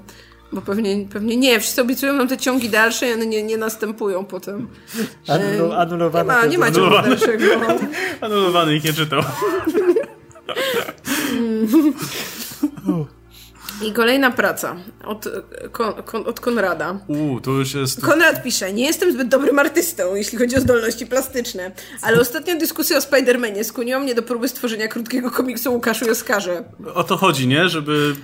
[0.52, 4.26] Bo pewnie, pewnie nie, wszyscy obiecują nam te ciągi dalsze i one nie, nie następują
[4.26, 4.68] potem.
[5.28, 6.34] Anul anulowane.
[6.34, 7.44] Nie ma, nie ma ciągu dalszego.
[8.22, 9.22] Anulowany ich nie czytał.
[13.82, 15.28] I kolejna praca od,
[15.72, 17.00] kon, kon, od Konrada.
[17.08, 18.02] Uuu, to już jest...
[18.02, 21.72] Konrad pisze, nie jestem zbyt dobrym artystą, jeśli chodzi o zdolności plastyczne,
[22.02, 26.64] ale ostatnia dyskusja o Spider-Manie skłoniła mnie do próby stworzenia krótkiego komiksu Łukaszu i Oskarze.
[26.94, 27.70] O to chodzi, nie?
[27.70, 28.16] Żeby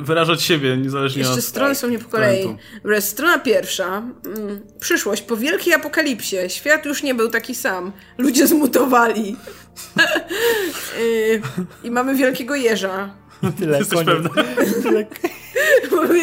[0.00, 1.36] y, wyrażać siebie, niezależnie Jeszcze od...
[1.36, 2.56] Jeszcze strony są nie po kolei.
[2.84, 3.86] Wreszcie strona pierwsza.
[3.86, 5.22] Mm, przyszłość.
[5.22, 6.36] Po wielkiej apokalipsie.
[6.48, 7.92] Świat już nie był taki sam.
[8.18, 9.36] Ludzie zmutowali.
[11.00, 11.42] y,
[11.84, 13.25] I mamy wielkiego jeża.
[13.58, 14.22] Tyle, Jesteś koniec.
[14.22, 14.42] pewna?
[14.82, 15.06] Tyle...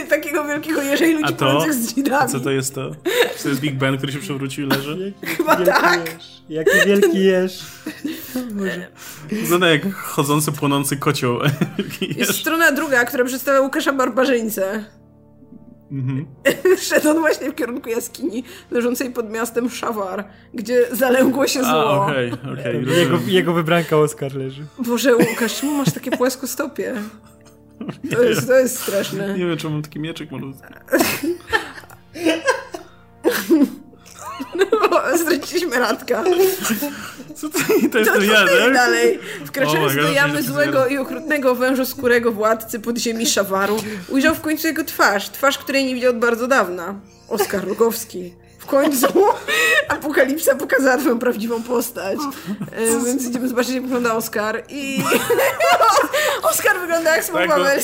[0.09, 2.31] Takiego wielkiego jeża i ludzi płynących z dzinami.
[2.31, 2.91] Co to jest to?
[3.37, 5.13] Czy to jest Big Ben, który się przewrócił i leży?
[5.25, 6.13] Chyba tak.
[6.13, 6.43] Jeż.
[6.49, 7.61] Jaki wielki jeż.
[9.31, 11.39] Wygląda jak chodzący, płonący kocioł.
[12.17, 14.85] Jest strona druga, która przedstawia Łukasza Barbarzyńcę.
[15.93, 16.25] Mhm.
[16.89, 20.23] Szedł on właśnie w kierunku jaskini leżącej pod miastem Szawar,
[20.53, 21.69] gdzie zalęgło się zło.
[21.69, 24.65] A, okay, okay, jego, jego wybranka Oskar leży.
[24.79, 26.93] Boże, Łukasz, czemu masz takie płaskostopie?
[28.11, 29.37] To jest, to jest straszne.
[29.37, 30.63] Nie wiem, czemu mam taki mieczek malutki.
[34.55, 36.23] No, straciliśmy Radka.
[37.43, 37.59] Co to,
[37.91, 38.73] to jest to ten jeden?
[38.73, 39.19] dalej.
[39.45, 43.77] Wkraczając do jamy złego i okrutnego wężoskórego władcy podziemi Szawaru,
[44.09, 45.29] ujrzał w końcu jego twarz.
[45.29, 46.95] Twarz, której nie widział od bardzo dawna.
[47.29, 48.33] Oskar Rogowski.
[48.59, 49.07] w końcu
[49.87, 52.17] Apokalipsa pokazała twoją prawdziwą postać.
[52.71, 54.63] E, więc idziemy zobaczyć, jak wygląda Oskar.
[54.69, 55.03] I
[56.51, 57.81] Oskar wygląda jak Smok tak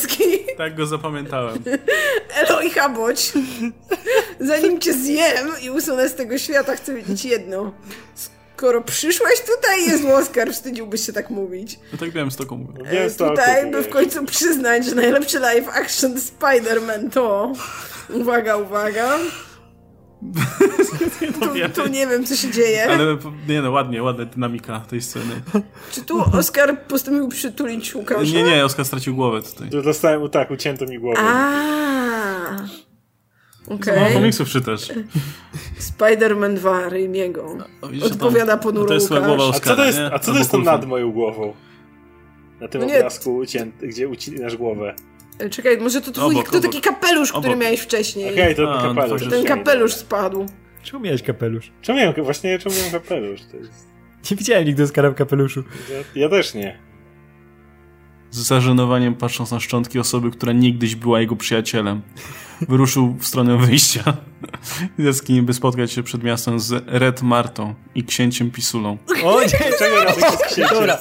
[0.58, 1.64] Tak go zapamiętałem.
[2.36, 3.32] Elo i Haboć.
[4.40, 7.72] Zanim cię zjem i usunę z tego świata, chcę wiedzieć jedno.
[8.60, 11.80] Skoro przyszłeś tutaj jest Oskar, wstydziłbyś się tak mówić.
[11.92, 12.90] No tak wiem z taką mówię.
[12.92, 17.54] E, tutaj, by w końcu przyznać, że najlepszy live action Spider-Man to...
[18.10, 19.18] Uwaga, uwaga.
[21.40, 22.92] tu, tu, nie wiem, co się dzieje.
[22.92, 25.42] Ale nie no, ładnie, ładna dynamika tej sceny.
[25.92, 28.22] Czy tu Oskar postanowił przytulić Łukasza?
[28.22, 29.70] Nie, nie, Oskar stracił głowę tutaj.
[29.70, 31.20] Dostałem, tak, ucięto mi głowę.
[31.22, 32.89] A.
[33.70, 34.14] Okay.
[34.14, 34.90] komiksów czytasz.
[35.80, 37.56] Spider-Man 2 Raimiego.
[37.58, 40.54] No, Odpowiada ponuro to jest Głowa Oscara, a co to jest, a co to jest
[40.54, 41.54] nad moją głową?
[42.62, 44.96] Na tym no obrazku, ucięty, gdzie ucinasz głowę.
[45.40, 47.44] E, czekaj, może to twój, obok, to taki kapelusz, obok.
[47.44, 48.32] który miałeś wcześniej.
[48.32, 49.30] Okej, okay, to A, kapelusz.
[49.30, 50.46] Ten kapelusz spadł.
[50.84, 51.72] Czemu miałeś kapelusz?
[51.82, 53.42] Czemu miałem, właśnie czemu miałem kapelusz?
[53.54, 53.90] Jest...
[54.32, 55.64] Nie widziałem nigdy Oscara w kapeluszu.
[55.90, 56.89] Ja, ja też nie.
[58.32, 62.02] Z zażenowaniem patrząc na szczątki osoby, która niegdyś była jego przyjacielem
[62.62, 64.04] wyruszył w stronę wyjścia
[65.00, 68.98] z jaskini, by spotkać się przed miastem z Red Martą i księciem Pisulą.
[69.24, 69.48] O nie,
[69.80, 69.96] czego
[70.70, 70.98] Dobra.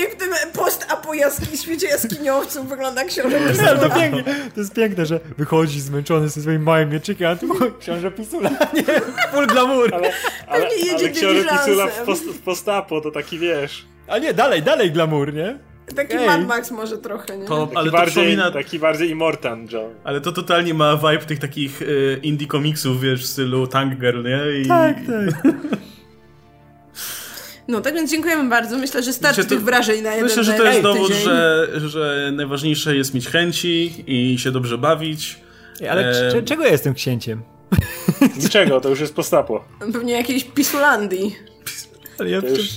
[0.00, 3.70] Jak w tym post-apo jaskini, świecie jaskiniowców wygląda książę Pisula.
[3.70, 4.24] Ale to pięknie,
[4.54, 7.48] to jest piękne, że wychodzi zmęczony ze swoim małym mieczykiem, a tu
[7.80, 8.84] książę Pisula, nie,
[9.32, 9.94] full glamour.
[9.94, 10.12] Ale,
[10.46, 13.84] ale, ale książę Pisula w, post, w post-apo to taki, wiesz...
[14.08, 15.69] A nie, dalej, dalej glamour, nie?
[15.96, 16.26] Taki Ej.
[16.26, 17.44] Mad Max może trochę, nie?
[17.44, 18.50] To, taki ale bardziej, to przypomina...
[18.50, 19.94] Taki bardziej Immortan John.
[20.04, 24.22] Ale to totalnie ma vibe tych takich y, indie komiksów, wiesz, w stylu Tank Girl,
[24.22, 24.60] nie?
[24.60, 24.66] I...
[24.66, 25.52] Tak, tak.
[27.68, 28.78] No, tak więc dziękujemy bardzo.
[28.78, 32.96] Myślę, że starczy tych wrażeń na jeden Myślę, że to jest dowód, że, że najważniejsze
[32.96, 35.40] jest mieć chęci i się dobrze bawić.
[35.90, 36.42] Ale e...
[36.42, 37.42] czego ja jestem księciem?
[38.42, 39.64] Niczego, to już jest postapo.
[39.92, 41.36] Pewnie jakiejś Pisulandii.
[42.18, 42.68] Ale ja już...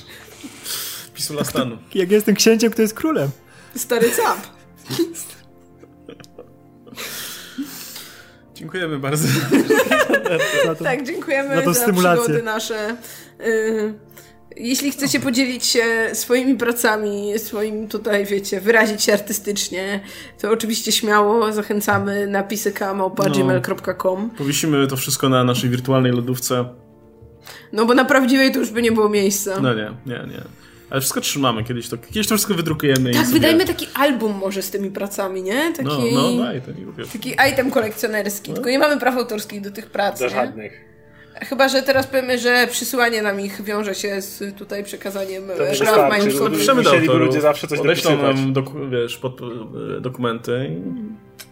[1.24, 1.78] Pisula stanu.
[1.96, 3.30] Jak jestem księciem, kto jest królem?
[3.76, 4.38] Stary cap.
[8.56, 9.28] Dziękujemy bardzo.
[10.66, 12.98] to, tak, dziękujemy za, za przygody nasze.
[13.42, 13.94] Y,
[14.56, 20.00] jeśli chcecie podzielić się swoimi pracami, swoim tutaj, wiecie, wyrazić się artystycznie,
[20.42, 24.30] to oczywiście śmiało zachęcamy napisy kamo.gmail.com.
[24.34, 26.66] No, powiesimy to wszystko na naszej wirtualnej lodówce.
[27.74, 29.60] No bo na prawdziwej to już by nie było miejsca.
[29.62, 30.44] No nie, nie, nie.
[30.94, 33.12] Ale wszystko trzymamy, kiedyś to, kiedyś to wszystko wydrukujemy.
[33.12, 33.40] Tak, sobie...
[33.40, 35.74] wydajmy taki album może z tymi pracami, nie?
[35.74, 37.04] Taki, no, no daj, to nie lubię.
[37.14, 38.56] Taki item kolekcjonerski, no.
[38.56, 40.82] tylko nie mamy praw autorskich do tych prac, Do żadnych.
[41.42, 46.10] Chyba, że teraz powiemy, że przysyłanie nam ich wiąże się z tutaj przekazaniem to praw
[46.10, 46.50] majątkowych.
[46.50, 48.36] Podpiszemy do autorów, ludzie zawsze coś dopisywać.
[48.36, 49.42] nam doku, wiesz, pod,
[50.02, 50.82] dokumenty.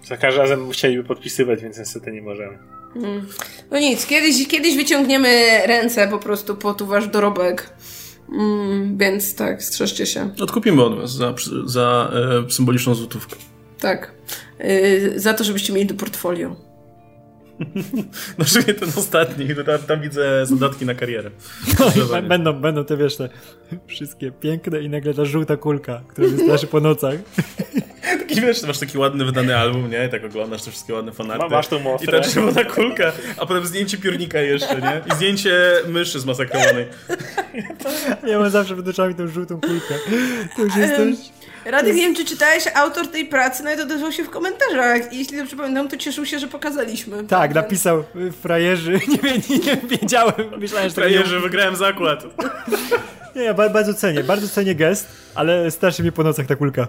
[0.03, 2.57] Za każdym razem musieliby podpisywać, więc niestety nie możemy.
[2.95, 3.27] Mm.
[3.71, 7.69] No nic, kiedyś, kiedyś wyciągniemy ręce po prostu po tu wasz dorobek.
[8.31, 10.29] Mm, więc tak, strzeżcie się.
[10.41, 11.33] Odkupimy od was za,
[11.65, 12.11] za
[12.47, 13.35] e, symboliczną złotówkę.
[13.79, 14.13] Tak.
[14.59, 16.55] E, za to, żebyście mieli do portfolio.
[18.37, 21.31] No szczególnie ten ostatni, tam, tam widzę zadatki na karierę.
[21.79, 23.29] No, będą, będą te, wiesz, te
[23.87, 27.15] wszystkie piękne i nagle ta żółta kulka, która wystraszy po nocach.
[28.19, 30.05] Taki wiesz, masz taki ładny wydany album, nie?
[30.05, 31.49] I tak oglądasz te wszystkie ładne fanarty.
[31.49, 32.19] masz tą mostrę.
[32.19, 35.01] I ta czerwona kulka, a potem zdjęcie piórnika jeszcze, nie?
[35.11, 35.51] I zdjęcie
[35.87, 36.85] myszy zmasakrowanej.
[38.27, 39.95] Ja mam zawsze przed oczami tą żółtą kulkę.
[40.55, 41.15] To już jest coś...
[41.65, 45.37] Radek, nie wiem, czy czytałeś, autor tej pracy nawet odezwał się w komentarzach i jeśli
[45.37, 47.23] dobrze pamiętam, to cieszył się, że pokazaliśmy.
[47.23, 51.41] Tak, napisał y, frajerzy, nie, nie, nie wiedziałem, myślałem, że Frajerzy, nie...
[51.41, 52.23] wygrałem zakład.
[53.35, 56.87] Nie, ja bardzo cenię, bardzo cenię gest, ale starszy mnie po nocach ta kulka.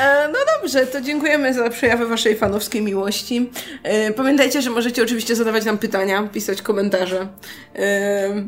[0.00, 3.50] E, no dobrze, to dziękujemy za przejawy waszej fanowskiej miłości.
[3.82, 7.28] E, pamiętajcie, że możecie oczywiście zadawać nam pytania, pisać komentarze.
[7.76, 8.46] E,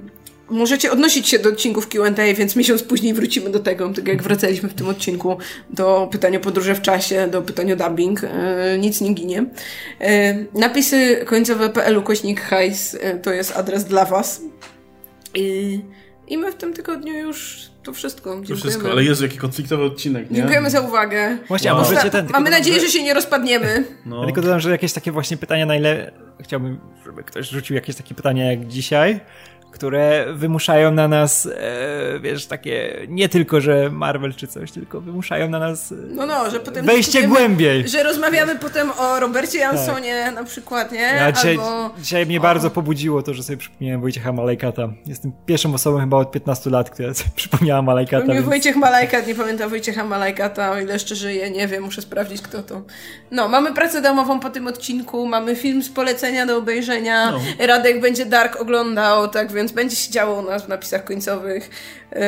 [0.50, 4.68] możecie odnosić się do odcinków Q&A, więc miesiąc później wrócimy do tego, tak jak wracaliśmy
[4.68, 5.36] w tym odcinku,
[5.70, 8.20] do pytania podróże w czasie, do pytania dubbing.
[8.78, 9.44] Nic nie ginie.
[10.54, 14.40] Napisy końcowe PL kośnik hajs to jest adres dla was.
[16.28, 18.30] I my w tym tygodniu już to wszystko.
[18.30, 18.60] Dziękujemy.
[18.60, 20.36] To wszystko, ale Jezu, jaki konfliktowy odcinek, nie?
[20.36, 21.38] Dziękujemy za uwagę.
[21.48, 22.28] Właśnie, a możecie ten...
[22.32, 22.88] Mamy nadzieję, że...
[22.88, 23.84] się nie rozpadniemy.
[24.06, 24.20] No.
[24.20, 26.12] Ja tylko dodam, że jakieś takie właśnie pytania najlepsze...
[26.40, 29.20] Chciałbym, żeby ktoś rzucił jakieś takie pytania jak dzisiaj,
[29.72, 35.48] które wymuszają na nas, e, wiesz, takie, nie tylko, że Marvel czy coś, tylko wymuszają
[35.48, 37.88] na nas e, no, no, że potem wejście głębiej.
[37.88, 40.34] Że rozmawiamy potem o Robercie Jansonie tak.
[40.34, 40.98] na przykład, nie?
[40.98, 41.94] Ja dzisiaj, Albo...
[41.98, 42.42] dzisiaj mnie o...
[42.42, 44.88] bardzo pobudziło to, że sobie przypomniałem Wojciecha Malajkata.
[45.06, 48.24] Jestem pierwszą osobą chyba od 15 lat, która sobie przypomniała Malajkata.
[48.24, 48.46] Mnie więc...
[48.46, 52.62] Wojciech Malajkat, nie pamiętam Wojciecha Malajkata, o ile jeszcze żyje, nie wiem, muszę sprawdzić kto
[52.62, 52.82] to.
[53.30, 57.66] No, mamy pracę domową po tym odcinku, mamy film z polecenia do obejrzenia, no.
[57.66, 61.70] Radek będzie Dark oglądał, tak więc będzie się działo u nas w napisach końcowych.
[62.12, 62.20] Yy,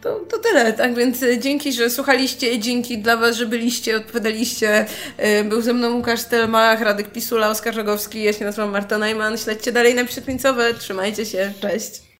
[0.00, 4.86] to, to tyle, tak więc dzięki, że słuchaliście, dzięki dla Was, że byliście, odpowiadaliście.
[5.18, 9.38] Yy, był ze mną Łukasz Stelmach, Radek Pisula, Oskar Żogowski, ja się nazywam Marta Najman.
[9.38, 12.04] Śledźcie dalej napisy końcowe, trzymajcie się, cześć.